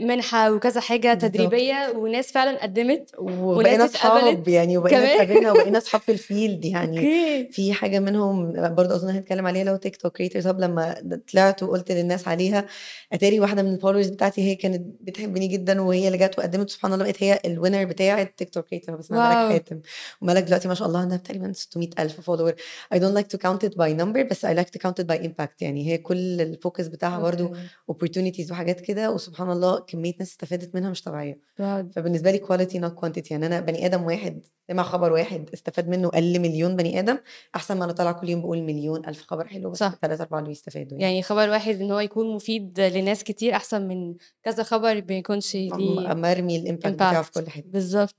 منحة 0.00 0.52
وكذا 0.52 0.80
حاجة. 0.80 1.14
تدريبية 1.14 1.92
وناس 1.96 2.32
فعلا 2.32 2.62
قدمت 2.62 3.10
وبقينا 3.18 3.84
أصحاب 3.84 4.48
يعني 4.48 4.78
وبقينا. 4.78 5.14
اتقابلنا 5.14 5.52
وبقينا 5.52 5.78
أصحاب 5.78 6.00
في 6.00 6.12
ال 6.12 6.21
field 6.21 6.64
يعني 6.64 7.08
في 7.54 7.72
حاجة 7.72 7.98
منهم 7.98 8.52
برضه 8.74 8.94
أظن 8.94 9.08
هنتكلم 9.10 9.46
عليها 9.54 9.64
لو 9.72 9.76
تيك 9.76 9.96
توك 9.96 10.16
Creators 10.16 10.46
Hub 10.46 10.60
لما 10.60 10.94
طلعت 11.32 11.62
وقلت 11.62 11.92
للناس 11.92 12.28
عليها 12.28 12.66
أتاري 13.12 13.40
واحدة 13.40 13.62
من 13.62 13.74
ال 13.74 13.77
followers 13.77 14.08
بتاعتي 14.08 14.42
هي 14.42 14.54
كانت 14.54 14.82
بتحبني 15.00 15.46
جدا 15.46 15.80
وهي 15.82 16.06
اللي 16.06 16.18
جت 16.18 16.38
وقدمت 16.38 16.70
سبحان 16.70 16.92
الله 16.92 17.04
بقت 17.04 17.22
هي 17.22 17.40
ال 17.44 17.50
winner 17.50 17.84
بتاع 17.84 18.22
التيك 18.22 18.50
توك 18.50 18.64
Creator 18.64 18.92
wow. 18.92 19.00
ملك 19.10 19.52
حاتم 19.52 19.80
وملك 20.20 20.42
دلوقتي 20.42 20.68
ما 20.68 20.74
شاء 20.74 20.88
الله 20.88 21.00
عندها 21.00 21.16
تقريبا 21.16 21.52
600 21.52 21.88
ألف 21.98 22.20
follower 22.20 22.52
I 22.94 22.98
don't 22.98 23.14
like 23.18 23.36
to 23.36 23.38
count 23.40 23.68
it 23.68 23.72
by 23.74 24.00
number 24.02 24.28
بس 24.30 24.46
I 24.46 24.48
like 24.48 24.70
to 24.78 24.82
count 24.86 25.04
it 25.04 25.06
by 25.06 25.18
impact 25.24 25.54
يعني 25.60 25.86
هي 25.92 25.98
كل 25.98 26.40
ال 26.40 26.48
focus 26.48 26.86
بتاعها 26.86 27.18
برضه 27.20 27.44
okay. 27.88 28.06
opportunities 28.08 28.50
وحاجات 28.50 28.80
كده 28.80 29.10
وسبحان 29.10 29.50
الله 29.50 29.78
كمية 29.80 30.14
ناس 30.18 30.30
استفادت 30.30 30.74
منها 30.74 30.90
مش 30.90 31.02
طبيعية. 31.02 31.38
فبالنسبة 31.92 32.30
لي 32.30 32.38
quality 32.38 32.78
not 32.78 32.92
quantity 32.94 33.34
يعني 33.34 33.46
أنا 33.46 33.60
بني 33.60 33.86
آدم 33.86 34.02
واحد 34.04 34.46
سمع 34.68 34.82
خبر 34.82 35.12
واحد 35.12 35.50
استفاد 35.54 35.88
منه 35.88 36.08
قل 36.08 36.38
مليون 36.40 36.76
بني 36.76 36.98
آدم 37.00 37.18
أحسن 37.56 37.78
ما 37.78 37.84
أنا 37.84 37.92
طالعة 37.92 38.12
كل 38.20 38.28
يوم 38.28 38.40
بقول 38.40 38.62
مليون 38.62 39.06
ألف 39.08 39.22
خبر 39.26 39.43
حلو 39.46 39.70
بس 39.70 39.78
صح. 39.78 39.94
ثلاثة 40.02 40.22
أربعة 40.22 40.38
اللي 40.38 40.48
بيستفادوا 40.48 40.98
يعني, 40.98 41.02
يعني 41.02 41.22
خبر 41.22 41.48
واحد 41.48 41.80
إن 41.80 41.90
هو 41.90 42.00
يكون 42.00 42.34
مفيد 42.34 42.80
لناس 42.80 43.24
كتير 43.24 43.56
أحسن 43.56 43.88
من 43.88 44.14
كذا 44.42 44.62
خبر 44.62 45.04
ما 45.08 45.14
يكونش 45.14 45.54
ليه 45.54 46.12
أما 46.12 46.32
ارمي 46.32 46.56
ال 46.56 46.61
impact 46.61 46.94
بتاعه 46.94 47.22
في. 47.22 47.32
كل 47.32 47.50
حتة 47.50 47.70
بالظبط. 47.70 48.16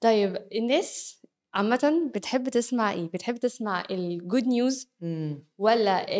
طيب 0.00 0.36
الناس 0.54 1.20
عامة 1.54 2.10
بتحب 2.14 2.48
تسمع 2.48 2.92
إيه؟ 2.92 3.10
بتحب 3.14 3.36
تسمع 3.36 3.84
ال 3.90 4.01
good 4.01 4.46
news. 4.46 4.90
ولا 5.58 6.18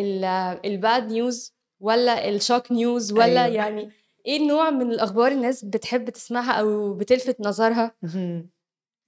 ال 0.65 0.77
bad 0.77 1.13
news 1.13 1.55
ولا 1.81 2.29
ال 2.29 2.36
shock 2.36 2.73
news 2.73 3.13
ولا 3.13 3.45
أيوة. 3.45 3.57
يعني 3.57 3.91
إيه 4.27 4.37
النوع 4.37 4.71
من 4.71 4.91
الأخبار 4.93 5.33
الناس 5.33 5.65
بتحب 5.65 6.11
تسمعها 6.11 6.53
أو 6.53 6.95
بتلفت 6.95 7.41
نظرها؟ 7.41 7.97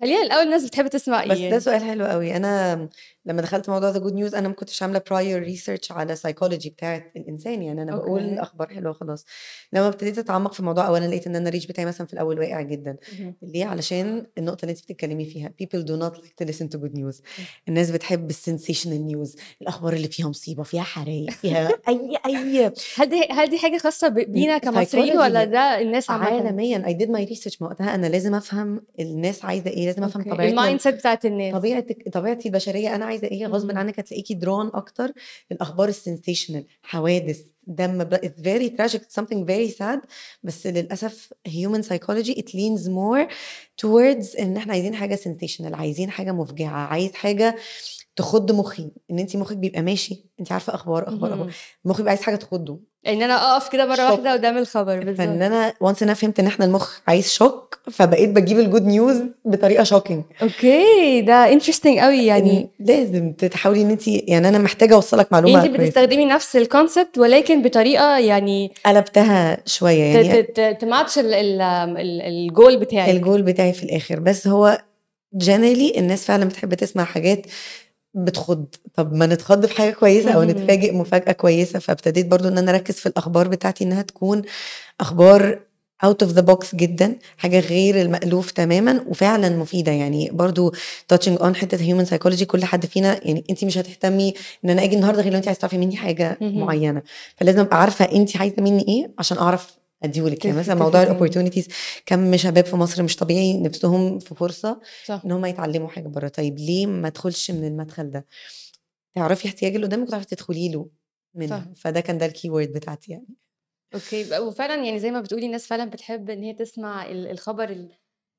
خلينا 0.01 0.23
الأول 0.23 0.43
الناس 0.43 0.65
بتحب 0.65 0.87
تسمع 0.89 1.23
إيه؟ 1.23 1.29
بس 1.29 1.39
ده؟ 1.39 1.59
سؤال 1.59 1.83
حلو 1.85 2.05
قوي 2.07 2.37
أنا 2.37 2.89
لما 3.27 3.43
دخلت 3.43 3.69
موضوع 3.71 3.91
the 3.91 3.99
good 3.99 4.15
news 4.15 4.35
أنا 4.35 4.49
ما 4.49 4.55
كنتش 4.55 4.83
عاملة 4.83 5.03
prior 5.11 5.43
research 5.43 5.93
على 5.93 6.17
سايكولوجي 6.17 6.71
بتاعت 6.71 7.13
الإنسان 7.17 7.63
يعني 7.63 7.83
أنا 7.83 7.97
بقول 7.97 8.23
okay. 8.29 8.43
أخبار 8.43 8.69
حلوة 8.69 8.91
وخلاص 8.91 9.25
لما 9.73 9.89
ابتديت 9.89 10.19
أتعمق 10.19 10.53
في 10.53 10.61
الموضوع 10.61 10.87
اولا 10.87 11.07
لقيت 11.07 11.27
إن 11.27 11.37
أنا 11.37 11.49
ال 11.49 11.52
reach 11.52 11.67
بتاعي 11.67 11.87
مثلا 11.87 12.07
في 12.07 12.13
الأول 12.13 12.39
واقع 12.39 12.61
جدا. 12.63 12.97
ليه 13.43 13.65
علشان 13.65 14.27
النقطة 14.39 14.63
اللي 14.63 14.71
أنت 14.73 14.81
بتتكلمي 14.83 15.25
فيها 15.25 15.53
people 15.63 15.79
do 15.83 16.01
not 16.03 16.17
like 16.21 16.45
to 16.45 16.49
listen 16.49 16.67
to 16.77 16.81
good 16.83 16.99
news 16.99 17.23
الناس 17.69 17.91
بتحب 17.91 18.31
ال 18.31 18.37
sensational 18.37 19.07
news 19.07 19.37
الأخبار 19.63 19.93
اللي 19.93 20.09
فيها 20.09 20.29
مصيبة 20.29 20.63
فيها 20.63 20.83
حرايق 20.83 21.31
فيها 21.31 21.69
أي 21.89 22.19
أي 22.27 22.73
هل 22.97 23.09
دي 23.09 23.29
هل 23.31 23.51
دي 23.51 23.59
حاجة 23.59 23.79
خاصة 23.79 24.09
ب- 24.09 24.15
بينا 24.33 24.59
كمصريين 24.59 25.19
ولا. 25.19 25.45
ده 25.45 25.81
الناس 25.81 26.11
عامة؟ 26.11 26.27
عالميا 26.27 26.79
I 26.87 26.93
did 27.03 27.09
my 27.09 27.33
research 27.35 27.57
ما 27.61 27.67
وقتها 27.69 27.95
أنا 27.95 28.07
لازم 28.07 28.35
أفهم 28.35 28.83
الناس 29.01 29.45
عايزة 29.45 29.71
لازم 29.87 30.05
أفهم 30.05 30.23
okay. 30.23 30.31
طبيعتنا 30.35 30.51
ال 30.61 30.81
mindset 30.81 30.95
بتاعت 30.95 31.25
الناس. 31.27 31.55
طبيعة 31.55 31.85
طبيعتي 32.13 32.49
البشرية. 32.49 32.95
أنا 32.95 33.05
عايزة 33.05 33.27
إيه؟ 33.27 33.47
غصب. 33.47 33.71
عنك 33.79 33.99
هتلاقيكي 33.99 34.35
drawn 34.35 34.71
أكتر 34.75 35.13
للأخبار 35.51 35.89
ال 35.89 35.95
sensational 35.95 36.65
حوادث 36.83 37.41
دم 37.67 38.05
very 38.43 38.71
tragic. 38.71 39.01
It's 39.01 39.21
something 39.21 39.45
very 39.47 39.79
sad. 39.79 40.07
بس 40.43 40.67
للأسف 40.67 41.33
human 41.49 41.83
psychology 41.83 42.35
it 42.35 42.49
leans 42.53 42.89
more 42.89 43.29
towards 43.83 44.41
إن 44.41 44.57
إحنا 44.57 44.73
عايزين 44.73 44.95
حاجة 44.95 45.17
sensational 45.17 45.73
عايزين 45.75 46.11
حاجة 46.11 46.33
مفجعة 46.33 46.87
عايز 46.87 47.13
حاجة 47.13 47.57
تخض 48.17 48.53
مخي. 48.53 48.91
إن 49.11 49.19
انت 49.19 49.37
مخك 49.37 49.57
بيبقى 49.57 49.83
ماشي. 49.83 50.25
انت 50.41 50.53
عارفة 50.53 50.75
أخبار 50.75 51.09
أخبار 51.09 51.35
مهم. 51.37 51.51
مخي 51.85 51.97
بيبقى 51.97 52.11
عايز 52.11 52.23
حاجة 52.23 52.37
تخضه. 52.37 52.81
ان 53.07 53.23
أنا 53.23 53.35
أقف 53.55 53.69
كده 53.69 53.87
مرة 53.87 53.97
shock. 53.97 54.11
واحدة 54.11 54.33
قدام 54.33 54.59
الخبر 54.59 54.97
فان 55.01 55.05
بالظبط 55.07 55.21
أنا 55.29 55.73
once 55.81 56.03
أنا 56.03 56.15
فهمت 56.15 56.41
إن 56.41 56.47
إحنا 56.47 56.65
المخ 56.65 56.99
عايز 57.09 57.33
shock 57.33 57.79
فبقيت 57.93 58.31
بجيب 58.31 58.59
ال 58.59 58.64
good 58.64 58.87
news 58.87 59.17
بطريقة 59.45 59.85
shocking 59.85 60.25
okay 60.43 61.21
ده 61.21 61.53
interesting 61.53 61.99
قوي 61.99 62.27
يعني. 62.27 62.49
يعني 62.55 62.69
لازم 62.81 63.33
تحاولي 63.33 63.83
إن 63.83 63.91
انت 63.91 64.09
يعني 64.09 64.49
أنا 64.49 64.59
محتاجة 64.59 64.95
أوصلك 64.95 65.33
معلومة 65.33 65.65
انت. 65.65 65.77
بتستخدمي 65.81 66.25
نفس 66.25 66.57
ال 66.57 66.64
concept 66.64 67.19
ولكن 67.19 67.63
بطريقة 67.63 68.19
يعني 68.19 68.73
قلبتها 68.87 69.59
شوية 69.67 70.03
يعني 70.05 70.43
تماتش 70.75 71.19
ال- 71.19 71.35
ال- 71.35 71.61
ال- 71.63 72.23
الجول 72.23 72.77
بتاعك. 72.77 73.09
الجول 73.09 73.43
بتاعي 73.43 73.73
في 73.73 73.83
الآخر. 73.83 74.21
بس 74.21 74.47
هو 74.49 74.79
Generally 75.35 75.99
الناس 75.99 76.25
فعلا 76.25 76.45
بتحب 76.45 76.75
تسمع 76.75 77.05
حاجات 77.05 77.47
بتخض 78.17 78.67
طب 78.95 79.13
ما 79.13 79.27
نتخض 79.27 79.67
في 79.67 79.77
حاجة 79.77 79.91
كويسة 79.93 80.31
أو. 80.31 80.43
نتفاجئ 80.43 80.95
مفاجأة 80.95 81.33
كويسة 81.33 81.79
فابتديت 81.79 82.27
برضو 82.27 82.49
إن 82.49 82.59
أنا 82.59 82.71
أركز 82.71 82.95
في 82.95 83.07
الأخبار 83.07 83.49
بتاعتي 83.49 83.85
إنها 83.85 84.03
تكون 84.03 84.43
أخبار 85.01 85.59
out 86.05 86.23
of 86.23 86.33
the 86.33 86.41
box 86.41 86.75
جدا 86.75 87.17
حاجة 87.39 87.61
غير 87.61 88.01
المألوف 88.03 88.51
تماما 88.51 89.05
وفعلا 89.09 89.49
مفيدة 89.49 89.93
يعني 89.93 90.31
برضو 90.33 90.75
touching 91.09 91.39
on 91.41 91.57
حتة 91.57 91.83
human 91.83 92.05
psychology 92.05 92.45
كل 92.45 92.65
حد 92.65 92.87
فينا 92.87 93.21
يعني 93.27 93.45
انت 93.51 93.65
مش 93.65 93.79
هتهتمي 93.79 94.35
إن 94.65 94.71
أنا 94.71 94.85
أجي 94.85 94.97
النهارده 94.97 95.23
غير 95.23 95.33
لو 95.33 95.39
انت 95.39 95.47
عايزه 95.49 95.61
تعرفي 95.61 95.79
مني 95.79 95.97
حاجة. 95.97 96.39
معينة 96.41 97.03
فلازم 97.37 97.61
أبقى 97.61 97.81
عارفة 97.81 98.05
انت 98.05 98.37
عايزة 98.37 98.57
مني 98.63 98.89
إيه 98.89 99.11
عشان 99.19 99.39
أعرف 99.39 99.77
اديهولك 100.03 100.45
يعني 100.45 100.59
مثلا 100.59 100.75
موضوع. 100.75 101.03
ال 101.03 101.07
opportunities 101.07 101.69
كم 102.07 102.37
شباب 102.37 102.65
في 102.65 102.77
مصر 102.77 103.03
مش 103.03 103.17
طبيعي 103.17 103.61
نفسهم 103.61 104.19
في 104.19 104.35
فرصة 104.35 104.81
صح. 105.05 105.23
إن 105.25 105.33
هم 105.33 105.47
يتعلموا 105.47 105.89
حاجة 105.89 106.09
بره 106.09 106.29
طيب 106.29 106.59
ليه 106.59 106.87
ما 106.87 107.09
ادخلش 107.09 107.51
من 107.51 107.65
المدخل 107.67 108.11
ده؟ 108.11 108.27
تعرفي 109.15 109.49
احتياج 109.49 109.75
اللي 109.75 109.87
قدامك 109.87 110.09
وتعرفي 110.09 110.27
تدخلي 110.27 110.69
له 110.69 110.89
منه 111.35 111.49
صح. 111.51 111.65
فده 111.77 112.01
كان 112.01 112.19
ده 112.19 112.27
ال 112.27 112.51
keyword 112.51 112.73
بتاعتي 112.73 113.13
يعني. 113.13 113.27
Okay. 113.95 114.39
وفعلا 114.39 114.85
يعني 114.85 114.99
زي 115.01 115.11
ما 115.11 115.21
بتقولي 115.21 115.47
الناس 115.47 115.67
فعلا 115.67 115.91
بتحب 115.91 116.31
إن 116.31 116.43
هي 116.43 116.53
تسمع 116.55 117.07
ال- 117.07 117.31
الخبر 117.31 117.71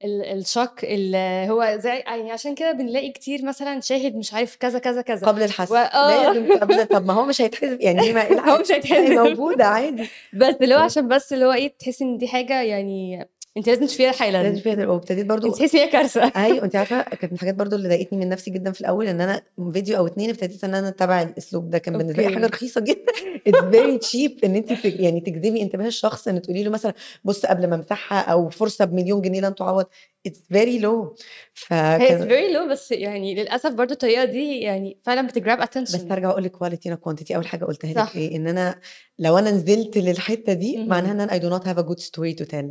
ال- 0.03 0.21
ال- 0.25 0.39
shock 0.39 0.83
اللي 0.83 1.47
هو 1.49 1.77
زي 1.79 1.89
يعني 1.89 2.31
عشان 2.31 2.55
كده 2.55 2.71
بنلاقي 2.71 3.09
كتير 3.11 3.45
مثلا 3.45 3.81
شاهد 3.81 4.15
مش 4.15 4.33
عارف 4.33 4.55
كذا 4.55 4.79
كذا 4.79 5.01
كذا 5.01 5.27
قبل 5.27 5.43
الحذف 5.43 5.71
و- 5.71 5.75
آه. 5.75 6.33
لازم 6.33 6.59
قبل 6.59 6.85
طب 6.87 7.05
ما 7.05 7.13
هو 7.13 7.25
مش 7.25 7.41
هيتحذف 7.41 7.77
يعني 7.81 8.13
ما 8.13 8.21
هو 8.51 8.57
مش 8.59 8.71
هيتحذف. 8.71 9.09
موجودة 9.11 9.65
عادي 9.65 10.09
بس 10.33 10.55
اللي 10.61 10.75
هو 10.75 10.79
عشان 10.79 11.07
بس 11.07 11.33
اللي 11.33 11.45
هو 11.45 11.53
إيه 11.53 11.73
تحسي 11.79 12.03
إن 12.03 12.17
دي 12.17 12.27
حاجة 12.27 12.61
يعني 12.61 13.27
انت 13.57 13.69
لازم 13.69 13.85
تشوفيها 13.85 14.11
حالا. 14.11 14.43
لازم 14.43 14.61
فيها 14.61 14.87
وابتديت 14.87 15.25
برضو 15.25 15.51
تحسي 15.51 15.77
هي 15.79 15.87
كارثة. 15.87 16.31
أيوه 16.45 16.65
انت 16.65 16.75
عارفة 16.75 17.01
كانت 17.01 17.23
من 17.23 17.33
الحاجات 17.33 17.55
برضو 17.55 17.75
اللي 17.75 17.87
ضايقتني 17.87 18.19
من 18.19 18.29
نفسي 18.29 18.51
جدا 18.51 18.71
في 18.71 18.81
الأول 18.81 19.07
إن 19.07 19.21
أنا 19.21 19.41
فيديو 19.73 19.97
أو 19.97 20.07
اتنين 20.07 20.29
ابتديت 20.29 20.63
إن 20.63 20.75
أنا 20.75 20.87
اتبع 20.87 21.21
الأسلوب 21.21 21.69
ده. 21.69 21.77
كان 21.77 21.97
بالنسبة 21.97 22.23
لي. 22.27 22.35
حاجة 22.35 22.45
رخيصة 22.47 22.81
جدا. 22.81 23.13
it's 23.47 23.59
very 23.59 23.97
cheap 23.97 24.39
إن 24.43 24.55
أنت 24.55 24.85
يعني 24.85 25.19
تجذبي 25.21 25.61
انتباه 25.61 25.87
الشخص 25.87 26.27
إن 26.27 26.41
تقولي 26.41 26.63
له 26.63 26.69
مثلا 26.69 26.93
بص 27.23 27.45
قبل 27.45 27.67
ما 27.69 27.75
أمسحها 27.75 28.19
أو 28.19 28.49
فرصة 28.49 28.85
بمليون 28.85 29.21
جنيه 29.21 29.41
لن 29.41 29.55
تعوض. 29.55 29.85
it's 30.25 30.41
very 30.51 30.79
low 30.79 31.15
فكان 31.53 32.27
very 32.27 32.53
low 32.53 32.67
بس 32.69 32.91
يعني 32.91 33.35
للأسف 33.35 33.71
برضو 33.71 33.93
الطريقة 33.93 34.25
دي 34.25 34.59
يعني 34.59 34.97
فعلا 35.03 35.27
بت 35.27 35.37
grab 35.37 35.57
the 35.57 35.63
attention 35.63 36.11
أرجع 36.11 36.29
أقول 36.29 36.43
لك 36.43 36.51
quality 36.51 36.89
not 36.89 36.99
quantity 36.99 37.35
أول 37.35 37.47
حاجة 37.47 37.65
قلتها 37.65 38.03
لك. 38.05 38.15
إيه؟ 38.15 38.35
إن 38.35 38.47
أنا 38.47 38.79
لو 39.19 39.37
أنا 39.37 39.51
نزلت 39.51 39.97
للحتة 39.97 40.53
دي. 40.53 40.85
معناها 40.85 41.11
إن 41.11 41.21
أنا 41.21 41.39
I 41.39 41.41
do 41.41 41.59
not 41.59 41.67
have 41.67 41.77
a 41.83 41.87
good 41.87 42.03
story 42.03 42.43
to 42.43 42.49
tell. 42.49 42.65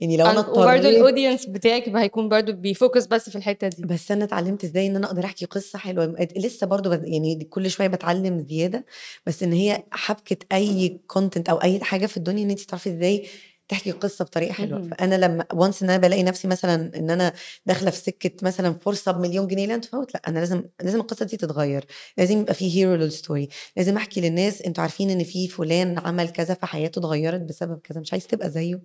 يعني 0.00 0.16
لو 0.16 0.26
أنا 0.26 0.38
اضطريت 0.38 0.84
ال 0.84 0.91
audience 0.91 1.46
بتاعك 1.46 1.88
هيكون 1.88 2.28
برضو 2.28 2.52
بي 2.52 2.67
focus 2.67 3.06
بس 3.06 3.30
في 3.30 3.36
الحتة 3.36 3.68
دي. 3.68 3.82
بس 3.82 4.12
أنا 4.12 4.24
اتعلمت 4.24 4.64
إزاي 4.64 4.86
إن 4.86 4.96
أنا 4.96 5.06
أقدر 5.06 5.24
أحكي 5.24 5.44
قصة 5.44 5.78
حلوة. 5.78 6.28
لسه 6.36 6.66
بد... 6.66 7.02
يعني 7.04 7.44
كل 7.50 7.70
شوية 7.70 7.88
بتعلم 7.88 8.46
زيادة 8.50 8.84
بس 9.26 9.42
إن 9.42 9.52
هي 9.52 9.82
حبكة 9.90 10.36
أي 10.52 11.00
content 11.06 11.48
أو 11.48 11.56
أي 11.56 11.80
حاجة 11.80 12.06
في 12.06 12.16
الدنيا 12.16 12.44
إن 12.44 12.50
انت 12.50 12.60
تعرفي 12.60 12.90
إزاي 12.90 13.26
تحكي 13.68 13.90
قصة 13.90 14.24
بطريقة 14.24 14.52
حلوة. 14.52 14.88
فأنا 14.88 15.14
لما 15.14 15.44
once 15.52 15.82
إن 15.82 15.90
أنا 15.90 15.98
بلاقي 15.98 16.22
نفسي 16.22 16.48
مثلا 16.48 16.90
إن 16.96 17.10
أنا 17.10 17.32
داخلة 17.66 17.90
في 17.90 17.96
سكة 17.96 18.30
مثلا 18.42 18.72
فرصه 18.72 19.12
بمليون 19.12 19.46
جنيه 19.46 19.66
لا 19.66 19.78
تفوت 19.78 20.14
لا 20.14 20.22
أنا 20.28 20.38
لازم 20.38 20.62
لازم 20.82 21.00
القصة 21.00 21.26
دي 21.26 21.36
تتغير. 21.36 21.84
لازم 22.18 22.40
يبقى 22.40 22.54
في 22.54 22.76
hero 22.76 22.94
لل 22.94 23.09
story 23.09 23.48
لازم 23.76 23.96
أحكي 23.96 24.20
للناس 24.20 24.62
أنتوا 24.62 24.82
عارفين 24.82 25.10
إن 25.10 25.24
في 25.24 25.48
فلان 25.48 25.98
عمل 25.98 26.28
كذا 26.28 26.54
فحياته 26.54 26.98
اتغيرت 26.98 27.40
بسبب 27.40 27.80
كذا 27.84 28.00
مش 28.00 28.12
عايز 28.12 28.26
تبقى 28.26 28.50
زيه. 28.50 28.80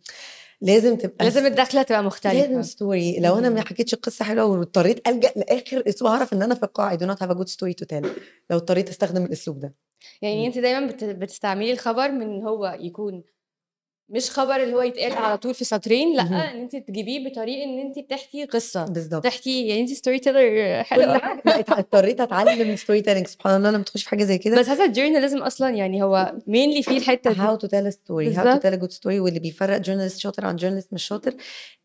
لازم 0.61 0.95
تبقى 0.95 1.25
لازم 1.25 1.45
الدخلة 1.45 1.81
تبقى 1.81 1.97
لازم 1.97 2.07
مختلفه 2.07 2.61
story 2.61 3.19
لو 3.19 3.37
أنا 3.37 3.49
ما. 3.49 3.61
حكيتش 3.61 3.95
قصة 3.95 4.25
حلوة 4.25 4.45
واضطريت 4.45 5.07
ألجأ 5.07 5.31
لآخر 5.35 5.83
اسلوب 5.87 6.11
هعرف 6.11 6.33
إن 6.33 6.41
أنا 6.41 6.55
في 6.55 6.63
القاعة. 6.63 6.97
Do 6.97 7.01
not 7.15 7.19
have 7.19 7.31
a 7.31 7.39
good 7.39 7.49
story 7.49 7.73
to 7.81 7.85
tell. 7.85 8.07
لو 8.49 8.57
اضطريت 8.57 8.89
أستخدم 8.89 9.25
الأسلوب 9.25 9.59
ده. 9.59 9.73
يعني. 10.21 10.47
أنت 10.47 10.57
دايما 10.57 10.87
بت... 10.87 11.03
بتستعملي 11.03 11.71
الخبر 11.71 12.11
من 12.11 12.43
هو 12.43 12.77
يكون 12.79 13.23
مش 14.13 14.29
خبر 14.31 14.55
اللي 14.63 14.73
هو 14.75 14.81
يتقال 14.81 15.13
على 15.13 15.37
طول 15.37 15.53
في 15.53 15.65
سطرين 15.65 16.15
لأ. 16.15 16.21
إن 16.21 16.59
انت 16.61 16.75
تجيبيه 16.75 17.29
بطريقة 17.29 17.63
إن 17.63 17.79
انت 17.79 17.99
بتحكي 17.99 18.45
قصة. 18.45 18.85
بالظبط. 18.85 19.23
تحكي 19.23 19.67
يعني 19.67 19.81
انت 19.81 19.93
story 19.93 20.19
teller 20.19 20.83
حلوة 20.83 21.21
اضطريت 21.47 22.21
أتعلم 22.21 22.75
story 22.75 23.01
telling 23.01 23.27
سبحان 23.27 23.55
الله 23.57 23.71
لما 23.71 23.83
تخش 23.83 24.03
في 24.03 24.09
حاجة 24.09 24.23
زي 24.23 24.37
كده. 24.37 24.59
بس 24.59 24.69
حاسة 24.69 24.85
ال 24.85 24.90
journalism 24.90 25.37
أصلا 25.37 25.69
يعني 25.69 26.03
هو 26.03 26.33
mainly 26.47 26.83
فيه 26.83 26.97
الحتة 26.97 27.31
دي. 27.31 27.35
A 27.35 27.91
story. 27.91 28.35
How 28.35 28.39
to 28.39 28.43
بالظبط. 28.43 28.67
tell 28.67 28.79
a 28.79 28.81
good 28.83 28.95
story 28.97 29.05
واللي 29.19 29.39
بيفرق 29.39 29.77
journalist 29.77 30.19
شاطر 30.19 30.45
عن 30.45 30.55
journalist 30.55 30.93
مش 30.93 31.03
شاطر. 31.03 31.33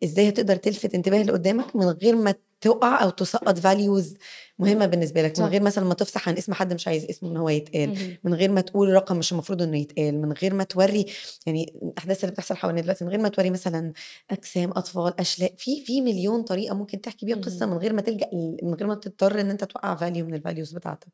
إزاي 0.05 0.29
هتقدر 0.29 0.57
تلفت 0.57 0.95
انتباه 0.95 1.21
اللي 1.21 1.33
قدامك 1.33 1.77
من 1.77 1.87
غير 1.87 2.17
ما 2.17 2.35
تقع 2.61 3.03
أو 3.03 3.11
تسقط 3.11 3.59
values 3.59 4.17
مهمة 4.59 4.87
بالنسبة 4.87 5.23
لك 5.23 5.38
من 5.38 5.47
غير 5.47 5.62
مثلا 5.62 5.85
ما 5.85 5.94
تفصح 5.94 6.29
عن 6.29 6.37
اسم 6.37 6.53
حد 6.55 6.75
مش 6.75 6.88
عايز 6.88 7.05
اسمه 7.05 7.31
إن 7.31 7.37
هو 7.37 7.49
يتقال. 7.49 8.16
من 8.25 8.35
غير 8.35 8.51
ما 8.51 8.61
تقول 8.61 8.88
رقم 8.94 9.16
مش 9.16 9.33
المفروض 9.33 9.62
إنه 9.62 9.79
يتقال 9.79 10.21
من 10.23 10.33
غير 10.33 10.55
ما 10.55 10.64
توري 10.64 11.07
يعني 11.47 11.75
الأحداث 11.83 12.25
اللي 12.25 12.33
بتحصل 12.33 12.57
حوالينا 12.57 12.83
دلوقتي 12.83 13.05
من 13.05 13.11
غير 13.11 13.21
ما 13.21 13.29
توري 13.29 13.51
مثلا 13.51 13.92
أجسام 14.31 14.71
أطفال 14.71 15.21
أشلاء 15.21 15.55
في 15.57 15.85
في 15.85 16.01
مليون 16.01 16.42
طريقة 16.42 16.75
ممكن 16.75 17.01
تحكي 17.01 17.27
بيها 17.27 17.37
قصة. 17.37 17.66
من 17.66 17.77
غير 17.77 17.92
ما 17.92 18.03
تلجأ 18.03 18.29
من 18.62 18.75
غير 18.75 18.87
ما 18.87 18.94
تضطر 18.94 19.40
إن 19.40 19.51
أنت 19.51 19.64
توقع 19.64 19.94
value 19.95 20.27
من 20.27 20.35
ال 20.35 20.40
values 20.40 20.73
بتاعتك 20.73 21.09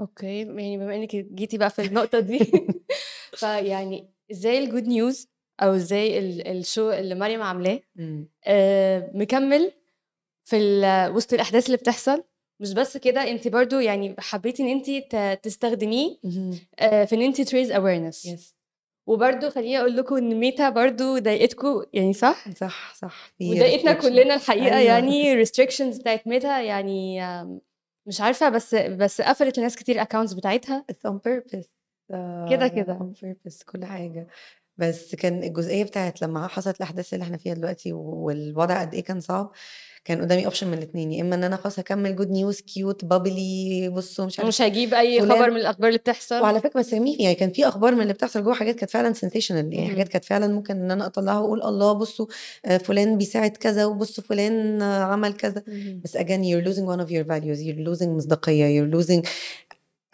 okay 0.00 0.38
يعني 0.38 0.78
بما 0.78 0.94
إنك 0.96 1.16
جيتي 1.16 1.58
بقى 1.58 1.70
في 1.70 1.82
النقطة 1.84 2.20
دي 2.20 2.38
فيعني 3.40 4.10
إزاي 4.32 4.58
ال 4.64 4.68
good 4.68 4.86
news 4.86 5.28
أو 5.62 5.74
إزاي 5.74 6.18
ال- 6.18 6.46
ال 6.46 6.55
show 6.55 6.90
اللي 6.90 7.14
مريم 7.14 7.42
عاملاه. 7.42 7.80
آه، 8.46 9.10
مكمل 9.14 9.72
في 10.44 10.56
وسط 11.14 11.32
الأحداث 11.32 11.66
اللي 11.66 11.76
بتحصل. 11.76 12.24
مش 12.60 12.72
بس 12.74 12.96
كده 12.96 13.30
انت 13.30 13.48
برضو 13.48 13.78
يعني 13.78 14.14
حبيتي 14.18 14.62
إن 14.62 14.68
انت 14.68 15.38
تستخدميه. 15.42 16.16
آه، 16.78 17.04
في 17.04 17.14
إن 17.14 17.22
انت 17.22 17.40
ت 17.40 17.45
raise 17.45 17.70
awareness 17.70 18.26
yes 18.26 18.56
وبرضو 19.08 19.50
خليني 19.50 19.78
أقول 19.78 19.96
لكم 19.96 20.16
إن 20.16 20.34
ميتا 20.40 20.68
برضو 20.68 21.18
ضايقتكم 21.18 21.82
يعني 21.92 22.12
صح؟ 22.12 22.48
صح 22.56 22.94
صح. 22.94 23.32
وضايقتنا 23.42 23.92
كلنا 23.92 24.34
الحقيقة 24.34 24.76
أيوه. 24.76 24.80
يعني 24.92 25.44
restrictions 25.44 26.00
بتاعت 26.00 26.26
ميتا 26.26 26.60
يعني 26.60 27.20
مش 28.06 28.20
عارفة 28.20 28.48
بس 28.48 28.74
بس 28.74 29.20
قفلت 29.20 29.58
لناس 29.58 29.76
كتير 29.76 29.94
ال 29.94 29.98
accounts 29.98 30.32
بتاعتها. 30.32 30.84
It's 30.92 31.10
on 31.10 31.14
purpose. 31.14 31.68
كده 32.50 32.64
آه 32.64 32.68
كده. 32.68 32.98
on 32.98 33.18
purpose 33.26 33.64
كل 33.64 33.84
حاجة. 33.84 34.26
بس 34.76 35.14
كان 35.14 35.42
الجزئية 35.42 35.84
بتاعت 35.84 36.22
لما 36.22 36.46
حصلت 36.46 36.76
الأحداث 36.76 37.14
اللي 37.14 37.22
إحنا 37.22 37.36
فيها 37.36 37.54
دلوقتي 37.54 37.92
والوضع 37.92 38.80
قد 38.80 38.94
إيه 38.94 39.04
كان 39.04 39.20
صعب 39.20 39.52
كان 40.04 40.20
قدامي 40.20 40.44
option 40.44 40.66
من 40.66 40.78
الاثنين 40.78 41.12
يا 41.12 41.22
إما 41.22 41.34
إن 41.34 41.44
أنا 41.44 41.56
خلاص 41.56 41.78
هكمل 41.78 42.16
good 42.16 42.30
news 42.30 42.60
cute 42.60 43.04
bubbly 43.04 43.88
بصوا 43.88 44.24
مش 44.26 44.38
عارف 44.38 44.48
مش 44.48 44.62
هجيب 44.62 44.94
أي 44.94 45.20
فلان 45.20 45.38
خبر 45.38 45.50
من 45.50 45.56
الأخبار 45.56 45.88
اللي 45.88 45.98
بتحصل 45.98 46.40
وعلى 46.40 46.60
فكرة 46.60 46.80
بس 46.80 46.92
يعني 46.92 47.34
كان 47.34 47.50
في 47.52 47.68
أخبار 47.68 47.94
من 47.94 48.02
اللي 48.02 48.12
بتحصل 48.12 48.44
جوه 48.44 48.54
حاجات 48.54 48.76
كانت 48.76 48.90
فعلا 48.90 49.12
سنسيشنال 49.12 49.74
يعني. 49.74 49.88
حاجات 49.88 50.08
كانت 50.08 50.24
فعلا 50.24 50.48
ممكن 50.48 50.76
إن 50.76 50.90
أنا 50.90 51.06
أطلعها 51.06 51.38
وأقول 51.38 51.62
الله 51.62 51.92
بصوا 51.92 52.26
آه، 52.64 52.76
فلان 52.76 53.18
بيساعد 53.18 53.50
كذا 53.50 53.84
وبصوا 53.84 54.24
فلان 54.24 54.82
آه، 54.82 55.04
عمل 55.04 55.32
كذا. 55.32 55.62
بس 56.04 56.16
again 56.16 56.42
you're 56.42 56.66
losing 56.68 56.86
one 56.86 57.04
of 57.06 57.10
your 57.10 57.24
values 57.24 57.58
you're 57.60 57.88
losing 57.88 58.08
مصداقية 58.08 58.80
you're 58.80 58.94
losing 58.94 59.26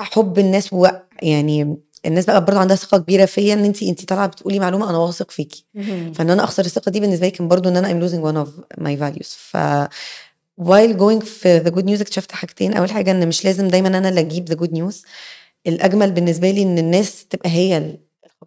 حب 0.00 0.38
الناس 0.38 0.72
و 0.72 0.86
يعني 1.22 1.76
الناس 2.06 2.26
بقى 2.26 2.44
برضه 2.44 2.60
عندها 2.60 2.76
ثقة 2.76 2.98
كبيرة 2.98 3.24
فيا 3.24 3.54
إن 3.54 3.64
انت 3.64 3.82
انت 3.82 4.04
طالعة 4.04 4.26
بتقولي 4.26 4.58
معلومة 4.58 4.90
أنا 4.90 4.98
واثق 4.98 5.30
فيكي. 5.30 5.64
فإن 6.14 6.30
أنا 6.30 6.44
أخسر 6.44 6.64
الثقة 6.64 6.90
دي 6.90 7.00
بالنسبة 7.00 7.26
لي 7.26 7.30
كان 7.30 7.48
برضه 7.48 7.70
إن 7.70 7.76
أنا 7.76 7.88
I'm 7.88 8.10
losing 8.10 8.22
one 8.22 8.46
of 8.46 8.80
my 8.84 8.96
values. 9.00 9.28
ف 9.36 9.56
while 10.62 10.94
going 10.98 11.24
في 11.24 11.60
the 11.60 11.70
good 11.72 11.84
news 11.84 12.00
اكتشفت 12.00 12.32
حاجتين. 12.32 12.74
أول 12.74 12.90
حاجة 12.90 13.10
إن 13.10 13.28
مش 13.28 13.44
لازم 13.44 13.68
دايما 13.68 13.88
أنا 13.88 14.08
اللي 14.08 14.20
أجيب 14.20 14.48
the 14.54 14.56
good 14.56 14.70
news. 14.78 14.96
الأجمل 15.66 16.12
بالنسبة 16.12 16.50
لي 16.50 16.62
إن 16.62 16.78
الناس 16.78 17.24
تبقى 17.24 17.50
هي 17.50 17.96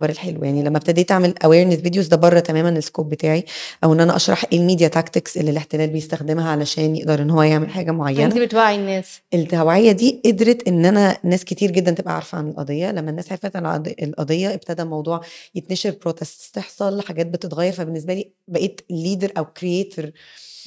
الخبر 0.01 0.09
الحلو 0.09 0.43
يعني 0.43 0.63
لما 0.63 0.77
ابتديت 0.77 1.11
أعمل 1.11 1.33
awareness 1.43 1.81
videos 1.83 2.07
ده 2.07 2.17
بره 2.17 2.39
تماما 2.39 2.69
ال 2.69 2.76
scope 2.76 3.09
بتاعي 3.09 3.45
أو 3.83 3.93
إن 3.93 3.99
أنا 3.99 4.15
أشرح 4.15 4.45
إيه 4.53 4.59
ال 4.59 4.64
media 4.64 4.87
tactics 4.87 5.37
اللي 5.37 5.51
الاحتلال 5.51 5.89
بيستخدمها 5.89 6.49
علشان 6.51 6.95
يقدر 6.95 7.21
إن 7.21 7.29
هو 7.29 7.41
يعمل 7.43 7.69
حاجة 7.69 7.89
انت 7.91 7.99
معينة. 7.99 8.45
بتوعي 8.45 8.75
الناس. 8.75 9.19
التوعيه 9.33 9.91
دي 9.91 10.21
قدرت 10.25 10.67
إن 10.67 10.85
أنا 10.85 11.17
ناس 11.23 11.45
كتير 11.45 11.71
جدا 11.71 11.91
تبقى 11.91 12.15
عارفة 12.15 12.37
عن 12.37 12.49
القضية. 12.49 12.91
لما 12.91 13.09
الناس 13.11 13.31
عرفت 13.31 13.55
عن 13.55 13.65
القض- 13.65 14.03
القضية 14.03 14.53
ابتدى 14.53 14.81
الموضوع 14.81 15.21
يتنشر 15.55 15.95
protest 16.01 16.55
تحصل 16.55 17.01
حاجات 17.01 17.25
بتتغير. 17.27 17.71
فبالنسبة 17.73 18.13
لي 18.13 18.31
بقيت 18.47 18.81
leader 18.89 19.31
أو 19.37 19.45
creator 19.45 20.11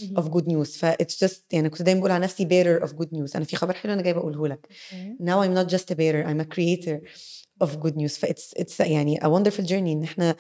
of 0.01 0.19
مهم. 0.19 0.33
good 0.41 0.45
news. 0.45 0.69
ف 0.79 0.87
it's 0.87 1.27
just 1.27 1.35
يعني 1.53 1.69
كنت 1.71 1.83
دايما 1.83 2.01
بقول 2.01 2.13
على 2.13 2.25
نفسي 2.25 2.45
bearer 2.45 2.83
of 2.87 2.91
good 2.91 3.09
news. 3.17 3.37
أنا 3.37 3.45
في 3.45 3.57
خبر 3.57 3.75
حلو 3.75 3.93
أنا 3.93 4.03
جايبه 4.03 4.21
أقوله 4.21 4.49
لك. 4.49 4.67
now 5.23 5.45
I'm 5.45 5.59
not 5.59 5.75
just 5.75 5.85
a 5.85 5.95
bearer 5.95 6.27
I'm 6.27 6.41
a 6.45 6.57
of 7.63 7.67
good 7.67 7.97
news. 7.97 8.19
ف 8.19 8.25
it's 8.27 8.61
it's 8.63 8.81
يعني 8.81 9.19
a 9.21 9.25
wonderful 9.25 9.65
journey 9.67 9.73
إن 9.73 10.03
إحنا 10.05 10.37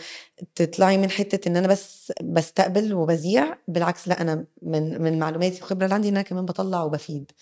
تطلعي 0.55 0.98
من 0.98 1.11
حتة 1.11 1.48
إن 1.48 1.57
أنا 1.57 1.68
بس 1.68 2.12
بستقبل 2.22 2.94
وبذيع 2.94 3.57
بالعكس 3.68 4.09
لأ 4.09 4.20
أنا 4.20 4.46
من 4.62 5.03
من 5.03 5.18
معلوماتي 5.18 5.55
والخبره 5.61 5.85
اللي 5.85 5.94
عندي 5.94 6.09
إن 6.09 6.14
أنا 6.16 6.22
كمان 6.22 6.44
بطلع 6.44 6.83
وبفيد. 6.83 7.33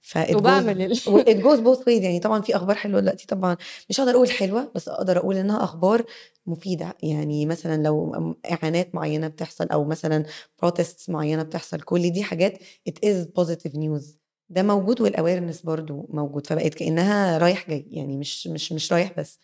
ف 0.00 0.18
it 0.18 0.26
goes 0.30 0.34
وبعمل 0.36 0.96
goes 1.44 1.58
both 1.60 1.80
ways. 1.84 1.88
يعني 2.02 2.20
طبعا 2.20 2.40
في 2.42 2.56
أخبار 2.56 2.76
حلوة 2.76 3.00
دلوقتي 3.00 3.26
طبعا 3.26 3.56
مش 3.90 4.00
هقدر 4.00 4.12
أقول 4.14 4.30
حلوة 4.30 4.72
بس 4.74 4.88
أقدر 4.88 5.18
أقول 5.18 5.36
إنها 5.36 5.64
أخبار 5.64 6.04
مفيدة. 6.46 6.96
يعني 7.02 7.46
مثلا 7.46 7.82
لو 7.82 8.14
إعانات 8.52 8.94
معينة 8.94 9.28
بتحصل 9.28 9.66
أو 9.66 9.84
مثلا 9.84 10.24
protests 10.64 11.08
معينة 11.08 11.42
بتحصل 11.42 11.80
كل 11.80 12.10
دي 12.10 12.22
حاجات 12.22 12.58
it 12.90 12.92
is 13.06 13.26
positive 13.40 13.72
news. 13.74 14.23
ده 14.48 14.62
موجود 14.62 15.00
وال 15.00 15.11
awareness 15.11 15.62
برضو 15.62 16.06
موجود 16.10 16.46
فبقت 16.46 16.74
كأنها 16.74 17.38
رايح 17.38 17.68
جاي 17.70 17.86
يعني 17.90 18.16
مش 18.16 18.46
مش 18.46 18.72
مش 18.72 18.92
رايح 18.92 19.12
بس 19.18 19.40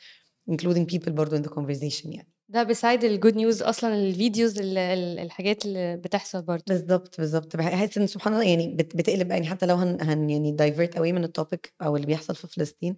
including 0.50 0.86
people 0.94 1.10
برضو 1.10 1.36
in 1.38 1.40
the 1.46 1.50
conversation 1.52 2.06
يعني. 2.06 2.30
ده 2.52 2.62
beside 2.62 3.04
ال 3.04 3.11
good 3.11 3.36
news 3.36 3.62
أصلا 3.62 3.94
ال 3.94 4.03
videos 4.03 4.58
ال- 4.58 4.78
ال- 4.78 5.18
الحاجات 5.18 5.64
اللي 5.64 5.96
بتحصل 5.96 6.42
برضه. 6.42 6.64
بالظبط 6.68 7.18
بالظبط. 7.20 7.56
بحس 7.56 7.98
إن 7.98 8.06
سبحان 8.06 8.32
الله 8.34 8.44
يعني 8.44 8.74
بت- 8.74 8.96
بتقلب 8.96 9.30
يعني 9.30 9.46
حتى 9.46 9.66
لو 9.66 9.74
هن, 9.74 9.98
هن 10.00 10.30
يعني 10.30 10.52
divert 10.52 10.96
قوي 10.96 11.12
من 11.12 11.24
ال 11.24 11.32
topic 11.32 11.72
أو 11.82 11.96
اللي 11.96 12.06
بيحصل 12.06 12.34
في 12.34 12.46
فلسطين 12.46 12.96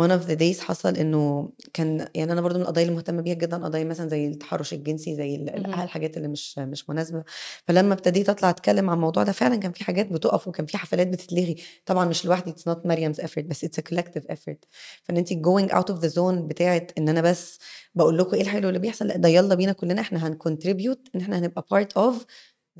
one 0.00 0.08
of 0.08 0.26
the 0.28 0.36
days 0.38 0.60
حصل 0.60 0.96
إنه 0.96 1.50
كان 1.74 2.08
يعني 2.14 2.32
أنا 2.32 2.40
برضو 2.40 2.56
من 2.58 2.62
القضايا 2.62 2.84
اللي 2.86 2.96
مهتمة 2.96 3.22
بيها 3.22 3.34
جدا 3.34 3.64
قضايا 3.64 3.84
مثلا 3.84 4.08
زي 4.08 4.26
التحرش 4.26 4.72
الجنسي 4.72 5.14
زي 5.16 5.34
ال-. 5.36 5.66
الحاجات 5.66 6.16
اللي 6.16 6.28
مش 6.28 6.58
مش 6.58 6.90
مناسبة. 6.90 7.24
فلما 7.68 7.94
ابتديت 7.94 8.28
أطلع 8.28 8.50
أتكلم 8.50 8.90
عن 8.90 8.96
الموضوع 8.96 9.22
ده 9.22 9.32
فعلا 9.32 9.56
كان 9.56 9.72
في 9.72 9.84
حاجات 9.84 10.12
بتقف 10.12 10.48
وكان 10.48 10.66
في 10.66 10.78
حفلات 10.78 11.06
بتتلغي. 11.06 11.56
طبعا 11.86 12.04
مش 12.04 12.24
لوحدي 12.26 12.52
it's 12.52 12.72
not 12.72 12.76
مريم's 12.86 13.24
effort 13.24 13.40
بس 13.46 13.64
it's 13.64 13.78
a 13.80 13.82
collective 13.94 14.22
effort. 14.32 14.56
فإن 15.02 15.16
انت 15.16 15.32
going 15.32 15.72
out 15.74 15.94
of 15.94 15.98
the 16.04 16.14
zone 16.14 16.34
بتاعت 16.48 16.92
إن 16.98 17.08
أنا 17.08 17.20
بس 17.20 17.58
بقول 17.94 18.18
لكم 18.18 18.34
إيه 18.34 18.42
الحلو 18.42 18.68
اللي 18.68 18.78
بيحصل 18.78 18.91
لأ 19.00 19.16
ده 19.16 19.28
يلا 19.28 19.54
بينا 19.54 19.72
كلنا 19.72 20.00
إحنا 20.00 20.26
هنكونتريبيوت 20.28 21.08
إن 21.14 21.20
إحنا 21.20 21.38
هنبقى 21.38 21.64
part 21.74 22.02
of 22.02 22.14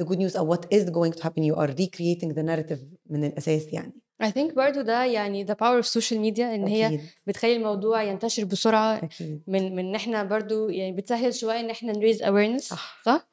the 0.01 0.07
good 0.09 0.19
news 0.19 0.37
أو 0.37 0.55
what 0.57 0.61
is 0.75 0.85
going 0.91 1.13
to 1.19 1.23
happen. 1.23 1.43
You 1.43 1.57
are 1.57 1.71
recreating 1.71 2.29
the 2.35 2.43
narrative 2.43 2.79
من 3.11 3.25
الأساس 3.25 3.73
يعني. 3.73 3.93
I 4.23 4.27
think 4.27 4.55
برضو 4.55 4.81
ده 4.81 5.05
يعني 5.05 5.47
the 5.47 5.51
power 5.55 5.83
of 5.85 5.87
social 5.87 6.17
media 6.19 6.41
إن 6.41 6.67
هي 6.67 6.87
أكيد. 6.87 7.01
بتخلي 7.27 7.57
الموضوع 7.57 8.03
ينتشر 8.03 8.45
بسرعة 8.45 8.97
أكيد. 8.97 9.43
من 9.47 9.77
من 9.77 9.87
إن 9.89 9.95
إحنا 9.95 10.23
برضو 10.25 10.69
يعني 10.69 10.93
بتسهل 10.93 11.35
شوية 11.35 11.61
إن 11.61 11.71
إحنا 11.71 11.93
نريز 11.93 12.23
awareness 12.23 12.63
صح. 12.63 13.03
صح؟ 13.05 13.31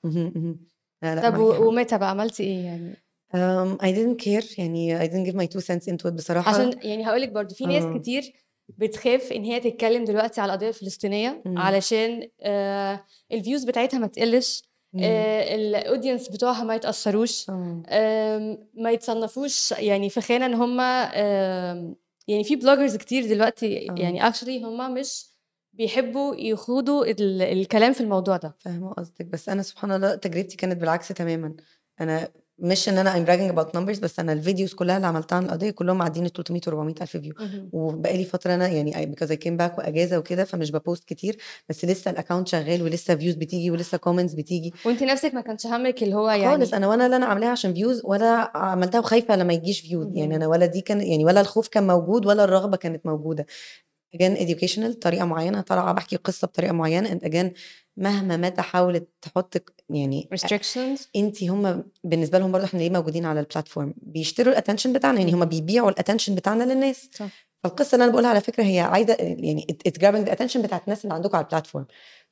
لا 1.04 1.16
لا 1.16 1.30
طب 1.30 1.38
ومتى 1.40 1.98
بقى 1.98 2.10
عملتي 2.10 2.44
إيه 2.44 2.66
يعني؟ 2.66 2.94
um, 3.34 3.78
I 3.82 3.88
didn't 3.96 4.26
care 4.26 4.60
يعني 4.60 5.00
I 5.00 5.12
didn't 5.12 5.32
give 5.32 5.36
my 5.36 5.46
two 5.58 5.62
cents 5.66 5.88
into 5.94 6.06
it 6.06 6.14
بصراحة. 6.14 6.52
عشان 6.52 6.80
يعني 6.84 7.08
هقولك 7.08 7.30
برضو 7.30 7.56
في 7.56 7.66
ناس 7.66 7.84
آه 7.84 7.98
كتير 7.98 8.34
بتخاف 8.78 9.32
إن 9.32 9.44
هي 9.44 9.60
تتكلم 9.60 10.04
دلوقتي 10.06 10.42
على 10.42 10.54
القضية 10.54 10.68
الفلسطينية 10.70 11.42
مم. 11.46 11.58
علشان 11.58 12.30
آه 12.42 13.06
ال 13.32 13.37
views 13.37 13.64
بتاعتها 13.64 13.98
ما 14.00 14.08
تقلش 14.08 14.64
مم. 14.94 15.02
آه 15.04 15.56
ال 15.56 15.64
audience 15.64 16.30
بتوعها 16.30 16.64
ما 16.64 16.76
يتأثروش 16.76 17.50
آه 17.50 17.84
آم، 17.90 18.68
ما 18.74 18.92
يتصنفوش 18.92 19.72
يعني 19.72 20.10
في 20.10 20.22
خانة 20.22 20.46
إن 20.46 20.54
هم 20.54 20.80
آم، 20.80 21.96
يعني 22.28 22.44
في 22.44 22.56
bloggers 22.56 22.96
كتير 22.96 23.26
دلوقتي 23.28 23.90
آه 23.92 23.96
يعني 23.98 24.28
actually 24.28 24.64
هم 24.64 24.94
مش 24.94 25.26
بيحبوا 25.74 26.36
يخوضوا 26.36 27.06
ال- 27.06 27.42
الكلام 27.42 27.94
في 27.94 28.02
الموضوع 28.02 28.38
ده 28.38 28.56
فاهمة 28.60 28.94
قصدك 28.94 29.26
بس 29.26 29.50
أنا 29.50 29.62
سبحان 29.62 29.92
الله 29.92 30.16
تجربتي 30.16 30.58
كانت 30.58 30.78
بالعكس 30.82 31.08
تماما 31.08 31.56
أنا 32.02 32.28
مش 32.62 32.90
إن 32.90 32.98
أنا 32.98 33.14
I'm 33.14 33.28
bragging 33.28 33.56
about 33.56 33.68
numbers 33.80 34.00
بس 34.02 34.20
أنا 34.20 34.34
ال 34.34 34.39
videos 34.39 34.74
كلها 34.74 34.96
اللي 34.96 35.08
عملتها 35.08 35.36
عن 35.36 35.46
القضية 35.46 35.72
كلهم 35.72 35.98
معديين 35.98 36.28
ال300 36.28 36.32
و400 36.70 37.02
ألف 37.02 37.18
view 37.18 37.34
اهم. 37.40 37.70
وبقى 37.74 38.18
لي 38.18 38.24
فترة 38.24 38.56
أنا 38.56 38.68
يعني 38.68 39.16
because 39.16 39.30
I 39.30 39.36
came 39.36 39.58
back 39.62 39.78
وأجازة 39.78 40.18
وكده 40.18 40.44
فمش 40.44 40.72
بب 40.72 40.82
post 40.82 41.04
كتير 41.04 41.38
بس 41.70 41.86
لسه 41.86 42.12
ال 42.12 42.16
account 42.16 42.48
شغال 42.48 42.82
ولسه 42.84 43.16
views 43.16 43.36
بتيجي 43.36 43.72
ولسه 43.72 43.98
comments 43.98 44.34
بتيجي 44.34 44.74
وأنتِ 44.86 45.04
نفسِك 45.04 45.34
ما 45.34 45.42
كانش 45.42 45.68
هَمِّك 45.68 46.04
اللي 46.04 46.16
هو 46.16 46.28
خالص 46.30 46.42
يعني 46.42 46.66
أنا 46.78 46.88
ولا 46.88 47.06
اللي 47.06 47.16
أنا 47.16 47.26
عاملاها 47.26 47.50
عشان 47.50 47.74
views 47.74 48.02
ولا 48.06 48.58
عملتها 48.58 49.00
وخايفة 49.00 49.36
لما 49.36 49.54
يجيش 49.54 49.80
views 49.82 50.08
يعني 50.14 50.24
اهم. 50.24 50.32
أنا 50.42 50.48
ولا 50.48 50.66
دي 50.66 50.82
كان 50.82 51.02
يعني 51.02 51.26
ولا 51.26 51.42
الخوف 51.42 51.68
كان 51.68 51.88
موجود 51.88 52.26
ولا 52.26 52.44
الرغبة 52.44 52.78
كانت 52.78 53.06
موجودة 53.06 53.46
again 54.16 54.38
educational 54.38 55.00
طريقة 55.02 55.26
معينة. 55.26 55.62
طالعة 55.62 55.94
باحكي 55.94 56.16
قصة 56.16 56.48
بطريقة 56.48 56.74
معينة. 56.74 57.10
And 57.10 57.24
again 57.24 57.60
مهما 57.98 58.38
متى 58.38 58.62
حاولت 58.62 59.10
تحط 59.22 59.64
يعني 59.90 60.30
restrictions. 60.36 61.02
انت 61.16 61.44
هم 61.44 61.84
بالنسبة 62.04 62.40
لهم 62.40 62.52
برضه 62.52 62.66
إحنا 62.66 62.80
ليه 62.80 62.90
موجودين 62.90 63.26
على 63.26 63.40
ال 63.40 63.46
platform 63.46 63.94
بيشتروا 63.98 64.54
ال 64.54 64.58
attention 64.58 64.94
بتاعنا. 64.94 65.20
يعني 65.20 65.34
هم 65.34 65.46
بيبيعوا 65.46 65.90
ال 65.90 65.94
attention 65.94 66.36
بتاعنا 66.36 66.64
للناس. 66.64 67.10
صح. 67.14 67.50
فالقصة 67.64 67.96
اللي 67.96 68.04
أنا 68.04 68.12
بقولها 68.12 68.30
على 68.30 68.42
فكرة 68.42 68.64
هي 68.64 68.80
عايزة 68.80 69.14
يعني 69.20 69.68
it's 69.70 70.00
grabbing 70.00 70.26
the 70.26 70.34
attention 70.34 70.62
بتاعت 70.62 70.84
الناس 70.84 71.04
اللي 71.04 71.16
عندكم 71.16 71.38
على 71.38 71.46
ال 71.46 71.50
platform 71.50 71.86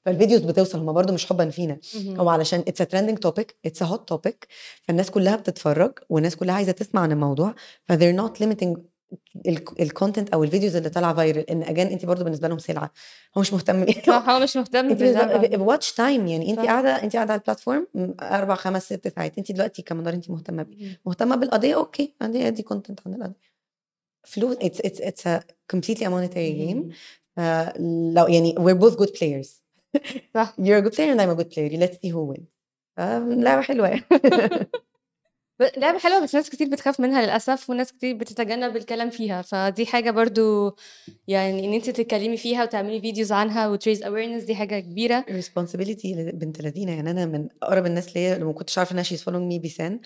فال 0.05 0.14
videos 0.14 0.41
بتوصل. 0.41 0.79
هم 0.79 0.93
برضه 0.93 1.13
مش 1.13 1.25
حبا 1.25 1.49
فينا. 1.49 1.79
هو 2.07 2.29
علشان 2.29 2.59
it's 2.59 2.77
trending 2.77 3.17
topic 3.17 3.55
it's 3.65 3.83
hot 3.83 4.09
topic 4.09 4.47
فالناس 4.81 5.11
كلها 5.11 5.35
بتتفرج 5.35 5.99
والناس 6.09 6.35
كلها 6.35 6.55
عايزة 6.55 6.71
تسمع 6.71 7.01
عن 7.01 7.11
الموضوع. 7.11 7.55
ف 7.83 7.93
they're 7.93 8.17
not 8.21 8.43
limiting 8.43 8.77
ال 9.79 9.85
content 9.86 10.29
أو 10.29 10.43
ال 10.43 10.48
videos 10.48 10.75
اللي 10.75 10.89
طالعة 10.89 11.13
viral 11.13 11.39
إن 11.39 11.63
again 11.63 11.87
انت 11.87 12.05
برضه 12.05 12.23
بالنسبة 12.23 12.47
لهم 12.47 12.59
سلعة. 12.59 12.91
هو 13.37 13.41
مش 13.41 13.53
مهتم 13.53 13.85
صح 14.07 14.29
هو 14.29 14.39
مش 14.39 14.57
مهتم 14.57 15.61
watch 15.61 15.93
time 15.93 16.27
يعني 16.27 16.51
انت. 16.51 16.59
قاعدة 16.59 17.03
انت 17.03 17.15
قاعدة 17.15 17.33
على 17.33 17.39
ال 17.39 17.44
platform 17.44 17.87
أربع 18.21 18.55
خمس 18.55 18.85
ست 18.85 19.07
ساعات. 19.07 19.37
انت 19.37 19.51
دلوقتي 19.51 19.81
كمدار 19.81 20.13
انت 20.13 20.29
مهتمة 20.29 20.63
بيه. 20.63 21.01
مهتمة 21.05 21.35
بالقضية؟ 21.35 21.75
okay. 21.75 22.13
عندي 22.21 22.47
ادي 22.47 22.63
content 22.63 22.99
عن 23.05 23.13
القضية. 23.13 23.47
فلوس 24.23 24.55
it's 24.61 24.81
it's 24.81 25.01
it's 25.01 25.27
a 25.27 25.39
monetary 26.09 26.57
game. 26.59 26.93
اهم. 27.37 28.13
لو 28.13 28.27
يعني 28.27 28.55
we're 28.55 28.79
both 28.81 28.95
good 28.97 29.11
players. 29.11 29.47
صح. 30.33 30.55
you're 30.65 30.81
a 30.83 30.87
good 30.87 30.93
player 30.95 31.13
and 31.15 31.21
I'm 31.21 31.39
a 31.39 31.43
good 31.43 31.51
player. 31.51 31.69
Let's 31.79 31.95
see 31.95 32.11
who 32.11 32.33
wins. 32.33 32.47
لعبة 32.99 33.61
حلوة. 33.61 34.01
لعبة 35.77 35.97
حلوة 35.99 36.19
بس 36.23 36.35
ناس 36.35 36.49
كتير 36.49 36.69
بتخاف 36.69 36.99
منها 36.99 37.21
للأسف 37.21 37.69
وناس 37.69 37.93
كتير 37.93 38.15
بتتجنب 38.15 38.77
الكلام 38.77 39.09
فيها 39.09 39.41
فدي 39.41 39.85
حاجة 39.85 40.11
برضه 40.11 40.75
يعني 41.27 41.65
إن 41.65 41.73
أنتِ 41.73 41.89
تتكلمي 41.89 42.37
فيها 42.37 42.63
وتعملي 42.63 43.01
videos 43.01 43.31
عنها 43.31 43.77
وتraise 43.77 43.99
awareness 44.01 44.45
دي 44.45 44.55
حاجة 44.55 44.79
كبيرة. 44.79 45.25
Responsibility 45.29 46.07
بنت 46.33 46.61
لذينة 46.61 46.91
يعني 46.91 47.11
أنا 47.11 47.25
من 47.25 47.47
أقرب 47.63 47.85
الناس 47.85 48.15
ليا 48.17 48.33
اللي 48.33 48.45
ما 48.45 48.53
كنتش 48.53 48.77
عارفة 48.77 48.93
إنها 48.93 49.03
she's 49.03 49.21
following 49.21 49.53
me 49.57 49.61
بيسان. 49.61 49.99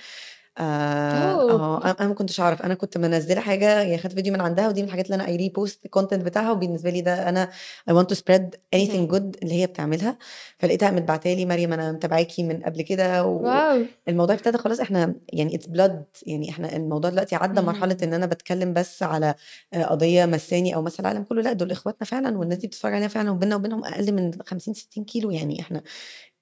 أوه. 0.58 1.52
آه، 1.52 1.82
أنا 1.84 1.92
أنا 2.00 2.08
ما 2.10 2.14
كنتش 2.14 2.40
أعرف 2.40 2.62
أنا 2.62 2.74
كنت 2.74 2.98
منزلة 2.98 3.42
حاجة 3.42 3.82
يعني 3.82 3.98
خدت 3.98 4.14
فيديو 4.14 4.34
من 4.34 4.42
عندها 4.42 4.68
ودي 4.70 4.82
من 4.82 4.88
الحاجات 4.88 5.06
اللي 5.06 5.16
أنا 5.16 5.28
I 5.28 5.36
repost 5.36 5.86
ال 5.86 5.91
content 5.91 6.24
بتاعها 6.26 6.52
وبالنسبة 6.52 6.90
لي 6.90 7.02
ده 7.02 7.30
أنا 7.30 7.50
I 7.90 7.94
want 7.94 8.06
to 8.06 8.16
spread 8.18 8.42
anything 8.76 8.96
اهم. 8.96 9.08
good 9.12 9.38
اللي 9.44 9.54
هي 9.62 9.68
بتعملها 9.68 10.18
فلقيتها 10.60 10.92
متبعتها 10.92 11.36
لي 11.36 11.46
مريم 11.46 11.74
أنا 11.74 11.92
متابعاكي 11.92 12.44
من 12.44 12.64
قبل 12.64 12.82
كده! 12.82 13.24
والموضوع 13.26 14.36
ابتدى 14.36 14.58
خلاص 14.58 14.80
إحنا 14.80 15.16
يعني 15.34 15.56
اتس 15.56 15.68
بلاد 15.68 16.06
يعني 16.28 16.50
إحنا 16.50 16.76
الموضوع 16.76 17.10
دلوقتي 17.10 17.36
عدى 17.36 17.62
مرحلة. 17.62 17.98
إن 18.04 18.14
أنا 18.14 18.26
بتكلم 18.26 18.74
بس 18.74 19.04
على 19.04 19.36
آه، 19.74 19.84
قضية 19.84 20.26
مساني 20.26 20.76
أو 20.76 20.82
مثلا 20.82 21.00
العالم 21.00 21.24
كله 21.24 21.42
لأ 21.42 21.54
دول 21.54 21.72
إخواتنا 21.72 22.06
فعلا 22.08 22.38
والناس 22.38 22.58
دي 22.58 22.68
بتتفرج 22.68 22.94
عليها 22.94 23.08
فعلا 23.08 23.32
وبيننا 23.32 23.56
وبينهم 23.56 23.86
أقل 23.86 24.12
من 24.12 24.32
50 24.46 24.74
60 24.74 25.04
كيلو 25.06 25.32
يعني 25.32 25.60
إحنا 25.62 25.82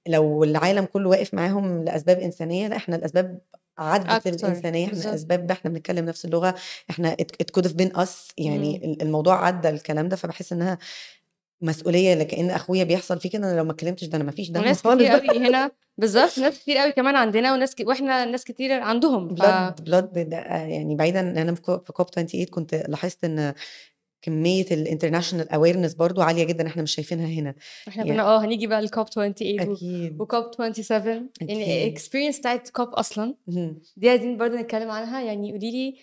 لو 0.08 0.44
العالم 0.44 0.86
كله 0.86 1.10
واقف 1.10 1.34
معاهم 1.34 1.84
لأسباب 1.84 2.20
إنسانية 2.20 2.68
لأ 2.68 2.76
إحنا 2.76 2.96
الأسباب 2.96 3.40
عدت 3.78 4.28
أكتر 4.28 4.48
الانسانيه 4.48 4.88
إحنا. 4.88 5.00
الأسباب 5.00 5.52
إحنا 5.52 5.72
بنتكلم 5.72 6.06
نفس 6.06 6.26
اللغة 6.26 6.56
إحنا 6.90 7.16
it 7.22 7.46
could 7.60 7.66
have 7.66 7.74
been 7.76 7.98
us 8.02 8.34
يعني. 8.38 8.86
ال- 8.86 9.02
الموضوع 9.02 9.46
عدى 9.46 9.70
الكلام 9.70 10.10
ده 10.10 10.16
فبحس 10.16 10.54
إنها 10.54 10.78
مسؤولية 11.62 12.14
لكأن 12.16 12.50
أخويا 12.50 12.84
بيحصل 12.84 13.20
فيه 13.20 13.30
كده 13.30 13.52
أنا 13.52 13.58
لو 13.58 13.64
ما 13.64 13.72
اتكلمتش 13.72 14.06
ده 14.06 14.16
أنا 14.16 14.24
ما 14.24 14.32
فيش 14.32 14.50
دم 14.52 14.60
وناس 14.62 14.82
كتير 14.82 14.96
بقى 14.98 15.16
أوي 15.30 15.48
هنا 15.48 15.72
بالضبط 15.98 16.38
ناس 16.40 16.60
كتير 16.60 16.78
أوي 16.78 16.92
كمان 16.92 17.16
عندنا 17.16 17.54
وناس 17.54 17.76
ك 17.76 17.88
وإحنا 17.88 18.26
ناس 18.26 18.44
كتير 18.44 18.72
عندهم 18.82 19.30
ف 19.36 19.40
بلاد 19.40 19.84
بلاد 19.84 20.30
ده 20.30 20.38
يعني 20.48 20.96
بعيدا 20.96 21.20
ان 21.20 21.38
أنا 21.38 21.56
في 21.56 21.62
COP 21.94 22.10
28 22.10 22.46
كنت 22.46 22.76
لاحظت 22.76 23.24
إن 23.24 23.54
كمية 24.22 24.66
ال 24.72 24.77
international 24.77 25.50
awareness 25.50 25.94
برضو 25.94 26.22
عالية 26.22 26.44
جدا 26.44 26.68
إحنا 26.68 26.82
مش 26.84 26.96
شايفينها 26.96 27.28
هنا. 27.28 27.56
يعني 27.96 28.10
كنا 28.12 28.24
آه 28.24 28.46
هنيجي 28.46 28.68
بقى 28.68 28.88
لCOP 28.88 29.10
28 29.14 29.70
و 29.70 29.74
أكيد. 29.74 30.18
وCOP 30.22 30.56
27 30.82 31.30
يعني 31.42 31.96
بتاعة 32.40 32.64
COP 32.64 32.94
أصلًا. 33.00 33.36
مهم. 33.48 33.82
دي 33.98 34.10
عايزين 34.10 34.38
برضه 34.38 34.56
نتكلم 34.56 34.92
عنها. 34.92 35.22
يعني 35.22 35.52
قولي 35.52 35.72
لي 35.72 35.96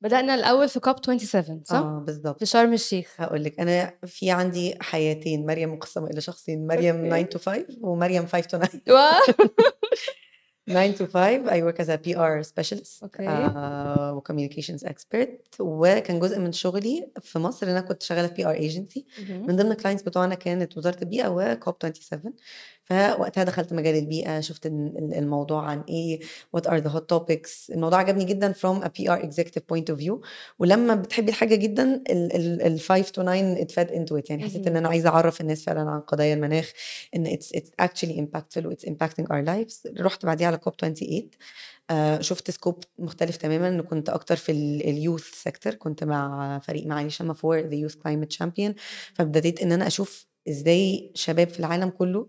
بدأنا 0.00 0.34
الأول 0.34 0.68
في 0.68 0.80
COP 0.80 1.00
27 1.04 1.62
صح؟ 1.64 1.76
آه 1.76 2.02
بالظبط 2.06 2.38
في 2.38 2.46
شرم 2.46 2.72
الشيخ. 2.72 3.14
هقول 3.16 3.44
لك 3.44 3.60
أنا 3.60 3.94
في 4.06 4.30
عندي 4.30 4.74
حياتين 4.80 5.46
مريم 5.46 5.74
مقسمة 5.74 6.06
إلى 6.10 6.20
شخصين 6.20 6.66
مريم 6.66 7.06
9 7.06 7.18
أوكي. 7.18 7.38
to 7.38 7.40
5 7.40 7.66
ومريم 7.80 8.26
5 8.26 8.42
to 8.42 8.46
9 8.48 8.80
واو! 8.88 9.22
9 10.66 10.94
to 10.94 11.06
5 11.06 11.46
I 11.48 11.60
work 11.62 11.78
as 11.78 11.88
a 11.88 11.98
PR 11.98 12.42
specialist 12.42 13.02
أوكي. 13.02 13.26
uh, 13.26 14.14
و 14.14 14.20
communications 14.20 14.84
expert 14.88 15.60
وكان 15.60 16.20
جزء 16.20 16.38
من 16.38 16.52
شغلي 16.52 17.08
في 17.20 17.38
مصر 17.38 17.66
إن 17.66 17.70
أنا 17.70 17.80
كنت 17.80 18.02
شغالة 18.02 18.28
في 18.28 18.44
PR 18.44 18.56
agency. 18.58 19.20
من 19.30 19.56
ضمن 19.56 19.72
ال 19.72 19.76
clients 19.76 20.02
بتوعنا 20.02 20.34
كانت 20.34 20.76
وزارة 20.78 20.98
البيئة 21.02 21.28
و 21.28 21.40
COP 21.40 21.74
27 22.00 22.32
فوقتها 22.84 23.44
دخلت 23.44 23.72
مجال 23.72 23.94
البيئة 23.94 24.40
شفت 24.40 24.66
ال- 24.66 24.94
ال- 24.98 25.14
الموضوع 25.14 25.62
عن 25.66 25.84
إيه 25.88 26.20
what 26.56 26.60
are 26.60 26.80
the 26.80 26.88
hot 26.94 27.04
topics. 27.16 27.70
الموضوع 27.70 27.98
عجبني 27.98 28.24
جدا 28.24 28.52
from 28.52 28.82
a 28.84 28.88
PR 28.88 29.22
executive 29.24 29.62
point 29.72 29.94
of 29.94 29.98
view. 30.00 30.20
ولما 30.58 30.94
بتحبي 30.94 31.28
الحاجة 31.30 31.54
جدا 31.54 32.02
ال 32.10 32.36
ال 32.36 32.62
ال 32.62 32.80
5 32.80 33.02
to 33.06 33.12
9 33.22 33.54
it 33.56 33.68
fed 33.72 33.90
into 33.94 34.16
it. 34.22 34.30
يعني 34.30 34.44
حسيت 34.44 34.66
إن. 34.66 34.76
أنا 34.76 34.88
عايزة 34.88 35.08
أعرف 35.08 35.40
الناس 35.40 35.64
فعلا 35.64 35.90
عن 35.90 36.00
قضايا 36.00 36.34
المناخ 36.34 36.72
إن 37.16 37.26
it's 37.26 37.58
it's 37.58 37.84
actually 37.86 38.16
impactful 38.20 38.64
و 38.66 38.72
it's 38.74 38.88
impacting 38.88 39.24
our 39.24 39.44
lives. 39.46 40.00
رحت 40.00 40.26
بعديها 40.26 40.46
على 40.46 40.56
COP 40.56 40.72
28 40.80 41.30
آه 41.90 42.20
شفت 42.20 42.50
scope 42.50 42.84
مختلف 42.98 43.36
تماما. 43.36 43.82
كنت 43.82 44.08
أكتر 44.08 44.36
في 44.36 44.52
ال 44.84 44.91
youth 44.91 45.24
sector 45.42 45.74
كنت 45.74 46.04
مع 46.04 46.58
فريق 46.58 46.86
معالي 46.86 47.10
شما 47.10 47.34
for 47.34 47.58
the 47.60 47.74
youth 47.74 47.94
climate 47.94 48.32
champion 48.32 48.74
فابتديت 49.14 49.62
إن 49.62 49.72
أنا 49.72 49.86
أشوف 49.86 50.26
إزاي 50.48 51.10
شباب 51.14 51.48
في 51.48 51.60
العالم 51.60 51.88
كله 51.90 52.26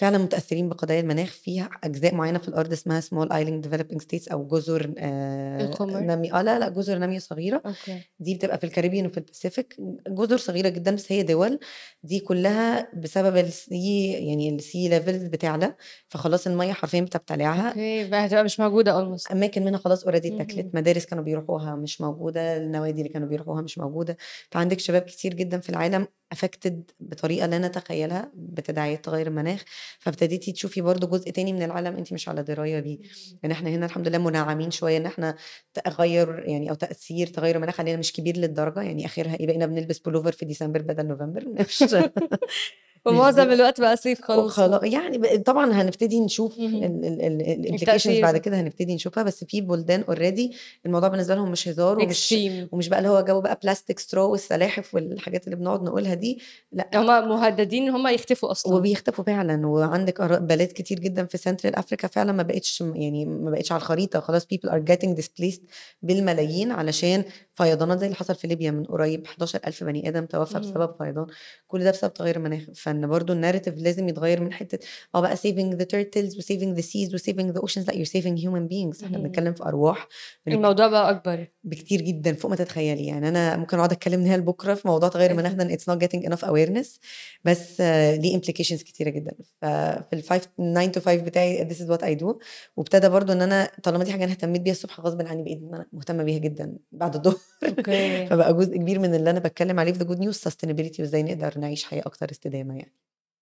فعلا 0.00 0.18
متأثرين 0.18 0.68
بقضايا 0.68 1.00
المناخ 1.00 1.28
فيها. 1.30 1.70
أجزاء 1.84 2.14
معينة 2.14 2.38
في 2.38 2.48
الأرض 2.48 2.72
اسمها 2.72 3.00
small 3.00 3.32
island 3.32 3.68
developing 3.68 4.02
states 4.02 4.28
أو 4.28 4.46
جزر 4.46 4.94
آه. 4.98 5.84
نامي 5.84 6.32
آه 6.32 6.42
لا 6.42 6.58
لا 6.58 6.68
جزر 6.68 6.98
ناميه 6.98 7.18
صغيرة. 7.18 7.62
أوكي. 7.66 8.02
دي 8.18 8.34
بتبقى 8.34 8.58
في 8.58 8.64
الكاريبيان 8.64 9.06
وفي 9.06 9.18
الباسيفيك. 9.18 9.76
جزر 10.08 10.36
صغيرة 10.36 10.68
جدا 10.68 10.94
بس 10.94 11.12
هي 11.12 11.22
دول. 11.22 11.58
دي 12.02 12.20
كلها 12.20 12.88
بسبب 12.94 13.36
ال 13.36 13.55
sea 13.55 14.12
يعني 14.12 14.54
ال 14.54 14.62
sea 14.62 14.88
levels 14.88 15.22
بتعلى 15.24 15.74
فخلاص 16.08 16.46
المية 16.46 16.72
حرفيا 16.72 17.00
بتبتلعها. 17.00 17.68
أوكي 17.68 18.08
بقى 18.08 18.26
هتبقى 18.26 18.44
مش 18.44 18.60
موجودة 18.60 18.92
almost. 18.92 19.32
أماكن 19.32 19.64
منها 19.64 19.78
خلاص 19.78 20.04
already. 20.04 20.34
اتاكلت. 20.36 20.74
مدارس 20.74 21.06
كانوا 21.06 21.24
بيروحوها 21.24 21.74
مش 21.74 22.00
موجودة. 22.00 22.56
النوادي 22.56 23.00
اللي 23.00 23.12
كانوا 23.12 23.28
بيروحوها 23.28 23.62
مش 23.62 23.78
موجودة. 23.78 24.16
فعندك 24.50 24.78
شباب 24.80 25.02
كتير 25.02 25.34
جدا 25.34 25.60
في 25.60 25.70
العالم 25.70 26.06
affected 26.32 26.90
بطريقة 27.00 27.46
لا 27.46 27.58
نتخيلها 27.58 28.32
بتداعيات 28.34 29.04
تغير 29.04 29.26
المناخ. 29.26 29.64
فابتديتي 29.98 30.52
تشوفي 30.52 30.80
برضو 30.80 31.06
جزء 31.06 31.30
تاني 31.30 31.52
من 31.52 31.62
العالم 31.62 31.96
انت 31.96 32.12
مش 32.12 32.28
على 32.28 32.42
دراية 32.42 32.80
بيه. 32.80 32.98
يعني 33.42 33.54
إحنا 33.54 33.70
هنا 33.70 33.86
الحمد 33.86 34.08
لله 34.08 34.18
منعمين 34.18 34.70
شوية 34.70 34.96
ان 34.96 35.06
إحنا 35.06 35.36
تغير 35.74 36.44
يعني 36.48 36.70
أو 36.70 36.74
تأثير 36.74 37.26
تغير 37.26 37.56
المناخ 37.56 37.80
علينا 37.80 37.98
مش 37.98 38.12
كبير 38.12 38.36
للدرجة. 38.36 38.82
يعني 38.82 39.06
آخرها 39.06 39.34
إيه 39.40 39.46
بقينا 39.46 39.66
بنلبس 39.66 39.98
بولوفر 39.98 40.32
في 40.32 40.44
ديسمبر 40.44 40.82
بدل 40.82 41.06
نوفمبر. 41.06 41.44
ومعظم 43.06 43.50
الوقت 43.52 43.80
بقى 43.80 43.96
صيف 43.96 44.20
خلاص. 44.22 44.44
وخلاص 44.44 44.80
يعني 44.84 45.38
طبعا 45.38 45.72
هنبتدي 45.72 46.20
نشوف. 46.20 46.58
ال 46.58 46.69
implications. 46.69 48.18
بعد 48.18 48.36
كده 48.36 48.60
هنبتدي 48.60 48.94
نشوفها 48.94 49.22
بس 49.22 49.44
في 49.44 49.60
بلدان 49.60 50.02
already 50.08 50.52
الموضوع 50.86 51.08
بالنسبة 51.08 51.34
لهم 51.34 51.50
مش 51.50 51.68
هزار 51.68 51.98
ومش 51.98 52.34
ومش 52.72 52.88
بقى 52.88 52.98
اللي 52.98 53.08
هو 53.10 53.20
جو 53.28 53.40
بقى 53.40 53.58
plastic 53.62 53.98
straw 53.98 54.30
والسلاحف 54.30 54.94
والحاجات 54.94 55.44
اللي 55.44 55.56
بنقعد 55.56 55.82
نقولها 55.82 56.14
دي 56.14 56.40
لأ. 56.72 56.88
هم 56.94 57.28
مهددين 57.28 57.82
إن 57.82 57.90
هم 57.90 58.06
يختفوا 58.08 58.50
أصلًا. 58.50 58.74
وبيختفوا 58.74 59.24
فعلا 59.24 59.66
وعندك 59.66 60.22
بلاد 60.22 60.68
كتير 60.68 61.00
جدا 61.00 61.24
في 61.26 61.38
Central 61.38 61.76
Africa 61.76 62.08
فعلا 62.08 62.32
ما 62.32 62.42
بقتش 62.42 62.80
يعني 62.80 63.24
ما 63.26 63.50
بقتش 63.50 63.72
على 63.72 63.78
الخريطة 63.80 64.20
خلاص 64.20 64.44
people 64.54 64.68
are 64.70 64.82
getting 64.92 65.16
displaced 65.22 65.60
بالملايين 66.02 66.72
علشان 66.72 67.24
فيضانات 67.62 67.98
زي 67.98 68.06
اللي 68.06 68.16
حصل 68.16 68.34
في 68.34 68.46
ليبيا 68.46 68.70
من 68.70 68.84
قريب 68.84 69.26
11000 69.26 69.84
بني 69.84 70.08
آدم 70.08 70.26
توفى 70.26 70.54
اهم. 70.56 70.60
بسبب 70.62 70.94
فيضان. 70.98 71.26
كل 71.66 71.84
ده 71.84 71.90
بسبب 71.90 72.12
تغير 72.14 72.36
المناخ 72.36 72.62
فإن 72.74 73.06
برضو 73.06 73.32
الناريتيف 73.32 73.74
لازم 73.78 74.08
يتغير 74.08 74.40
من 74.40 74.52
حتة 74.52 74.78
آه 75.14 75.20
بقى 75.20 75.36
saving 75.36 75.74
the 75.76 75.84
turtles 75.84 76.36
و 76.38 76.40
saving 76.40 76.76
the 76.80 76.82
seas 76.84 77.14
و 77.14 77.18
saving 77.18 77.54
the 77.56 77.60
oceans. 77.62 77.86
لأ 77.88 77.92
you're 78.04 78.08
saving 78.08 78.36
human 78.44 78.68
beings. 78.72 79.04
إحنا. 79.04 79.18
بنتكلم 79.18 79.52
في 79.54 79.62
أرواح. 79.64 80.08
الموضوع 80.48 80.88
بقى 80.88 81.10
أكبر. 81.10 81.46
بكتير 81.64 82.00
جدًا 82.00 82.34
فوق 82.34 82.50
ما 82.50 82.56
تتخيلي، 82.56 83.06
يعني 83.06 83.28
أنا 83.28 83.56
ممكن 83.56 83.76
أقعد 83.76 83.92
أتكلم 83.92 84.20
من 84.20 84.26
هنا 84.26 84.36
لبكرة 84.36 84.74
في 84.74 84.88
موضوع 84.88 85.08
تغير 85.08 85.26
أكيد. 85.30 85.38
مناخ 85.40 85.52
ده 85.52 85.76
it's 85.76 85.80
not 85.80 85.98
getting 86.06 86.30
enough 86.30 86.44
awareness 86.48 86.98
بس 87.44 87.80
ليه 87.80 88.38
implications 88.40 88.82
كتيرة 88.84 89.10
جدًا، 89.10 89.32
ففي 89.62 90.12
ال5 90.12 90.48
9 90.58 90.92
to 90.92 90.98
5 90.98 91.20
بتاعي 91.22 91.68
this 91.68 91.76
is 91.78 91.86
what 91.90 92.02
I 92.02 92.20
do 92.22 92.36
وابتدى 92.76 93.08
برضه 93.08 93.32
إن 93.32 93.42
أنا 93.42 93.70
طالما 93.82 94.04
دي 94.04 94.12
حاجة 94.12 94.24
أنا 94.24 94.32
اهتميت 94.32 94.62
بيها 94.62 94.72
الصبح 94.72 95.00
غصبٍ 95.00 95.22
عني 95.26 95.42
بقيت 95.42 95.58
إن 95.58 95.74
أنا 95.74 95.86
مهتمة 95.92 96.22
بيها 96.22 96.38
جدًا 96.38 96.76
بعد 96.92 97.26
أوكي. 97.68 98.26
فبقى 98.30 98.54
جزء 98.54 98.76
كبير 98.76 98.98
من 98.98 99.14
اللي 99.14 99.30
أنا 99.30 99.38
باتكلم 99.38 99.80
عليه 99.80 99.92
في 99.92 99.98
the 99.98 100.02
good 100.08 100.18
news 100.20 100.50
sustainability 100.50 101.00
وإزاي 101.00 101.22
نقدر 101.22 101.58
نعيش 101.58 101.84
حياة 101.84 102.02
أكتر 102.06 102.30
استدامة 102.30 102.76
يعني. 102.76 102.92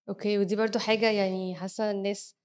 أوكي، 0.09 0.39
ودي 0.39 0.57
برضه 0.57 0.79
حاجة 0.81 1.11
يعني 1.11 1.55
حاسة 1.55 1.91
الناس 1.91 2.38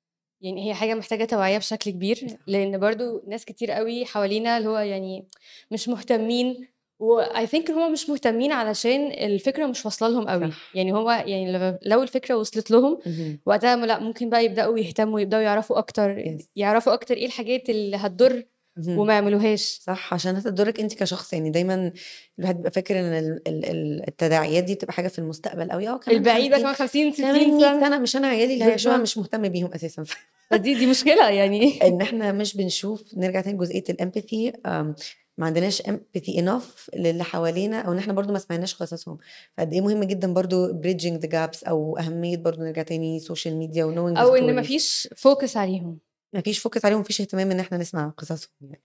يعني 0.44 0.70
هي 0.70 0.74
حاجة 0.74 0.94
محتاجة 0.94 1.26
توعية 1.26 1.58
بشكل 1.58 1.92
كبير، 1.92 2.16
صح. 2.16 2.38
لإن 2.48 2.78
برضه 2.80 3.24
ناس 3.28 3.46
كتير 3.46 3.78
أوي 3.78 4.06
حوالينا 4.06 4.58
اللي 4.58 4.70
هو 4.70 4.78
يعني 4.78 5.26
مش 5.72 5.90
مهتمين 5.90 6.68
وI 7.04 7.48
think 7.48 7.70
إن 7.70 7.76
هُم 7.76 7.92
مش 7.92 8.10
مهتمين 8.10 8.52
علشان 8.52 9.12
الفكرة 9.12 9.66
مش 9.66 9.86
واصلة 9.86 10.10
لهم 10.10 10.28
أوي، 10.28 10.52
صح. 10.52 10.76
يعني 10.76 10.94
هو 10.94 11.12
يعني 11.12 11.78
لو 11.86 12.04
الفكرة 12.04 12.36
وصلت 12.36 12.72
لهم. 12.72 13.00
وقتها 13.46 13.76
لأ 13.76 14.00
ممكن 14.00 14.30
بقى 14.30 14.46
يبدأوا 14.46 14.80
يهتموا، 14.80 15.20
يبدأوا 15.20 15.42
يعرفوا 15.42 15.80
Yes. 16.16 16.44
يعرفوا 16.56 16.94
أكتر 16.94 17.18
إيه 17.18 17.26
الحاجات 17.26 17.70
اللي 17.70 17.98
هتضر. 17.98 18.44
وما 18.88 19.14
يعملوهاش. 19.14 19.80
صح 19.84 20.14
عشان 20.14 20.36
هتضرِّك 20.36 20.80
أنتِ 20.80 20.94
كشخص، 20.94 21.34
يعني 21.34 21.50
دايمًا 21.50 21.92
الواحد 22.40 22.56
بيبقى 22.56 22.72
فاكر 22.72 22.96
ال 23.00 24.04
التداعيات 24.08 24.64
دي 24.64 24.76
بتبقى 24.76 24.94
حاجة 24.94 25.08
في 25.08 25.20
المستقبل 25.20 25.72
أوي، 25.72 25.88
آه 25.90 25.98
كمان 25.98 26.18
البعيد 26.18 26.52
بقى 26.52 26.74
50 26.74 27.12
كمان 27.14 27.14
50 27.14 27.32
كمان 27.32 27.36
60 27.42 27.58
100 27.58 27.72
سنة. 27.74 27.82
سنة 27.82 27.98
مش 28.00 28.16
أنا 28.16 28.28
عيالي 28.28 28.54
اللي 28.54 28.66
هيعيشوها 28.66 28.98
بالضبط. 28.98 29.10
مش 29.10 29.18
مهتم 29.18 29.48
بيهم 29.50 29.74
أساسًا 29.74 30.04
ف 30.10 30.14
فدي 30.52 30.74
دي 30.76 30.86
مشكلة 30.86 31.30
يعني 31.30 31.82
إن 31.88 32.02
إحنا 32.02 32.32
مش 32.32 32.58
بنشوف 32.58 33.04
نرجع 33.18 33.42
تاني 33.42 33.58
الempathy 33.92 34.60
آمم، 34.66 34.96
ما 35.38 35.46
عندناش 35.46 35.82
empathy 35.82 36.34
enough 36.38 36.96
للي 36.98 37.24
حوالينا 37.24 37.82
أو 37.82 37.92
إن 37.94 37.98
إحنا 37.98 38.14
برضه 38.14 38.34
ما 38.34 38.40
سمعناش 38.40 38.76
قصصهم، 38.76 39.18
فقد 39.58 39.74
إيه 39.74 39.82
مهم 39.82 40.04
جدًا 40.04 40.34
برضه 40.34 40.82
bridging 40.82 41.20
the 41.22 41.28
gaps 41.30 41.68
أو 41.68 41.98
أهمية 41.98 42.38
برضه 42.38 42.64
نرجع 42.64 42.82
تاني 42.82 43.20
media 43.20 43.84
وknowing 43.84 44.16
the 44.16 44.20
أو 44.20 44.36
إن 44.36 44.56
ما. 44.56 44.62
فيش 44.62 45.10
focus 45.16 45.58
عليهم. 45.58 46.00
ما 46.34 46.42
فيش 46.42 46.68
focus 46.68 46.86
عليهم، 46.86 47.04
فيش 47.04 47.22
اهتمام 47.22 47.52
إن 47.52 47.60
إحنا 47.60 47.78
نسمع 47.78 48.10
قصصهم 48.10 48.52
يعني. 48.62 48.84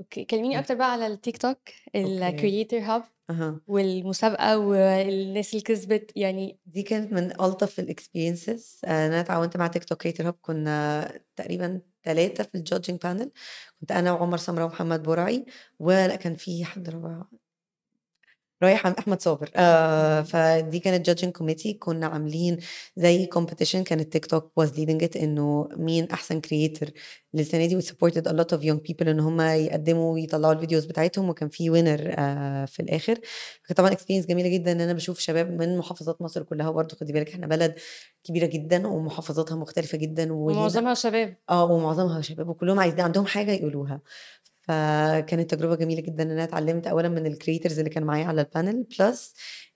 أوكي، 0.00 0.24
كلميني. 0.24 0.58
أكتر 0.58 0.74
بقى 0.74 0.92
على 0.92 1.06
التيك 1.06 1.36
توك. 1.38 1.58
الcreator 1.96 2.86
hub 2.88 3.02
أها. 3.30 3.60
والمسابقة 3.66 4.58
والناس 4.58 5.50
اللي 5.50 5.62
كسبت 5.62 6.12
يعني 6.16 6.58
دي 6.66 6.82
كانت 6.82 7.12
من 7.12 7.24
ألطف 7.40 7.80
الexperiences 7.80 8.62
آآ، 8.84 9.06
أنا 9.06 9.20
اتعاونت 9.20 9.56
مع 9.56 9.66
تيك 9.66 9.84
توك 9.84 10.08
creator 10.08 10.22
hub 10.26 10.34
كنا 10.42 11.20
تقريبًا 11.36 11.80
3 12.02 12.44
في 12.44 12.58
الjudging 12.64 12.96
panel 13.08 13.28
كنت 13.80 13.92
أنا 13.92 14.12
وعمر 14.12 14.36
سمرة 14.36 14.64
ومحمد 14.64 15.02
برعي 15.02 15.46
ولأ 15.78 16.16
كان 16.16 16.34
في 16.34 16.64
حد 16.64 16.88
رابع 16.88 17.22
رايح 18.62 18.86
عند 18.86 18.96
أحمد 18.98 19.22
صابر. 19.22 19.50
آآ، 19.56 20.22
فدي 20.22 20.78
كانت 20.78 21.10
judging 21.10 21.28
committee 21.42 21.76
كنا 21.78 22.06
عاملين 22.06 22.58
زي 22.96 23.28
competition 23.38 23.76
كانت 23.76 24.12
تيك 24.12 24.26
توك 24.26 24.52
was 24.60 24.68
leading 24.68 25.02
it 25.08 25.16
إنه 25.16 25.68
مين 25.76 26.10
أحسن 26.10 26.40
creator 26.46 26.88
للسنة 27.34 27.66
دي 27.66 27.80
supported 27.82 28.22
a 28.28 28.32
lot 28.32 28.56
of 28.58 28.60
young 28.62 28.78
people 28.88 29.06
إن 29.08 29.20
هُم 29.20 29.40
يقدموا 29.40 30.12
ويطلعوا 30.14 30.52
الفيديوز 30.52 30.84
بتاعتهم 30.84 31.28
وكان 31.28 31.48
في 31.48 31.70
winner 31.70 32.00
آآ، 32.18 32.66
في 32.66 32.82
كانت 33.66 33.78
طبعًا 33.78 33.90
experience 33.90 34.26
جميلة 34.28 34.48
جدًا 34.48 34.72
إن 34.72 34.80
أنا 34.80 34.92
باشوف 34.92 35.18
شباب 35.20 35.50
من 35.50 35.78
محافظات 35.78 36.22
مصر 36.22 36.42
كلها 36.42 36.68
وبرضه 36.68 36.96
خدي 36.96 37.12
بالِك 37.12 37.28
إحنا 37.30 37.46
بلد 37.46 37.74
كبيرة 38.24 38.46
جدًا 38.46 38.86
ومحافظاتها 38.86 39.56
مختلفة 39.56 39.98
جدًا 39.98 40.32
ومعظمها 40.32 40.94
شباب. 40.94 41.36
آه، 41.50 41.64
ومعظمها 41.64 42.20
شباب 42.20 42.48
وكلهم 42.48 42.80
عايزين 42.80 43.00
عندهم 43.00 43.26
حاجة 43.26 43.50
يقولوها، 43.52 44.00
فكانت 44.62 45.54
تجربة 45.54 45.74
جميلة 45.76 46.00
جدًا 46.00 46.22
إن 46.22 46.30
أنا 46.30 46.44
اتعلمت 46.44 46.86
أولًا 46.86 47.08
من 47.08 47.34
الcreators 47.34 47.78
اللي 47.78 47.90
كانوا 47.90 48.08
معايا 48.08 48.24
على 48.24 48.44
الpanel 48.44 48.96
plus 48.96 49.18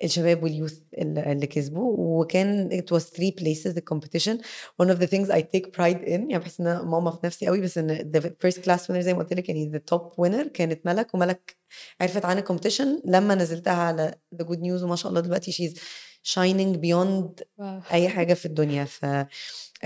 الشباب 0.04 0.46
ال 0.46 1.18
اللي 1.18 1.46
كسبوا. 1.46 1.96
وكان 1.98 2.70
it 2.80 2.96
was 2.96 3.02
3 3.02 3.30
places 3.40 3.72
the 3.74 3.82
competition. 3.94 4.36
One 4.82 4.90
of 4.90 4.98
the 5.00 5.06
things 5.06 5.30
I 5.30 5.40
take 5.40 5.66
pride 5.78 6.00
in 6.04 6.08
يعني 6.08 6.38
باحس 6.38 6.60
إن 6.60 6.66
أنا 6.66 6.82
ماما 6.82 7.10
في 7.10 7.18
نفسي 7.24 7.48
أوي 7.48 7.60
بس 7.60 7.78
إن 7.78 8.12
the 8.16 8.20
first 8.20 8.56
class 8.62 8.80
winner 8.88 8.98
زي 8.98 9.14
ما 9.14 9.18
قُلت 9.22 9.32
لِك 9.34 9.48
يعني 9.48 9.72
the 9.78 9.94
top 9.94 10.02
winner 10.24 10.48
كانت 10.48 10.86
ملك. 10.86 11.14
وملك 11.14 11.56
عرفت 12.00 12.24
عن 12.24 12.42
الcompetition 12.42 12.86
لمّا 13.04 13.34
نزّلتها 13.34 13.72
على 13.74 14.14
the 14.34 14.44
good 14.46 14.58
news 14.58 14.82
وما 14.82 14.96
شاء 14.96 15.10
الله 15.10 15.20
دلوقتي 15.20 15.52
she's 15.52 15.78
shining 16.26 16.76
beyond 16.82 17.42
واو! 17.58 17.80
أي 17.92 18.08
حاجة 18.08 18.34
في 18.34 18.46
الدنيا 18.46 18.84
ف 18.84 19.06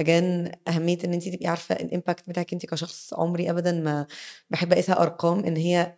again 0.00 0.52
أهمية 0.68 0.98
إن 1.04 1.12
أنتِ 1.14 1.28
تبقي 1.28 1.46
عارفة 1.46 1.74
الimpact 1.76 2.28
بتاعِك 2.28 2.52
أنتِ 2.52 2.66
كشخص 2.66 3.14
عمري 3.14 3.50
أبدًا 3.50 3.72
ما 3.72 4.06
باحب 4.50 4.72
أقيسها 4.72 5.02
أرقام 5.02 5.40
إن 5.44 5.56
هي 5.56 5.96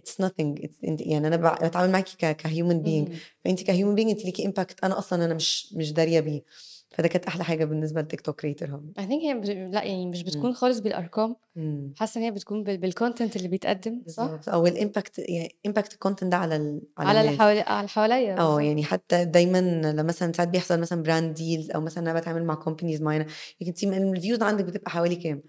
it's 0.00 0.12
nothing 0.26 0.62
it's 0.64 0.84
أنتِ 0.88 1.00
يعني 1.00 1.26
أنا 1.28 1.36
ب 1.36 1.42
باتعامل 1.42 1.92
معاكِ 1.92 2.04
ك 2.08 2.42
كhuman 2.42 2.84
being 2.86 3.08
اهم. 3.10 3.18
فأنتِ 3.44 3.60
كhuman 3.64 3.96
being 3.98 4.08
أنتِ 4.10 4.24
ليكِ 4.24 4.40
impact 4.42 4.74
أنا 4.84 4.98
أصلًا 4.98 5.24
أنا 5.24 5.34
مش 5.34 5.74
مش 5.74 5.92
دارية 5.92 6.20
بيه، 6.20 6.42
فده 6.90 7.08
كانت 7.08 7.26
أحلى 7.26 7.44
حاجة 7.44 7.64
بالنسبة 7.64 8.00
لتيك 8.00 8.20
توك 8.20 8.40
creator 8.46 8.66
hub. 8.66 9.00
I 9.00 9.04
think 9.06 9.12
هي 9.22 9.34
لأ 9.70 9.84
يعني 9.84 10.06
مش. 10.06 10.22
بتكون 10.22 10.52
خالص 10.54 10.78
بالأرقام، 10.78 11.36
إمم. 11.56 11.94
حاسة 11.96 12.18
إن 12.18 12.24
هي 12.24 12.30
بتكون 12.30 12.62
بال 12.64 12.92
بالcontent 12.92 13.36
اللي 13.36 13.48
بيتقدم 13.48 14.02
صح؟ 14.06 14.22
بالضبط، 14.24 14.48
أو 14.48 14.66
الimpact 14.68 15.18
يعني 15.18 15.56
impact 15.68 15.82
الcontent 15.92 16.24
ده 16.24 16.36
على 16.36 16.56
ال 16.56 16.82
على 16.98 17.08
على 17.08 17.20
اللي 17.20 17.30
الناس. 17.30 17.40
حوالي 17.40 17.60
على 17.60 17.78
اللي 17.80 17.88
حواليّا 17.88 18.34
بالضبط. 18.36 18.60
يعني 18.60 18.84
حتى 18.84 19.24
دايمًا 19.24 19.58
لمّا 19.58 20.02
مثلًا 20.02 20.32
ساعات 20.32 20.48
بيحصل 20.48 20.80
مثلًا 20.80 21.02
brand 21.04 21.38
deals 21.38 21.74
أو 21.74 21.80
مثلًا 21.80 22.04
أنا 22.04 22.12
باتعامل 22.12 22.44
مع 22.44 22.54
companies 22.64 23.00
معينة 23.02 23.26
أنتِ 23.62 23.78
الviews 23.84 24.42
عندِك 24.42 24.64
بتبقى 24.64 24.90
حوالي 24.90 25.16
كام؟ 25.16 25.42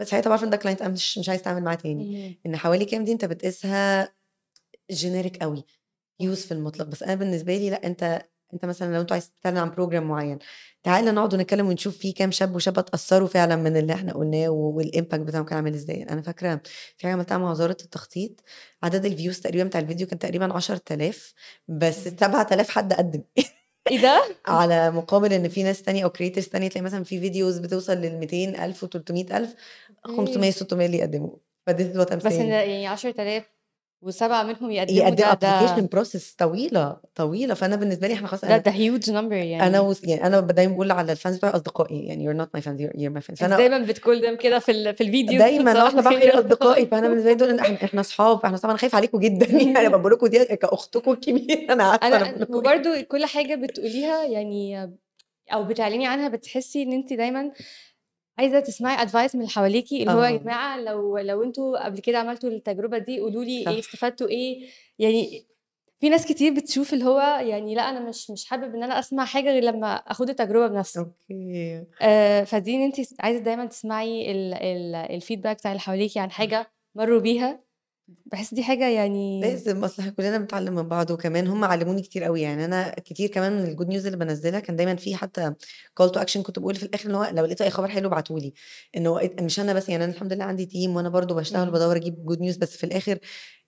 بس 0.00 0.08
ساعتها 0.10 0.28
باعرف 0.28 0.44
إن 0.44 0.50
ده 0.50 0.58
client 0.58 0.80
أنا 0.82 0.88
مش 0.88 1.18
مش 1.18 1.28
عايزة 1.28 1.42
أتعامل 1.42 1.62
معاه 1.64 1.74
تاني،. 1.74 2.40
إن 2.46 2.56
حوالي 2.56 2.84
كام 2.84 3.04
دي 3.04 3.12
أنت 3.12 3.24
بتقيسها 3.24 4.14
generic 4.92 5.42
أوي 5.42 5.64
use 6.22 6.26
في 6.46 6.52
المطلق، 6.52 6.86
بس 6.86 7.02
أنا 7.02 7.14
بالنسبة 7.14 7.56
لي 7.58 7.70
لأ 7.70 7.86
أنت 7.86 8.22
أنت 8.54 8.64
مثلًا 8.64 8.94
لو 8.94 9.00
أنتم 9.00 9.12
عايزين 9.14 9.30
تتكلم 9.40 9.58
عن 9.58 9.72
program 9.72 10.02
معين 10.02 10.38
تعالَ 10.82 11.14
نقعد 11.14 11.34
ونتكلم 11.34 11.66
ونشوف 11.68 11.96
في 11.98 12.12
كام 12.12 12.30
شاب 12.30 12.54
وشابة 12.56 12.80
اتأثروا 12.80 13.28
فعلًا 13.28 13.56
من 13.56 13.76
اللي 13.76 13.92
إحنا 13.94 14.12
قلناه 14.12 14.48
والimpact 14.78 15.14
بتاعهم 15.20 15.44
كان 15.44 15.56
عامل 15.56 15.74
إزاي، 15.74 16.02
أنا 16.02 16.22
فاكرة 16.22 16.60
في 16.96 17.02
حاجة 17.02 17.12
عملتها 17.12 17.38
مع 17.38 17.50
وزارة 17.50 17.76
التخطيط 17.84 18.40
عدد 18.82 19.06
الviews 19.16 19.40
تقريبًا 19.42 19.64
بتاع 19.64 19.80
الفيديو 19.80 20.06
كان 20.06 20.18
تقريبًا 20.18 20.52
10000 20.54 21.34
بس 21.68 22.08
7000 22.08 22.70
حد 22.70 22.92
قدم 22.92 23.22
إيه 23.90 23.98
ده؟ 24.02 24.24
على 24.46 24.90
مقابل 24.90 25.32
إن 25.32 25.48
في 25.48 25.62
ناس 25.62 25.82
تانية 25.82 26.04
أو 26.04 26.10
creators 26.10 26.48
تانية 26.50 26.68
تلاقي 26.68 26.84
مثلًا 26.84 27.04
في 27.04 27.20
فيديوز 27.20 27.58
بتوصل 27.58 27.92
لل200,000 28.02 28.84
و300,000 28.84 29.48
500 30.06 30.48
أوكي. 30.48 30.52
600 30.52 30.86
اللي 30.86 30.98
يقدموا 30.98 31.36
what 31.70 32.06
I'm 32.06 32.14
بس. 32.14 32.32
يعني 32.32 32.86
10000 32.86 33.61
و7 34.02 34.22
منهم 34.22 34.70
يقدموا 34.70 34.98
يقدموا 34.98 35.32
application 35.34 35.88
process 35.96 36.36
طويلة، 36.38 36.96
طويلة، 37.14 37.54
فأنا 37.54 37.76
بالنسبة 37.76 38.08
لي 38.08 38.14
إحنا 38.14 38.28
خلاص 38.28 38.44
ده 38.44 38.56
ده 38.56 38.72
number 39.06 39.32
أنا 39.32 39.32
يعني. 39.32 39.78
وس 39.78 40.04
يعني 40.04 40.26
أنا 40.26 40.40
دايمًا 40.40 40.72
باقول 40.72 40.90
على 40.90 41.16
الfans 41.16 41.28
بتوعي 41.36 41.52
أصدقائي 41.52 42.06
يعني 42.06 42.46
my 42.56 42.60
fans 42.60 42.80
you're 42.80 42.96
you're 42.98 43.14
my 43.16 43.24
fans 43.26 43.30
أنت 43.30 43.38
فأنا 43.40 43.56
دايمًا 43.56 43.86
بتcall 43.86 44.22
them 44.24 44.42
كده 44.42 44.58
في 44.58 44.72
ال 44.72 44.94
في 44.94 45.00
الفيديوز 45.04 45.42
دايمًا 45.42 45.72
يا 45.72 45.88
أصدقائي، 45.88 46.30
فأنا 46.30 46.38
أصدقائي. 46.38 46.84
بالنسبة 46.84 47.30
لي 47.30 47.34
دول 47.34 47.58
إحنا 47.60 48.00
أصحاب، 48.00 48.44
إحنا 48.44 48.54
أصحاب 48.56 48.70
أنا 48.70 48.78
خايفة 48.78 48.96
عليكم 48.96 49.18
جدًا 49.18 49.46
يعني 49.58 49.78
أنا 49.78 49.88
باقول 49.96 50.12
لكم 50.12 50.26
دي 50.26 50.42
أنا 51.70 51.94
أنا 51.94 52.18
باقول 52.18 52.40
لكم 52.40 52.52
إيه. 52.52 52.58
وبرضه 52.58 53.00
كل 53.00 53.24
حاجة 53.26 53.54
بتقوليها 53.54 54.24
يعني 54.24 54.92
أو 55.52 55.64
بتعلني 55.64 56.06
عنها 56.06 56.28
بتحسي 56.28 56.82
إن 56.82 56.92
أنتِ 56.92 57.12
دايمًا 57.12 57.50
عايزة 58.42 58.60
تسمعي 58.60 59.06
advice 59.06 59.34
من 59.34 59.40
اللي 59.40 59.48
حواليكِ 59.48 59.92
اللي 59.92 60.10
هو 60.12 60.22
يا 60.24 60.30
آه. 60.34 60.36
جماعة 60.36 60.80
لو 60.80 61.18
لو 61.18 61.42
أنتم 61.42 61.76
قبل 61.76 61.98
كده 62.00 62.18
عملتوا 62.18 62.50
التجربة 62.50 62.98
دي 62.98 63.20
قولوا 63.20 63.44
لي 63.44 63.64
صح. 63.64 63.70
استفدتوا 63.78 64.28
إيه، 64.28 64.66
يعني 64.98 65.46
في 66.00 66.08
ناس 66.08 66.26
كتير 66.26 66.54
بتشوف 66.54 66.92
اللي 66.92 67.04
هو 67.04 67.20
يعني 67.20 67.74
لأ 67.74 67.90
أنا 67.90 68.00
مش 68.08 68.30
مش 68.30 68.44
حابب 68.44 68.74
إن 68.74 68.82
أنا 68.82 68.98
أسمع 68.98 69.24
حاجة 69.24 69.50
غير 69.52 69.62
لمّا 69.64 69.94
آخد 69.94 70.28
التجربة 70.30 70.66
بنفسي. 70.66 70.98
أوكي. 70.98 71.84
آآ، 72.02 72.44
فدي 72.44 72.74
إن 72.76 72.80
أنتِ 72.82 73.00
س 73.00 73.14
عايزة 73.20 73.40
دايمًا 73.40 73.66
تسمعي 73.66 74.30
ال 74.32 74.54
ال 74.54 75.20
الfeedback 75.22 75.52
بتاع 75.52 75.70
اللي 75.72 75.80
حواليكِ 75.80 76.18
عن 76.18 76.28
صح. 76.28 76.34
حاجة 76.34 76.72
مرّوا 76.94 77.20
بيها، 77.20 77.60
باحس 78.26 78.54
دي 78.54 78.62
حاجة 78.62 78.88
يعني 78.88 79.40
لازم 79.42 79.84
أصل 79.84 80.02
إحنا 80.02 80.12
كلنا 80.12 80.38
بنتعلم 80.38 80.74
من 80.74 80.88
بعض، 80.88 81.10
وكمان 81.10 81.46
هم 81.46 81.64
علموني 81.64 82.02
كتير 82.02 82.26
أوي، 82.26 82.40
يعني 82.42 82.64
أنا 82.64 82.90
كتير 82.90 83.28
كمان 83.28 83.52
من 83.52 83.76
الgood 83.76 83.88
news 83.88 84.06
اللي 84.06 84.16
بانزّلها 84.16 84.60
كان 84.60 84.76
دايمًا 84.76 84.96
في 84.96 85.16
حتى 85.16 85.54
call 86.02 86.06
to 86.06 86.20
action 86.20 86.38
كنت 86.38 86.58
باقول 86.58 86.74
في 86.74 86.82
الآخر 86.82 87.10
إن 87.10 87.14
هو 87.14 87.24
لو 87.32 87.44
لقيتوا 87.44 87.66
أي 87.66 87.70
خبر 87.70 87.88
حلو 87.88 88.08
ابعتوا 88.08 88.38
لي، 88.40 88.52
إت 89.18 89.42
مش 89.42 89.60
أنا 89.60 89.72
بس 89.72 89.88
يعني 89.88 90.04
أنا 90.04 90.12
الحمد 90.12 90.32
لله 90.32 90.44
عندي 90.44 90.66
وأنا 90.88 91.08
برضه 91.08 91.34
باشتغل 91.34 91.60
إمم. 91.62 91.68
وبادوّر 91.70 91.96
أجيب 91.96 92.14
good 92.30 92.38
news 92.38 92.58
بس 92.58 92.76
في 92.76 92.84
الآخر 92.84 93.18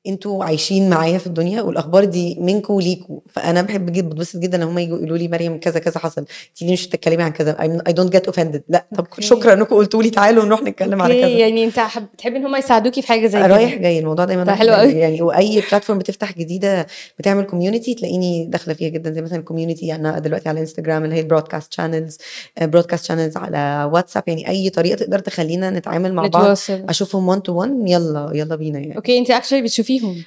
أنتم 0.07 0.43
عايشين 0.43 0.91
معايا 0.91 1.19
في 1.19 1.27
الدنيا 1.27 1.63
والأخبار 1.63 2.05
دي 2.05 2.37
منكم 2.41 2.75
وليكم، 2.75 3.21
فأنا 3.33 3.63
باحب 3.63 3.93
جد 3.93 4.09
باتبسط 4.09 4.37
جدًا 4.37 4.57
لمّا 4.59 4.71
هم 4.71 4.79
ييجوا 4.79 4.97
يقولوا 4.97 5.17
لي 5.17 5.29
مريم 5.29 5.61
كذا 5.61 5.79
كذا 5.81 5.99
حصل، 5.99 6.21
أنتِ 6.21 6.63
ليه 6.63 6.73
مش 6.73 6.87
بتتكلمي 6.87 7.23
عن 7.23 7.31
كذا 7.31 7.57
I 7.89 7.93
don't 7.93 8.11
get 8.17 8.33
offended 8.33 8.61
لأ 8.69 8.87
طب 8.97 8.99
أوكي. 8.99 9.23
شكرًا 9.23 9.53
إنكم 9.53 9.77
قلتوا 9.77 10.03
لي 10.03 10.11
تعالوا 10.11 10.45
نروح 10.45 10.63
نتكلم 10.63 11.03
على 11.03 11.21
كذا. 11.21 11.29
يعني 11.31 11.65
أنت 11.65 11.79
حب 11.79 12.07
بتحبي 12.15 12.37
إن 12.37 12.47
هم 12.47 12.57
يساعدوكِ 12.57 13.01
في 13.01 13.09
حاجة 13.09 13.27
زي 13.27 13.39
رايح 13.39 13.73
كده. 13.73 13.83
جاي 13.83 13.99
الموضوع 13.99 14.25
دايمًا 14.25 14.43
رايح 14.43 14.59
حلو 14.59 14.73
أوي. 14.73 14.93
يعني 14.93 15.23
وأي 15.23 15.63
platform 15.63 15.91
بتفتح 15.93 16.33
جديدة 16.33 16.87
بتعمل 17.19 17.47
community 17.49 17.99
تلاقيني 17.99 18.45
داخلة 18.47 18.75
فيها 18.75 18.89
جدًا 18.89 19.13
زي 19.13 19.23
مثلًا 19.23 19.45
الcommunity 19.49 19.85
أنا 19.91 20.19
دلوقتي 20.19 20.49
على 20.49 20.61
إنستجرام 20.61 21.05
اللي 21.05 21.17
هي 21.17 21.29
channels 21.77 22.17
آآ 22.59 22.71
broadcast 22.77 23.01
channels 23.01 23.37
على 23.37 23.91
واتساب 23.93 24.23
يعني 24.27 24.49
أي 24.49 24.71
طريقة 24.71 24.97
تقدر 24.97 25.19
تخلّينا 25.19 25.71
نتعامل 25.71 26.15
مع 26.15 26.27
بعض. 26.27 26.57
أشوفهم 26.71 27.35
one 27.35 27.39
to 27.39 27.51
one 27.51 27.91
يالّا 27.91 28.31
يالّا 28.35 28.57
بينا 28.57 28.79
يعني. 28.79 28.97
أوكي، 28.97 29.19
أنتِ 29.19 29.33
actually 29.33 29.55
بتشوفي 29.55 29.94
فيهم؟ 29.99 30.25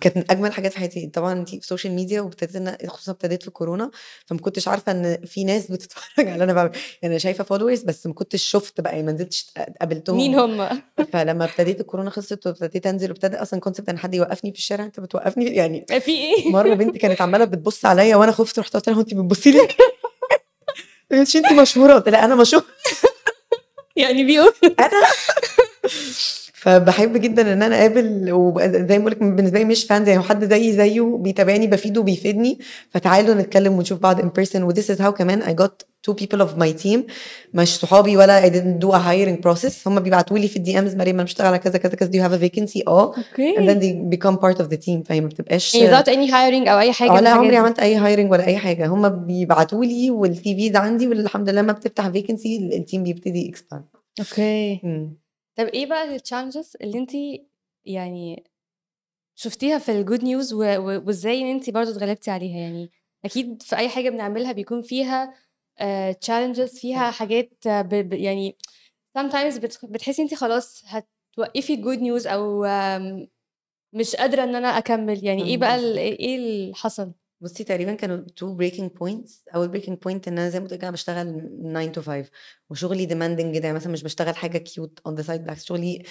كانت 0.00 0.16
من 0.16 0.24
أجمل 0.30 0.52
حاجات 0.52 0.72
في 0.72 0.78
حياتي، 0.78 1.06
طبعًا 1.06 1.32
أنتِ 1.32 1.48
في 1.48 1.76
social 1.76 2.08
media 2.08 2.18
وابتديت 2.18 2.86
خصوصًا 2.90 3.12
ابتديت 3.12 3.42
في 3.42 3.48
الكورونا، 3.48 3.90
فما 4.26 4.38
كنتش 4.38 4.68
عارفة 4.68 4.92
إن 4.92 5.18
في 5.26 5.44
ناس 5.44 5.70
بتتفرج 5.70 6.26
على 6.26 6.32
اللي 6.32 6.44
أنا 6.44 6.52
باعمله، 6.52 6.72
يعني 7.02 7.14
أنا 7.14 7.18
شايفة 7.18 7.44
followers 7.44 7.84
بس 7.84 8.06
ما 8.06 8.12
كنتش 8.14 8.42
شُفت 8.42 8.80
بقى 8.80 8.92
يعني 8.92 9.06
ما 9.06 9.12
نزلتش 9.12 9.46
مين 9.58 9.66
قابلتهم، 9.80 10.34
هم؟ 10.38 10.80
فلمّا 11.12 11.44
ابتديت 11.44 11.80
الكورونا 11.80 12.10
خلصت 12.10 12.46
وابتديت 12.46 12.86
أنزل 12.86 13.10
وابتدى 13.10 13.36
أصلًا 13.36 13.60
concept 13.68 13.88
إن 13.88 13.98
حد 13.98 14.14
يوقّفني 14.14 14.52
في 14.52 14.58
الشارع، 14.58 14.84
أنت 14.84 15.00
بتوقّفني 15.00 15.44
يعني 15.46 15.86
في 16.06 16.10
إيه؟ 16.10 16.50
مرّة 16.50 16.74
بنت 16.74 16.96
كانت 16.98 17.20
عمّالة 17.20 17.44
بتبُص 17.44 17.84
عليَّ 17.84 18.14
وأنا 18.14 18.32
خُفت 18.32 18.58
رُحت 18.58 18.74
قُلت 18.74 18.88
لها: 18.88 18.96
"هو 18.96 19.00
أنتِ 19.00 19.14
بتبُصّي 19.14 19.50
لي 19.50 19.58
ليه؟" 19.58 21.20
مش 21.22 21.36
أنتِ 21.36 21.52
مشهورة، 21.52 21.94
قُلت 21.94 22.08
لها: 22.08 22.24
"أنا 22.24 22.34
مشهورة." 22.34 22.64
يعني 23.96 24.24
بيقول 24.24 24.52
أنا 24.80 25.02
فباحب 26.66 27.16
جدًا 27.16 27.52
إن 27.52 27.62
أنا 27.62 27.78
أقابل 27.78 28.32
وب 28.32 28.60
زي 28.60 28.98
ما 28.98 29.04
باقول 29.04 29.10
لِك 29.12 29.18
بالنسبة 29.22 29.58
لي 29.58 29.64
مش 29.64 29.84
fans 29.86 29.90
يعني 29.90 30.22
حد 30.22 30.44
زيي 30.44 30.72
زيه 30.72 31.16
بيتابعني 31.20 31.66
بافيده 31.66 32.00
وبيفيدني، 32.00 32.58
فتعالوا 32.90 33.34
نتكلم 33.34 33.72
ونشوف 33.72 33.98
بعض 34.00 34.20
in 34.20 34.24
person 34.24 34.58
وthis 34.72 34.96
is 34.96 34.98
how 34.98 35.08
كمان 35.08 35.42
I 35.42 35.62
got 35.62 35.86
2 36.10 36.14
people 36.14 36.40
of 36.40 36.58
my 36.62 36.82
team 36.84 36.98
مش 37.54 37.78
صحابي 37.78 38.16
ولا 38.16 38.40
I 38.48 38.52
didn't 38.52 38.86
do 38.86 38.90
a 38.92 38.98
hiring 38.98 39.40
process 39.48 39.86
هم 39.86 40.00
بيبعتوا 40.00 40.38
لي 40.38 40.48
في 40.48 40.58
الDMs 40.58 40.96
مريم 40.96 41.14
أنا 41.14 41.22
باشتغل 41.22 41.46
على 41.46 41.58
كذا، 41.58 41.78
كذا، 41.78 41.94
كذا 41.94 42.10
do 42.10 42.14
you 42.14 42.28
have 42.28 42.40
a 42.40 42.44
vacancy 42.44 42.82
آه 42.88 43.14
and 43.58 43.68
then 43.68 43.80
they 43.80 44.16
become 44.18 44.36
part 44.36 44.58
of 44.64 44.68
the 44.70 44.78
team 44.86 45.02
فهي 45.06 45.20
ما 45.20 45.28
بتبقاش 45.28 45.74
يعني 45.74 45.90
without 46.02 46.06
any 46.06 46.30
hiring 46.30 46.68
أو 46.68 46.78
أي 46.78 46.92
حاجة 46.92 47.10
آه 47.10 47.20
لا 47.20 47.30
عمري. 47.30 47.56
عملت 47.56 47.78
أي 47.78 47.98
hiring 48.00 48.30
ولا 48.30 48.46
أي 48.46 48.56
حاجة، 48.56 48.86
هم 48.86 49.08
بيبعتوا 49.26 49.84
لي 49.84 50.10
والCVs 50.10 50.76
عندي 50.76 51.08
والحمد 51.08 51.50
لله 51.50 51.62
لمّا 51.62 51.72
بتفتح 51.72 52.08
vacancy 52.08 52.46
ال 52.46 52.84
الteam 52.84 52.98
بيبتدي 52.98 53.52
يexpand. 53.54 53.82
أوكي. 54.20 54.80
إمم. 54.84 55.25
طب 55.56 55.66
إيه 55.66 55.86
بقى 55.86 56.18
الchallenges 56.18 56.72
اللي 56.80 56.98
أنتِ 56.98 57.10
يعني 57.84 58.44
شُفتيها 59.36 59.78
في 59.78 60.04
الgood 60.04 60.20
news 60.22 60.52
و 60.52 60.56
و 60.78 61.02
وإزاي 61.06 61.40
إن 61.42 61.46
أنتِ 61.46 61.70
برضه 61.70 61.90
اتغلبتِ 61.90 62.28
عليها؟ 62.28 62.58
يعني 62.60 62.90
أكيد 63.24 63.62
في 63.62 63.76
أي 63.76 63.88
حاجة 63.88 64.10
بنعملها 64.10 64.52
بيكون 64.52 64.82
فيها 64.82 65.34
آآ 65.78 66.12
challenges 66.12 66.80
فيها 66.80 67.10
صح. 67.10 67.18
حاجات 67.18 67.52
ب 67.68 67.94
ب 68.08 68.12
يعني 68.12 68.56
sometimes 69.18 69.58
بت 69.60 69.78
بتحسي 69.84 70.22
أنتِ 70.22 70.34
خلاص 70.34 70.84
هتوقّفي 70.86 71.76
الgood 71.76 72.00
news 72.00 72.26
أو 72.26 72.64
آمم 72.64 73.28
مش 73.94 74.16
قادرة 74.16 74.44
إن 74.44 74.54
أنا 74.56 74.68
أكمّل، 74.78 75.24
يعني 75.24 75.58
فاهمة 75.58 75.58
بقى. 75.58 75.98
إيه 75.98 76.36
اللي 76.36 76.74
حصل؟ 76.74 77.12
بُصّي 77.40 77.64
تقريبًا 77.64 77.94
كانوا 77.94 78.16
2 78.16 78.56
breaking 78.58 78.90
points. 78.98 79.30
أول 79.54 79.68
breaking 79.82 79.92
point 79.94 80.28
إن 80.28 80.38
أنا 80.38 80.48
زي 80.48 80.58
ما 80.60 80.64
قُلت 80.64 80.72
لِك 80.74 80.80
أنا 80.82 80.90
باشتغل 80.90 81.40
9 81.72 81.92
to 81.92 81.98
5 81.98 82.30
وشغلي 82.70 83.06
demanding 83.06 83.54
جدًا، 83.54 83.64
يعني 83.64 83.72
مثلًا 83.76 83.92
مش 83.92 84.02
باشتغل 84.02 84.36
حاجة 84.36 84.64
cute 84.68 85.10
on 85.10 85.14
the 85.16 85.22
side 85.26 85.30
بالعكس 85.40 85.64
شغلي 85.64 86.02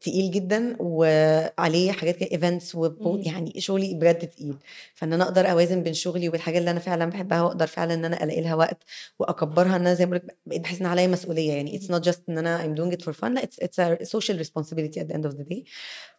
تقيل 0.00 0.30
جدًا 0.30 0.76
وعليه 0.80 1.92
حاجات 1.92 2.16
كده 2.16 2.58
وpo 2.60 3.06
إمم. 3.06 3.22
يعني 3.22 3.52
شغلي 3.60 3.94
بجد 3.94 4.18
تقيل، 4.28 4.54
فإن 4.94 5.12
أنا 5.12 5.24
أقدر 5.24 5.50
أوازن 5.50 5.82
بين 5.82 5.94
شغلي 5.94 6.28
وبالحاجة 6.28 6.58
اللي 6.58 6.70
أنا 6.70 6.80
فعلًا 6.80 7.04
باحبها 7.04 7.42
وأقدر 7.42 7.66
فعلًا 7.66 7.94
إن 7.94 8.04
أنا 8.04 8.24
ألاقي 8.24 8.40
لها 8.40 8.54
وقت 8.54 8.82
وأكبّرها 9.18 9.76
إن 9.76 9.80
أنا 9.80 9.94
زي 9.94 10.06
ما 10.06 10.20
بقيت 10.46 10.60
باحس 10.60 10.80
إن 10.80 10.86
عليّا 10.86 11.06
مسؤولية. 11.06 11.52
يعني 11.52 11.80
not 11.80 12.02
just 12.02 12.18
إن 12.28 12.38
أنا 12.38 12.62
I'm 12.64 12.78
doing 12.78 12.96
it 12.98 13.02
for 13.04 13.12
fun 13.16 13.24
لأ 13.24 13.42
it's 13.42 13.64
it's 13.66 13.78
a 13.78 14.06
social 14.16 14.36
responsibility 14.38 15.00
at 15.00 15.08
the 15.08 15.14
end 15.16 15.24
of 15.30 15.32
the 15.36 15.44
day. 15.54 15.62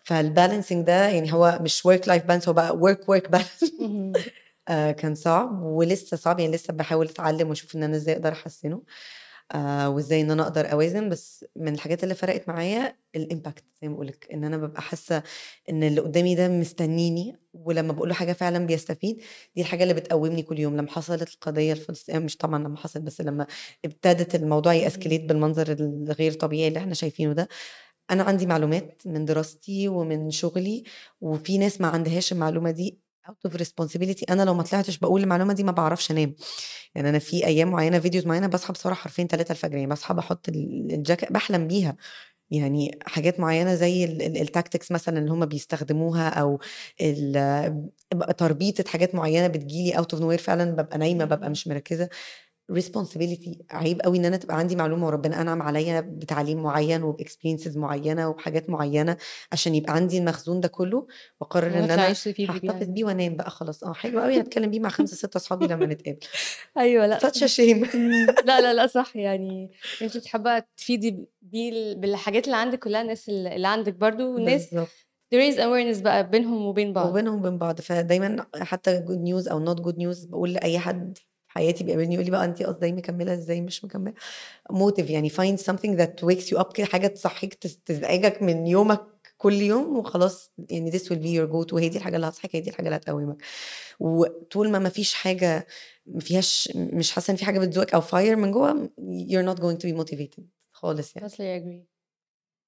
فالbalancing 0.04 0.76
ده 0.86 1.08
يعني 1.08 1.34
هو 1.34 1.60
مش 1.62 1.88
work 1.88 2.02
life 2.02 2.24
balance 2.30 2.48
هو 2.48 2.54
بقى 2.54 2.96
balance. 3.36 3.72
اهم. 3.82 4.14
آآ 4.68 4.92
كان 4.92 5.16
صعب 5.16 5.62
ولسه 5.64 6.18
صعب. 6.18 6.40
يعني 6.40 6.52
لسه 6.56 6.74
باحاول 6.74 7.06
أتعلم 7.08 7.50
وأشوف 7.50 7.76
إن 7.76 7.84
أنا 7.84 7.96
إزاي 7.96 8.16
أقدر 8.16 8.32
أحسّنه. 8.32 8.82
آآ 9.52 9.88
وإزاي 9.88 10.22
إن 10.22 10.32
أنا 10.32 10.44
أقدر 10.44 10.72
أوازن، 10.72 11.10
بس 11.10 11.46
من 11.56 11.74
الحاجات 11.74 12.04
اللي 12.04 12.16
فرقت 12.16 12.48
معايا 12.50 12.98
الimpact 13.18 13.62
زي 13.82 13.88
ما 13.88 13.94
باقول 13.94 14.08
لِك، 14.08 14.28
إن 14.34 14.44
أنا 14.44 14.58
بابقى 14.58 14.82
حاسة 14.82 15.24
إن 15.70 15.84
اللي 15.84 16.02
قدّامي 16.02 16.36
ده 16.36 16.48
مستنيني 16.48 17.36
ولمّا 17.54 17.94
باقول 17.94 18.10
له 18.10 18.16
حاجة 18.16 18.34
فعلًا 18.34 18.66
بيستفيد، 18.66 19.22
دي 19.56 19.62
الحاجة 19.62 19.84
اللي 19.84 19.94
بتقوّمني 19.94 20.44
كل 20.44 20.60
يوم. 20.60 20.78
لمّا 20.78 20.90
حصلت 20.92 21.34
القضية 21.34 21.74
الفلسطينية 21.74 22.20
مش 22.20 22.38
طبعًا 22.38 22.60
لمّا 22.64 22.78
حصلت 22.78 23.04
بس 23.04 23.22
لمّا 23.22 23.48
ابتدت 23.86 24.36
الموضوع. 24.36 24.90
يescalate 24.90 25.22
بالمنظر 25.28 25.72
الغير 25.72 26.34
طبيعي 26.34 26.68
اللي 26.68 26.80
إحنا 26.80 26.94
شايفينه 26.94 27.34
ده، 27.34 27.48
أنا 28.12 28.24
عندي 28.24 28.46
معلومات 28.46 29.02
من 29.06 29.26
دراستي 29.26 29.88
ومن 29.90 30.32
شغلي 30.32 30.84
وفي 31.22 31.58
ناس 31.58 31.82
ما 31.82 31.88
عندهاش 31.88 32.32
المعلومة 32.34 32.72
دي 32.72 33.00
out 33.30 33.52
of 33.52 33.56
responsibility. 33.62 34.24
أنا 34.32 34.44
لو 34.44 34.54
ما 34.54 34.64
طلعتش 34.64 34.98
باقول 34.98 35.22
المعلومة 35.24 35.54
دي 35.54 35.64
ما 35.64 35.72
باعرفش 35.72 36.12
أنام، 36.12 36.36
يعني 36.96 37.10
أنا 37.10 37.20
في 37.20 37.46
أيام 37.48 37.70
معيّنة 37.72 38.00
videos 38.02 38.28
معيّنة 38.28 38.48
باصحى 38.48 38.74
بسرعة 38.74 38.96
حرفيًا 38.96 39.24
3:00 39.26 39.78
يعني 39.78 39.88
باصحى 39.88 40.14
باحط 40.14 40.50
ال 40.50 40.94
الجاك 40.94 41.34
باحلم 41.34 41.68
بيها، 41.68 41.98
يعني 42.52 43.00
حاجات 43.08 43.40
معيّنة 43.40 43.76
زي 43.76 44.06
ال 44.06 44.22
ال 44.38 44.48
الtactics 44.48 44.92
مثلًا 44.92 45.20
اللي 45.20 45.32
هم 45.32 45.46
بيستخدموها 45.48 46.44
ب 48.16 48.32
تربيطة 48.38 48.84
حاجات 48.92 49.16
معيّنة 49.16 49.48
بتيجي 49.48 49.92
لي 49.92 49.98
out 50.04 50.08
of 50.18 50.20
nowhere 50.22 50.42
فعلًا 50.44 50.72
بابقى 50.76 50.98
نايمة 50.98 51.26
بابقى 51.26 51.46
اهم. 51.48 51.52
مش 51.52 51.68
مركّزة. 51.70 52.10
Responsibility 52.72 53.58
عيب 53.72 54.02
أوي 54.02 54.18
إن 54.18 54.26
أنا 54.26 54.38
تبقى 54.38 54.58
عندي 54.58 54.76
معلومة 54.76 55.08
وربنا 55.08 55.42
أنعم 55.42 55.62
عليّا 55.62 56.02
بتعليم 56.02 56.64
معيّن 56.64 57.14
وبexperiences 57.14 57.78
معيّنة 57.78 58.30
وبحاجات 58.30 58.70
معيّنة 58.70 59.18
عشان 59.52 59.76
يبقى 59.76 59.94
عندي 59.94 60.18
المخزون 60.18 60.60
ده 60.62 60.68
كله 60.68 61.08
أنا 61.64 61.88
تطلعيش 61.88 62.24
تفيدي 62.24 62.60
بيها. 62.60 62.72
هاحتفظ 62.72 62.90
بيه 62.90 63.04
وأنام 63.06 63.36
بقى 63.36 63.50
خلاص 63.50 63.84
آه، 63.84 63.94
حلو 63.94 64.20
أوي 64.20 64.40
هاتكلم 64.40 64.72
بيه 64.72 64.80
مع 64.80 64.90
5، 64.90 65.16
6 65.16 65.38
أصحابي 65.38 65.68
لمّا 65.68 65.86
نتقابل. 65.88 66.20
a 66.78 67.48
صح. 67.48 67.48
shame. 67.48 67.88
إمم. 67.96 68.28
لا، 68.46 68.62
لا، 68.62 68.74
لأ 68.74 68.88
صح، 68.88 69.16
يعني 69.16 69.72
أنتِ 70.02 70.28
حابة 70.28 70.60
تفيدي 70.78 71.26
بيه 71.42 71.72
ال 71.72 71.96
بالحاجات 72.00 72.46
اللي 72.46 72.56
عندِك 72.58 72.80
كلّها 72.80 73.02
الناس 73.02 73.30
ال 73.30 73.48
اللي 73.48 73.68
عندِك 73.68 73.94
برضه 73.94 74.26
والناس 74.26 74.70
to 75.36 75.38
raise 75.38 75.58
awareness 75.58 76.04
بقى 76.04 76.30
بينهم 76.30 76.66
وبين 76.66 76.94
بعض. 76.94 77.10
وبينهم 77.10 77.40
وبين 77.40 77.58
بعض، 77.58 77.82
فدايمًا 77.82 78.46
حتى 78.62 79.00
good 79.08 79.20
news 79.30 79.52
أو 79.52 79.66
not 79.66 79.78
good 79.80 79.96
news 79.96 80.28
باقول 80.28 80.54
لأي 80.54 80.80
حد 80.80 81.18
حياتي 81.58 81.84
بيقابلني 81.84 82.14
يقول 82.14 82.26
لي 82.26 82.32
بقى 82.32 82.46
أنتِ 82.46 82.62
إزاي 82.62 82.92
مكمّلة 82.92 83.34
إزاي 83.34 83.62
مش 83.62 83.86
مكمّلة، 83.86 84.14
motive 84.74 85.10
يعني 85.10 85.30
find 85.30 85.58
something 85.60 85.98
that 86.00 86.26
wakes 86.30 86.46
you 86.54 86.60
up 86.64 86.72
كده 86.74 86.86
حاجة 86.88 87.08
تصحّيك 87.08 87.54
تز 87.54 87.80
تزعجك 87.86 88.42
من 88.42 88.68
يومك 88.68 89.02
كل 89.38 89.54
يوم 89.54 89.98
وخلاص 89.98 90.52
يعني 90.70 90.92
this 90.92 91.04
will 91.04 91.22
be 91.24 91.32
your 91.38 91.52
go 91.54 91.72
to 91.72 91.74
هي 91.76 91.90
دي 91.90 91.98
الحاجة 91.98 92.16
اللي 92.16 92.28
هتصحّيك 92.28 92.56
هي 92.56 92.62
دي 92.62 92.70
الحاجة 92.70 92.86
اللي 92.86 92.96
هتقوّمك، 92.98 93.38
وطول 94.00 94.70
ما 94.70 94.80
ما 94.80 94.90
فيش 94.90 95.14
حاجة 95.14 95.68
ما 96.06 96.20
فيهاش 96.20 96.72
مش 96.76 97.12
حاسة 97.12 97.32
إن 97.32 97.38
في 97.38 97.46
حاجة 97.46 97.60
بتزوقك 97.60 97.94
أو 97.94 98.02
fire 98.02 98.14
من 98.38 98.52
جوّه 98.52 98.90
you're 99.30 99.46
not 99.56 99.60
going 99.60 99.78
to 99.84 99.88
be 99.92 99.98
motivated 100.04 100.42
خالص 100.72 101.16
يعني. 101.16 101.30
totally 101.30 101.62
agree. 101.64 101.88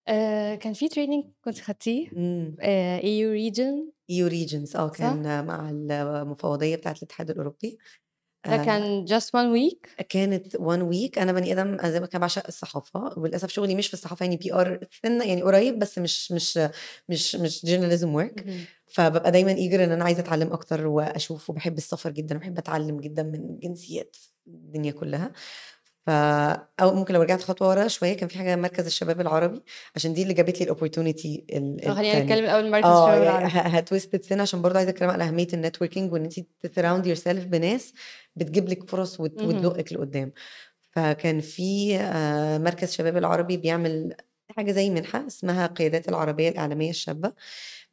آآ 0.07 0.55
كان 0.55 0.73
في 0.73 0.89
training 0.89 1.27
كنتِ 1.45 1.59
خدتيه 1.59 2.07
إمم. 2.17 2.55
آآ 2.61 2.99
EU 2.99 3.51
region 3.51 3.91
EU 4.11 4.29
regions 4.31 4.75
آه، 4.75 4.87
صح؟ 4.87 4.93
كان 4.97 5.45
مع 5.45 5.69
المفوضية 5.69 6.75
بتاعة 6.75 6.95
الاتحاد 6.97 7.29
الأوروبي. 7.29 7.77
ده 8.45 8.57
آآ 8.57 8.65
كان 8.65 9.05
just 9.07 9.29
one 9.35 9.53
week؟ 9.55 9.89
كانت 10.09 10.57
one 10.57 10.81
week 10.93 11.17
أنا 11.17 11.31
بني 11.31 11.53
أنا 11.61 11.89
زي 11.91 11.99
ما 11.99 12.05
كده 12.07 12.19
باعشق 12.19 12.47
الصحافة 12.47 13.13
وللأسف 13.19 13.49
شغلي 13.49 13.75
مش 13.75 13.87
في 13.87 13.93
الصحافة 13.93 14.23
يعني 14.25 14.37
PR 14.37 14.85
سِنّة 15.05 15.25
يعني 15.25 15.41
قريب 15.41 15.79
بس 15.79 15.97
مش 15.99 16.31
مش 16.31 16.59
مش 17.09 17.35
مش 17.35 17.65
journalism 17.65 18.07
work 18.21 18.43
اهم. 18.45 18.67
فبابقى 18.87 19.31
دايمًا 19.31 19.53
eager 19.55 19.73
إن 19.79 19.91
أنا 19.91 20.03
عايزة 20.05 20.21
أتعلّم 20.21 20.53
أكتر 20.53 20.87
وأشوف 20.87 21.49
وباحب 21.49 21.77
السفر 21.77 22.09
جدًا 22.11 22.35
وباحب 22.35 22.57
أتعلّم 22.57 22.99
جدًا 22.99 23.23
من 23.23 23.59
جنسيات 23.59 24.15
الدنيا 24.47 24.91
كلّها. 24.91 25.31
ف 26.07 26.09
أو 26.81 26.93
ممكن 26.95 27.13
لو 27.13 27.21
رجعت 27.21 27.41
خطوة 27.41 27.69
ورا 27.69 27.87
شوية 27.87 28.13
كان 28.17 28.29
في 28.29 28.37
حاجة 28.37 28.55
مركز 28.55 28.85
الشباب 28.85 29.21
العربي 29.21 29.61
عشان 29.95 30.13
دي 30.13 30.23
اللي 30.23 30.33
جابت 30.33 30.61
لي 30.61 30.67
الopportunity 30.67 31.55
ال 31.57 31.77
آه 31.87 31.93
خلّينا. 31.93 32.19
نتكلم 32.19 32.43
الأول 32.45 32.71
مركز 32.71 32.89
آه 32.89 32.91
الشباب 32.97 33.21
يعني 33.21 33.45
العربي. 33.45 33.49
ه 33.49 33.81
هtwist 33.81 34.21
سِنّة 34.21 34.41
عشان 34.41 34.61
برضه 34.61 34.77
عايزة 34.77 34.91
أتكلم 34.91 35.09
على 35.09 35.23
أهمية 35.23 35.47
الnetworking 35.47 35.97
وإن 36.13 36.23
أنتِ 36.23 36.39
تsurround 36.39 37.05
yourself 37.17 37.29
بناس 37.47 37.93
بتجيب 38.35 38.69
لِك 38.69 38.89
فرص 38.89 39.19
وت 39.19 39.37
اهم. 39.37 39.69
وتزُقِّك 39.69 39.93
لقدّام. 39.93 40.31
فكان 40.91 41.41
في 41.41 41.97
آآ 41.97 42.57
مركز 42.57 42.91
شباب 42.93 43.17
العربي 43.17 43.57
بيعمل 43.57 44.15
حاجة 44.57 44.71
زي 44.71 44.89
منحة 44.89 45.27
اسمها 45.27 45.67
قيادات 45.67 46.09
العربية 46.09 46.49
الإعلامية 46.49 46.89
الشابة، 46.89 47.33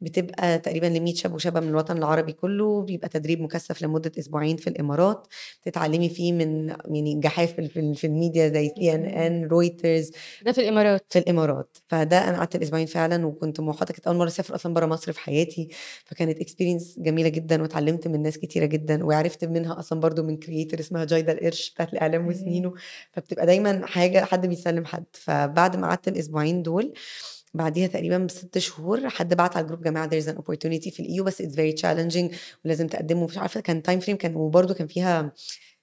بتبقى 0.01 0.59
تقريبًا 0.59 0.85
ل100 0.87 1.15
شاب 1.15 1.33
وشابة 1.33 1.59
من 1.59 1.67
الوطن 1.69 1.97
العربي 1.97 2.33
كلّه، 2.33 2.81
بيبقى 2.81 3.09
تدريب 3.09 3.41
مكثّف 3.41 3.81
لمدة 3.81 4.11
أسبوعين 4.19 4.57
في 4.57 4.67
الإمارات، 4.67 5.27
تتعلّمي 5.63 6.09
فيه 6.09 6.33
من 6.33 6.67
يعني 6.69 7.19
جحافل 7.19 7.67
في 7.69 7.79
ال 7.79 7.95
في 7.95 8.07
الmedia 8.07 8.53
زي 8.53 8.67
اهم. 8.67 8.73
CNN، 8.75 9.49
Reuters. 9.51 10.11
ده 10.45 10.51
في 10.51 10.61
الإمارات. 10.61 11.05
في 11.09 11.19
الإمارات، 11.19 11.77
فده 11.89 12.29
أنا 12.29 12.37
قعدت 12.37 12.55
الأسبوعين 12.55 12.85
فعلًا 12.85 13.25
وكنت 13.25 13.59
موحّطة 13.59 13.93
كانت 13.93 14.07
أول 14.07 14.15
مرّة 14.15 14.27
أسافر 14.27 14.55
أصلًا 14.55 14.73
برّه 14.73 14.85
مصر 14.85 15.11
في 15.11 15.19
حياتي، 15.19 15.69
فكانت 16.05 16.39
experience 16.43 16.99
جميلة 16.99 17.29
جدًا 17.29 17.61
واتعلّمت 17.61 18.07
من 18.07 18.21
ناس 18.21 18.37
كتيرة 18.37 18.65
جدًا 18.65 19.05
وعرفت 19.05 19.45
منها 19.45 19.79
أصلًا 19.79 19.99
برضه 19.99 20.23
من 20.23 20.37
creator 20.45 20.79
اسمها 20.79 21.05
جايدة 21.05 21.31
القرش 21.33 21.71
بتاعة 21.73 21.89
الإعلام 21.93 22.21
أوكي. 22.25 22.37
وسنينه، 22.37 22.73
فبتبقى 23.11 23.45
دايمًا 23.45 23.85
حاجة 23.85 24.25
حد 24.25 24.45
بيسلّم 24.47 24.85
حد، 24.85 25.05
فبعد 25.13 25.75
ما 25.75 25.87
قعدت 25.87 26.07
الأسبوعين 26.07 26.63
دول 26.63 26.93
بعديها 27.53 27.87
تقريبًا 27.87 28.27
ب6 28.27 28.57
شهور 28.57 29.09
حد 29.09 29.33
بعت 29.33 29.57
على 29.57 29.63
الجروب 29.63 29.83
جماعة 29.83 30.09
there 30.09 30.23
is 30.23 30.27
an 30.27 30.37
opportunity 30.37 30.89
في 30.95 31.03
ال 31.03 31.10
EU 31.10 31.23
بس 31.23 31.41
it's 31.41 31.55
very 31.55 31.81
challenging 31.81 32.35
ولازم 32.65 32.87
تقدّموا 32.87 33.27
مش 33.27 33.37
عارفة 33.37 33.59
كان 33.61 33.81
time 33.87 34.03
frame 34.03 34.15
كان 34.15 34.35
وبرضه 34.35 34.73
كان 34.73 34.87
فيها 34.87 35.31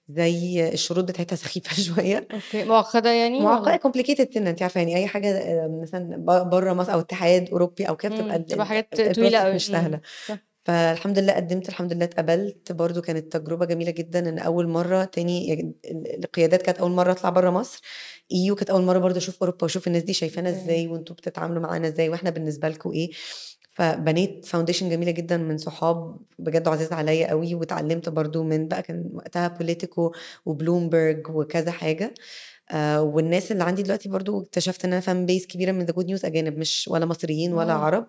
زي 0.07 0.69
الشروط 0.73 1.03
بتاعتها 1.05 1.35
سخيفة 1.45 1.75
شوية. 1.83 2.27
okay، 2.33 2.63
معقدة 2.63 3.09
يعني 3.09 3.43
والّا؟ 3.43 3.77
complicated 3.77 4.33
سِنّة 4.33 4.49
أنتِ 4.49 4.61
عارفة 4.61 4.79
يعني 4.81 4.95
أي 4.97 5.07
حاجة 5.07 5.27
آآ 5.37 5.79
مثلًا 5.81 6.17
برّه 6.43 6.73
مصر 6.73 6.93
أو 6.93 6.99
اتحاد 6.99 7.49
أوروبي 7.49 7.89
أو 7.89 7.97
كده 7.97 8.11
بتبقى 8.11 8.39
بتبقى 8.39 8.65
حاجات 8.65 8.89
ال 9.01 9.05
process 9.05 9.35
أوي، 9.35 9.55
مش 9.55 9.65
صح. 10.27 10.54
فالحمد 10.65 11.19
لله 11.19 11.33
قدّمت 11.33 11.69
الحمد 11.69 11.93
لله 11.93 12.05
اتقبلت، 12.05 12.71
برضه 12.71 13.01
كانت 13.01 13.37
تجربة 13.37 13.65
جميلة 13.65 13.91
جدًا 13.91 14.29
إن 14.29 14.39
أول 14.39 14.67
مرّة 14.67 15.03
تاني 15.05 15.53
ال 15.53 15.73
ال 15.85 16.23
القيادات 16.25 16.61
كانت 16.61 16.77
أول 16.77 16.91
مرّة 16.91 17.11
أطلع 17.11 17.29
برّه 17.29 17.49
مصر، 17.49 17.81
EU 18.33 18.55
كانت 18.55 18.69
أول 18.69 18.81
مرّة 18.83 18.99
برضه 18.99 19.17
أشوف 19.17 19.37
أوروبا 19.43 19.57
وأشوف 19.63 19.87
الناس 19.87 20.03
دي 20.03 20.13
شايفانا. 20.13 20.49
إزاي 20.49 20.87
وأنتم 20.87 21.15
بتتعاملوا 21.15 21.61
معانا 21.61 21.87
إزاي 21.87 22.09
وإحنا 22.09 22.29
بالنسبة 22.29 22.69
لكم 22.69 22.91
إيه، 22.91 23.11
فبنيت 23.71 24.45
foundation 24.45 24.83
جميلة 24.83 25.11
جدًا 25.11 25.37
من 25.37 25.57
صحاب 25.57 26.17
بجد 26.39 26.67
عزاز 26.67 26.93
عليّا 26.93 27.27
أوي 27.31 27.55
واتعلمت 27.55 28.09
برضه 28.09 28.43
من 28.43 28.67
بقى 28.67 28.81
كان 28.81 29.09
وقتها 29.13 29.57
Politico 29.59 30.11
وBloomberg 30.49 31.29
وكذا 31.29 31.71
حاجة، 31.71 32.13
آآ 32.71 32.99
والناس 32.99 33.51
اللي 33.51 33.63
عندي 33.63 33.83
دلوقتي 33.83 34.09
برضه 34.09 34.41
اكتشفت 34.41 34.85
إن 34.85 34.93
أنا 34.93 35.01
fan 35.01 35.29
base 35.31 35.47
كبيرة 35.47 35.71
من 35.71 35.85
The 35.87 35.91
Good 35.91 36.05
News 36.07 36.25
أجانب 36.25 36.57
مش 36.57 36.87
ولا 36.91 37.05
مصريين 37.05 37.53
ولا 37.53 37.73
آه. 37.73 37.75
عرب، 37.75 38.07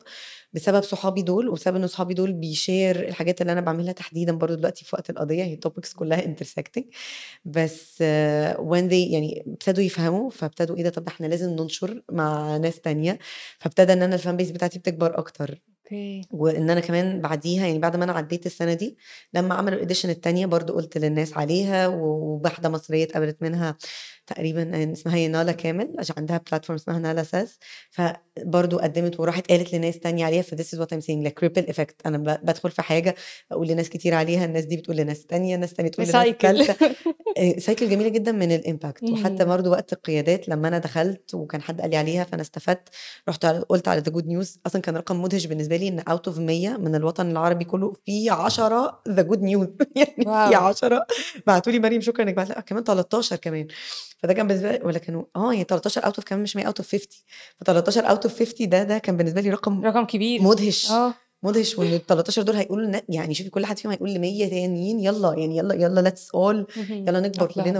بسبب 0.52 0.82
صحابي 0.82 1.22
دول 1.22 1.48
وبسبب 1.48 1.76
إن 1.76 1.86
صحابي 1.86 2.14
دول 2.14 2.30
بيshare 2.32 2.70
الحاجات 2.96 3.40
اللي 3.40 3.52
أنا 3.52 3.60
باعملها 3.60 3.92
تحديدًا 3.92 4.32
برضه 4.32 4.54
دلوقتي 4.54 4.84
في 4.84 4.96
وقت 4.96 5.10
القضية 5.10 5.44
هي 5.44 5.58
topics 5.68 5.94
كلّها 5.96 6.20
intersecting 6.34 6.84
بس 7.44 8.02
when 8.56 8.88
they 8.90 8.92
يعني 9.12 9.44
ابتدوا 9.46 9.84
يفهموا، 9.84 10.30
فابتدوا 10.30 10.76
إيه 10.76 10.82
ده 10.82 10.90
طب 10.90 11.04
ده 11.04 11.12
إحنا 11.12 11.26
لازم 11.26 11.50
ننشر 11.50 12.02
مع 12.12 12.56
ناس 12.56 12.80
تانية، 12.80 13.18
فابتدى 13.58 13.92
إن 13.92 14.02
أنا 14.02 14.18
الfan 14.18 14.20
base 14.40 14.52
بتاعتي 14.52 14.78
بتكبر 14.78 15.18
أكتر. 15.18 15.60
أوكي. 15.86 16.22
وإن 16.30 16.70
أنا 16.70 16.80
كمان 16.80 17.20
بعديها 17.20 17.66
يعني 17.66 17.78
بعد 17.78 17.96
ما 17.96 18.04
أنا 18.04 18.12
عدّيت 18.12 18.46
السنة 18.46 18.74
دي، 18.74 18.96
لمّا 19.34 19.54
عملوا 19.54 19.84
الedition 19.84 20.04
التانية 20.04 20.46
برضه 20.46 20.74
قُلت 20.74 20.98
للناس 20.98 21.36
عليها 21.36 21.88
و 21.88 22.16
وواحدة 22.16 22.68
مصرية 22.68 23.04
اتقبلت 23.04 23.42
منها 23.42 23.76
تقريبًا 24.26 24.92
اسمها 24.92 25.14
هي 25.16 25.28
نالا 25.28 25.52
كامل 25.52 25.94
عشان 25.98 26.14
عندها 26.18 26.40
platform 26.54 26.70
اسمها 26.70 26.98
نالا 26.98 27.24
says 27.24 27.48
فبرضه 27.90 28.78
قدّمت 28.78 29.20
وراحت 29.20 29.50
قالت 29.50 29.74
لناس 29.74 29.98
تانية 29.98 30.24
عليها 30.24 30.42
فthis 30.42 30.76
is 30.76 30.78
what 30.78 30.96
I'm 30.96 31.00
saying 31.00 31.26
like 31.28 31.46
ripple 31.48 31.66
effect. 31.72 31.94
أنا 32.06 32.18
ب 32.18 32.24
بادخل 32.46 32.70
في 32.70 32.82
حاجة 32.82 33.14
أقول 33.52 33.68
لناس 33.68 33.88
كتير 33.88 34.14
عليها، 34.14 34.44
الناس 34.44 34.64
دي 34.64 34.76
بتقول 34.76 34.96
لناس 34.96 35.26
تانية، 35.26 35.56
ناس 35.56 35.72
تانية 35.74 35.90
تقول 35.90 36.06
لناس 36.06 36.36
تالتة. 36.38 36.76
آآ 37.38 37.52
cycle 37.60 37.82
جميلة 37.84 38.08
جدًا 38.08 38.32
من 38.32 38.58
الimpact. 38.58 39.02
وحتى. 39.12 39.44
برضه 39.44 39.70
وقت 39.70 39.92
القيادات 39.92 40.48
لمّا 40.48 40.68
أنا 40.68 40.78
دخلت 40.78 41.34
وكان 41.34 41.62
حد 41.62 41.80
قال 41.80 41.90
لي 41.90 41.96
عليها 41.96 42.24
فأنا 42.24 42.42
استفدت، 42.42 42.88
رُحت 43.28 43.46
قُلت 43.46 43.88
على 43.88 44.00
The 44.02 44.12
Good 44.12 44.24
News. 44.26 44.58
أصلًا 44.66 44.82
كان 44.82 44.96
رقم 44.96 45.22
مدهش 45.22 45.46
بالنسبة 45.46 45.76
لي 45.76 45.88
إن 45.88 46.00
out 46.00 46.32
of 46.32 46.38
100 46.38 46.76
من 46.76 46.94
الوطن 46.94 47.30
العربي 47.30 47.64
كلّه 47.64 47.92
في 48.06 48.30
10 48.30 49.00
The 49.08 49.22
Good 49.22 49.40
News. 49.40 49.68
يعني 49.96 50.14
في 50.16 50.28
واو! 50.28 50.54
10 50.54 51.06
بعتوا 51.46 51.72
لي 51.72 51.78
مريم 51.78 52.00
شكرًا 52.00 52.24
إنِّك 52.24 52.34
بعتِ 52.34 52.48
لأ 52.48 52.60
كمان 52.60 52.84
13 52.84 53.36
كمان، 53.36 53.66
فده 54.18 54.32
كان 54.32 54.46
بالنسبة 54.46 54.72
لي 54.72 54.80
والّا 54.84 54.98
كانوا 54.98 55.24
آه 55.36 55.52
يعني 55.52 55.64
13 55.64 56.00
out 56.02 56.14
of 56.20 56.24
كمان 56.24 56.42
مش 56.42 56.56
100 56.56 56.66
out 56.66 56.82
of 56.82 56.84
50 56.84 57.00
ف13 57.64 58.08
out 58.08 58.28
of 58.30 58.38
50 58.38 58.68
ده 58.68 58.82
ده 58.82 58.98
كان 58.98 59.16
بالنسبة 59.16 59.40
لي 59.40 59.50
رقم 59.50 59.84
رقم 59.84 60.04
كبير. 60.04 60.42
مدهش، 60.42 60.90
آه. 60.90 61.14
مدهش 61.42 61.78
وإن 61.78 61.98
ال13 61.98 62.40
دول 62.40 62.56
هيقولوا 62.56 63.00
يعني 63.08 63.34
شوفي 63.34 63.50
كل 63.50 63.66
حد 63.66 63.78
فيهم 63.78 63.92
هيقول 63.92 64.08
ل100 64.14 64.50
تانيين 64.50 65.00
يالّا 65.00 65.34
يعني 65.34 65.56
يالّا 65.56 66.10
let's 66.10 66.28
all 66.36 66.78
اهم. 66.78 67.06
يالّا 67.06 67.20
نكبر 67.20 67.46
كلّنا 67.46 67.78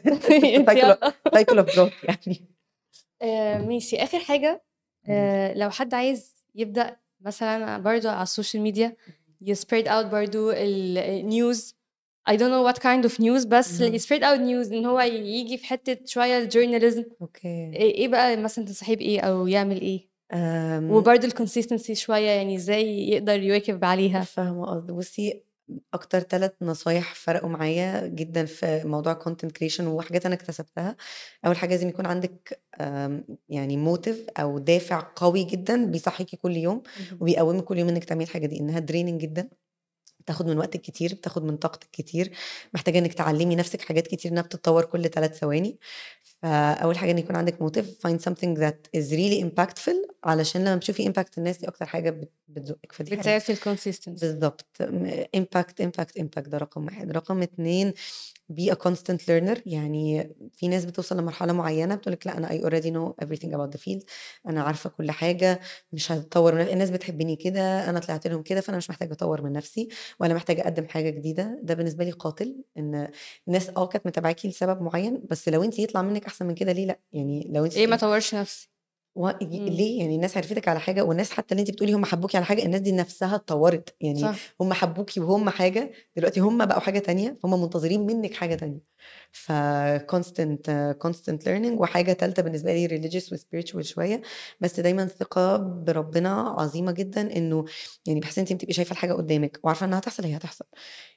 cycle 0.68 0.68
of 0.68 0.76
يالّا. 0.76 1.12
cycle 1.36 1.58
of 1.64 1.74
growth 1.74 2.04
يعني. 2.04 2.44
آآ 3.22 3.58
ماشي، 3.58 3.96
آخر 3.96 4.18
حاجة 4.18 4.64
قولي 5.06 5.18
لي. 5.18 5.26
آآ 5.26 5.54
لو 5.54 5.70
حد 5.70 5.94
عايز 5.94 6.32
يبدأ 6.54 6.96
مثلًا 7.20 7.78
برضه 7.78 8.10
على 8.10 8.22
السوشيال 8.22 8.62
ميديا 8.62 8.96
ي 9.44 9.50
spread 9.50 9.86
out 9.86 10.04
برضه 10.06 10.52
ال 10.52 10.98
I 12.30 12.36
don't 12.36 12.50
know 12.50 12.62
what 12.72 12.78
kind 12.82 13.04
of 13.10 13.20
news 13.20 13.46
بس. 13.46 13.80
ي 13.82 13.88
spread 13.88 14.22
out 14.22 14.40
news 14.40 14.72
إن 14.72 14.86
هو 14.86 15.00
ييجي 15.00 15.58
في 15.58 15.66
حتة 15.66 15.96
شوية 16.06 16.48
ال 16.48 16.53
journalism 16.53 17.04
okay. 17.20 17.48
إيه 17.48 17.94
إيه 17.94 18.08
بقى 18.08 18.36
مثلًا 18.36 18.64
تنصحيه 18.64 18.96
بإيه 18.96 19.20
أو 19.20 19.46
يعمل؟ 19.46 20.00
آمم 20.32 20.90
وبرضه 20.90 21.28
الconsistency 21.28 21.92
شوية 21.92 22.28
يعني 22.30 22.56
إزاي 22.56 23.08
يقدر 23.08 23.42
يواكب 23.42 23.84
عليها؟ 23.84 24.20
فاهمة 24.20 24.66
قصدِك، 24.66 24.94
بُصّي 24.94 25.42
أكتر 25.94 26.20
3 26.20 26.56
نصايح 26.62 27.14
فرقوا 27.14 27.48
معايا 27.48 28.06
جدًا 28.06 28.44
في 28.44 28.82
موضوع 28.84 29.18
content 29.28 29.48
creation 29.48 29.80
وحاجات 29.80 30.26
أنا 30.26 30.34
اكتسبتها، 30.34 30.96
أول 31.46 31.56
حاجة 31.56 31.70
لازم 31.70 31.88
يكون 31.88 32.06
عندِك 32.06 32.60
يعني 33.48 33.94
motive 33.96 34.16
أو 34.40 34.58
دافع 34.58 35.06
قوي 35.16 35.44
جدًا 35.44 35.84
بيصحّيكِ 35.84 36.34
كل 36.34 36.56
يوم. 36.56 36.82
وبيقوّمِك 37.20 37.64
كل 37.64 37.78
يوم 37.78 37.88
إنِّك 37.88 38.04
تعملي 38.04 38.24
الحاجة 38.24 38.46
دي، 38.46 38.60
إنها 38.60 38.80
draining 38.80 39.18
جدًا، 39.22 39.48
بتاخد 40.24 40.46
من 40.46 40.58
وقتِك 40.58 40.80
كتير، 40.80 41.14
بتاخد 41.14 41.44
من 41.44 41.56
طاقتِك 41.56 41.88
كتير، 41.92 42.32
محتاجة 42.74 42.98
إنِّك 42.98 43.14
تعلّمي 43.14 43.56
نَفْسِك 43.56 43.80
حاجات 43.82 44.06
كتير 44.06 44.32
إنها 44.32 44.42
بتتطور 44.42 44.84
كل 44.84 45.08
3 45.08 45.34
ثواني، 45.34 45.78
فأول 46.42 46.98
حاجة 46.98 47.10
إن 47.10 47.18
يكون 47.18 47.36
عندِك 47.36 47.56
motive 47.58 47.86
find 48.08 48.18
something 48.20 48.58
that 48.60 49.00
is 49.00 49.10
really 49.12 49.44
impactful 49.44 49.96
علشان 50.24 50.60
لمّا 50.62 50.76
بتشوفي 50.76 51.12
impact 51.12 51.38
الناس 51.38 51.58
دي 51.58 51.68
أكتر 51.68 51.86
حاجة 51.86 52.10
بت 52.10 52.32
بتزُقِّك، 52.48 52.92
فدي. 52.92 53.10
بتساعد 53.16 53.40
في. 53.40 53.52
بالضبط. 54.20 54.66
م 54.80 55.22
impact 55.36 55.84
impact 55.86 56.22
impact 56.22 56.48
ده 56.48 56.58
رقم 56.58 56.86
1 56.86 57.12
رقم 57.12 57.42
2 57.42 57.92
be 58.52 58.70
a 58.72 58.76
constant 58.76 59.20
learner. 59.28 59.60
يعني 59.66 60.34
في 60.56 60.68
ناس 60.68 60.84
بتوصل 60.84 61.18
لمرحلة 61.18 61.52
معيّنة 61.52 61.94
بتقول 61.94 62.12
لِك 62.14 62.26
لأ 62.26 62.38
أنا 62.38 62.48
I 62.48 62.52
already 62.62 62.86
know 62.94 63.26
everything 63.26 63.50
about 63.54 63.76
the 63.78 63.80
field. 63.84 64.04
أنا 64.48 64.62
عارفة 64.62 64.90
كل 64.90 65.10
حاجة. 65.10 65.60
مش 65.92 66.12
هاطوّر 66.12 66.54
من 66.54 66.60
الناس 66.60 66.90
بتحبني 66.90 67.36
كده، 67.36 67.90
أنا 67.90 67.98
طلعت 68.00 68.26
لهم 68.26 68.42
كده، 68.42 68.60
فأنا 68.60 68.76
مش 68.76 68.90
محتاجة 68.90 69.12
أطوّر 69.12 69.42
من 69.42 69.52
نَفْسي. 69.52 69.88
ولا 70.20 70.34
محتاجة 70.34 70.62
أقدّم 70.62 70.86
حاجة 70.88 71.10
جديدة، 71.10 71.58
ده 71.62 71.74
بالنسبة 71.74 72.04
لي 72.04 72.10
قاتل 72.10 72.64
إن 72.78 73.08
الناس 73.48 73.70
آه 73.76 73.86
كانت 73.86 74.06
متابعاكِ 74.06 74.46
لسبب 74.46 74.82
معيّن، 74.82 75.22
بس 75.30 75.48
لو 75.48 75.62
أنتِ 75.62 75.78
يطلع 75.78 76.02
منِّك 76.02 76.26
أحسن 76.26 76.46
من 76.46 76.54
كده 76.54 76.72
ليه 76.72 76.86
لأ؟ 76.86 76.98
يعني 77.12 77.48
لو 77.52 77.64
أنتِ 77.64 77.76
ليه 77.76 77.86
ما 77.86 77.94
أطوّرش 77.94 78.34
نَفْسي؟ 78.34 78.73
و 79.14 79.28
إمم. 79.56 79.68
ليه؟ 79.68 79.98
يعني 80.00 80.14
الناس 80.16 80.36
عرفتِك 80.36 80.68
على 80.68 80.80
حاجة 80.80 81.02
والناس 81.04 81.30
حتى 81.32 81.52
اللي 81.54 81.60
أنتِ 81.62 81.70
بتقولي 81.70 81.92
هم 81.92 82.04
حبّوكِ 82.04 82.36
على 82.36 82.44
حاجة، 82.44 82.64
الناس 82.64 82.80
دي 82.80 82.92
نَفْسها 82.92 83.34
اتطوّرت، 83.36 83.96
يعني 84.00 84.30
صح. 84.32 84.54
هم 84.60 84.72
حبّوكِ 84.72 85.10
وهم 85.18 85.50
حاجة، 85.50 85.92
دلوقتي 86.16 86.40
هم 86.40 86.66
بقوا 86.66 86.80
حاجة 86.80 86.98
تانية، 86.98 87.38
فهُم 87.42 87.62
منتظرين 87.62 88.06
منِّك 88.06 88.34
حاجة 88.34 88.54
تانية. 88.54 88.80
فconstant 89.32 90.70
constant 91.04 91.40
learning 91.46 91.80
وحاجة 91.80 92.12
تالتة 92.12 92.42
بالنسبة 92.42 92.72
لي 92.74 92.88
religious 92.88 93.24
وspiritual 93.34 93.80
شوية، 93.80 94.22
بس 94.60 94.80
دايمًا 94.80 95.06
ثقة 95.06 95.56
بربنا 95.56 96.30
عظيمة 96.58 96.92
جدًا 96.92 97.36
إنه 97.36 97.64
يعني 98.06 98.20
بحيث 98.20 98.38
أنتِ 98.38 98.52
بتبقي 98.52 98.72
شايفة 98.74 98.92
الحاجة 98.92 99.12
قدّامِك 99.12 99.60
وعارفة 99.64 99.86
إنها 99.86 99.98
هتحصل 99.98 100.24
هي 100.24 100.36
هتحصل. 100.36 100.64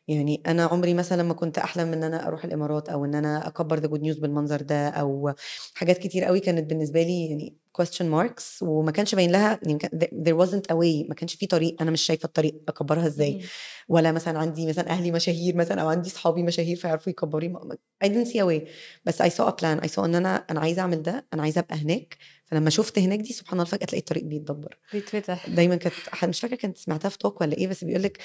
يعني 0.08 0.42
أنا 0.48 0.66
عمري 0.66 0.94
مثلًا 0.94 1.24
ما 1.24 1.34
كنت 1.34 1.58
أحلم 1.58 1.94
إن 1.94 2.04
أنا 2.04 2.28
أروح 2.28 2.44
الإمارات 2.46 2.90
أو 2.90 3.06
إن 3.06 3.16
أنا 3.16 3.48
أكبّر 3.48 3.80
The 3.82 3.90
Good 3.92 4.02
News 4.02 4.22
بالمنظر 4.22 4.62
ده 4.62 4.90
أو 4.90 5.34
حاجات 5.76 5.98
كتير 5.98 6.28
أوي 6.28 6.40
كانت 6.40 6.70
بالنسبة 6.70 7.02
لي 7.04 7.30
يعني 7.30 7.58
question 7.82 8.06
marks 8.06 8.62
وما 8.62 8.92
كانش 8.92 9.16
باين 9.16 9.32
لها 9.32 9.60
يعني 9.64 9.80
there 10.26 10.46
wasn't 10.48 10.64
a 10.72 10.76
way 10.76 11.10
ما 11.10 11.16
كانش 11.16 11.36
في 11.36 11.46
طريق، 11.48 11.76
أنا 11.82 11.92
مش 11.92 12.02
شايفة 12.02 12.26
الطريق 12.26 12.62
أكبّرها 12.68 13.08
إزاي، 13.08 13.32
اهم. 13.32 13.42
ولا 13.90 14.12
مثلًا 14.12 14.40
عندي 14.40 14.66
مثلًا 14.68 14.90
أهلي 14.90 15.12
مشاهير 15.12 15.56
مثلًا 15.56 15.82
أو 15.82 15.88
عندي 15.90 16.10
صحابي 16.10 16.44
مشاهير 16.44 16.76
فيعرفوا 16.78 17.10
يكبّروا 17.12 17.60
I 18.06 18.08
didn't 18.08 18.28
see 18.28 18.38
a 18.40 18.46
way 18.50 18.68
بس 19.06 19.22
I 19.22 19.26
saw 19.26 19.48
a 19.50 19.52
plan 19.52 19.86
I 19.86 19.90
saw 19.96 20.00
إن 20.00 20.16
أنا 20.16 20.36
أنا 20.50 20.60
عايزة 20.60 20.82
أعمل 20.82 21.02
ده، 21.02 21.26
أنا 21.34 21.42
عايزة 21.42 21.60
أبقى 21.60 21.76
هناك، 21.78 22.18
فلمّا 22.46 22.70
شُفت 22.70 23.00
هناك 23.00 23.20
دي 23.20 23.34
سبحان 23.34 23.60
الله 23.60 23.72
فجأة 23.72 23.86
تلاقي 23.86 24.00
الطريق 24.00 24.24
بيتدبّر. 24.24 24.78
بيتفتح. 24.94 25.50
دايمًا 25.50 25.76
كانت 25.76 25.96
مش 26.24 26.40
فاكرة 26.40 26.56
كانت 26.56 26.78
سمعتها 26.78 27.10
في 27.10 27.18
talk 27.28 27.42
والّا 27.42 27.58
إيه، 27.58 27.68
بس 27.68 27.84
بيقول 27.84 28.04
لِك 28.04 28.18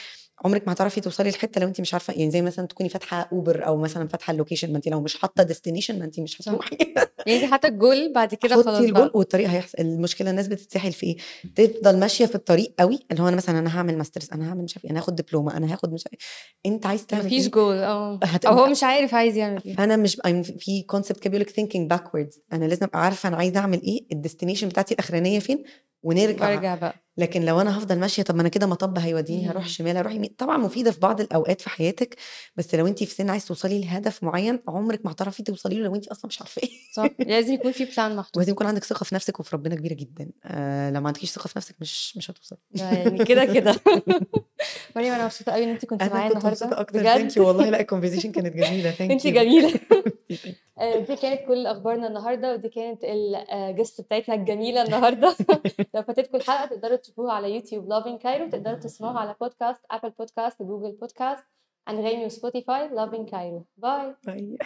عمرِك 0.45 0.67
ما 0.67 0.73
هتعرفي 0.73 1.01
توصلي 1.01 1.31
لحتّة 1.31 1.61
لو 1.61 1.69
أنتِ 1.69 1.81
مش 1.81 1.95
عارفة 1.95 2.13
يعني 2.13 2.31
زي 2.31 2.43
مثلًا 2.43 2.67
تكوني 2.67 2.89
فاتحة 2.89 3.23
Uber 3.23 3.67
أو 3.67 3.77
مثلًا 3.77 4.09
فاتحة 4.09 4.37
الlocation 4.37 4.65
ما 4.65 4.77
أنتِ 4.77 4.89
لو 4.89 5.01
مش 5.01 5.17
حاطة 5.19 5.45
destination 5.45 5.91
ما 5.91 6.05
أنتِ 6.05 6.21
مش. 6.21 6.41
هتروحي. 6.43 6.77
يعني 7.27 7.47
حاطة 7.47 7.69
الgoal 7.69 8.13
بعد 8.15 8.35
كده 8.35 8.63
خلاص 8.63 8.91
بقى. 8.91 9.11
والطريق 9.15 9.42
هيحصل، 9.49 9.79
المشكلة 9.81 10.31
الناس 10.31 10.49
بتتسحل 10.49 10.93
في 10.93 11.07
إيه، 11.07 11.17
تفضل 11.55 11.99
ماشية 11.99 12.27
في 12.27 12.35
الطريق 12.35 12.75
أوي، 12.81 12.99
اللي 13.11 13.23
هو 13.23 13.29
أنا 13.29 13.37
مثلًا 13.37 13.59
أنا 13.59 13.77
هاعمل 13.77 13.99
ماسترز، 13.99 14.29
أنا 14.33 14.49
هاعمل 14.49 14.65
مش 14.65 14.75
عارفة 14.77 14.85
إيه، 14.87 14.91
أنا 14.91 15.01
هاخد 15.01 15.17
دبلومة، 15.17 15.57
أنا 15.57 15.73
هاخد 15.73 15.93
مش 15.93 16.05
عارف 16.07 16.19
أنت 16.67 16.87
عايز 16.87 17.01
ما 17.01 17.07
تعمل 17.07 17.29
فيش 17.29 17.45
إيه؟ 17.45 17.51
goal 17.53 17.57
آه. 17.59 18.21
هت 18.25 18.45
أو 18.45 18.55
هو 18.55 18.67
مش 18.67 18.83
عارف 18.85 19.15
عايز 19.15 19.37
يعمل 19.37 19.63
إيه. 19.67 19.77
فأنا 19.77 19.97
مش 19.97 20.17
في 20.59 20.85
concept 20.93 21.19
كده 21.19 21.31
بيقول 21.31 21.41
لِك 21.41 21.51
thinking 21.51 21.97
backwards 21.97 22.39
أنا 22.53 22.65
لازم 22.65 22.87
أبقى 22.87 23.05
عارفة 23.05 23.29
أنا 23.29 23.37
عايزة 23.37 23.61
أعمل 23.61 23.83
إيه، 23.83 24.07
الdestination 24.15 24.65
بتاعتي 24.65 24.95
الأخرانية 24.95 25.39
فين، 25.39 25.65
ونرجع. 26.03 26.49
وأرجع 26.49 26.75
بقى. 26.75 26.95
لكن 27.17 27.43
لو 27.45 27.61
أنا 27.61 27.77
هافضل 27.77 27.99
ماشية 27.99 28.23
طب 28.23 28.35
ما 28.35 28.41
أنا 28.41 28.49
كده 28.49 28.67
مطب 28.67 28.99
هيوديني 28.99 29.49
هاروح 29.49 29.63
اهم. 29.65 29.71
شمال 29.73 29.97
هاروح 29.97 30.13
يمين، 30.13 30.35
طبعًا 30.39 30.57
مفيدة 30.57 30.91
في 30.91 31.01
بعض 31.01 31.21
الأوقات 31.21 31.61
في 31.61 31.71
حياتِك، 31.71 32.17
بس 32.57 32.75
لو 32.75 32.87
أنتِ 32.87 33.05
في 33.05 33.15
سِن 33.15 33.31
عايزة 33.31 33.47
توصلي 33.47 33.81
لهدف 33.81 34.23
معيّن 34.25 34.59
عمرِك 34.69 35.01
ما 35.07 35.13
هتعرفي 35.13 35.43
توصلي 35.43 35.75
له 35.77 35.85
لو 35.85 35.95
أنتِ 35.95 36.09
أصلًا 36.09 36.27
مش 36.27 36.41
عارفاه. 36.41 36.69
صح، 36.93 37.09
لازم 37.29 37.55
يكون 37.55 37.73
في 37.73 37.87
plan 37.87 37.99
محطوط. 37.99 38.37
ولازم 38.37 38.53
يكون 38.53 38.67
عندِك 38.67 38.85
ثقة 38.85 39.05
في 39.05 39.15
نَفْسِك 39.15 39.41
وفي 39.41 39.57
ربنا 39.57 39.75
كبيرة 39.75 39.95
جدًا، 39.95 40.31
آآ 40.45 40.91
لو 40.91 41.01
ما 41.01 41.07
عندكيش 41.07 41.31
ثقة 41.31 41.49
في 41.49 41.55
نَفْسِك 41.59 41.75
مش 41.81 42.17
مش 42.17 42.31
هتوصلي. 42.31 42.59
ده 42.71 42.85
يعني 42.91 43.25
كده، 43.25 43.45
كده. 43.45 43.75
مريم 44.97 45.13
أنا 45.13 45.25
مبسوطة 45.25 45.53
أوي 45.53 45.65
إن 45.65 45.69
أنتِ 45.69 45.85
كنتِ 45.85 46.03
معايا 46.03 46.29
كنت 46.29 46.37
النهارده 46.39 46.81
أكتر 46.81 46.99
thank 46.99 47.17
بجد. 47.19 47.33
you 47.33 47.39
والله 47.39 47.71
لأ 47.71 47.79
الconversation 47.83 48.27
كانت 48.27 48.55
جميلة 48.57 48.93
thank 48.99 49.01
أنتِ 49.01 49.23
you. 49.23 50.53
آآ 50.83 50.99
دي 50.99 51.17
كانت 51.17 51.47
كل 51.49 51.67
أخبارنا 51.67 52.07
النهارده 52.07 52.53
ودي 52.53 52.69
كانت 52.69 53.05
ال 53.05 53.35
آآ 53.35 53.77
guest 53.77 54.01
بتاعتنا 54.03 54.35
الجميلة 54.35 54.83
النهارده. 54.83 55.37
لو 55.95 56.03
فاتتكم 56.03 56.37
الحلقة 56.37 56.67
تقدروا 56.67 56.97
تشوفوها 56.97 57.33
على 57.33 57.55
يوتيوب 57.55 57.85
loving 57.93 58.23
cairo. 58.23 58.51
تقدروا 58.53 58.79
تسمعوها 58.79 59.19
على 59.21 59.35
podcast 59.45 59.97
Apple 59.97 60.13
podcast 60.23 60.55
Google 60.55 61.07
podcast 61.07 61.43
انغامي 61.89 62.27
و 62.27 62.35
Spotify 62.35 62.89
Loving 62.89 63.27
Cairo 63.27 63.67
bye 63.77 64.15
bye 64.27 64.59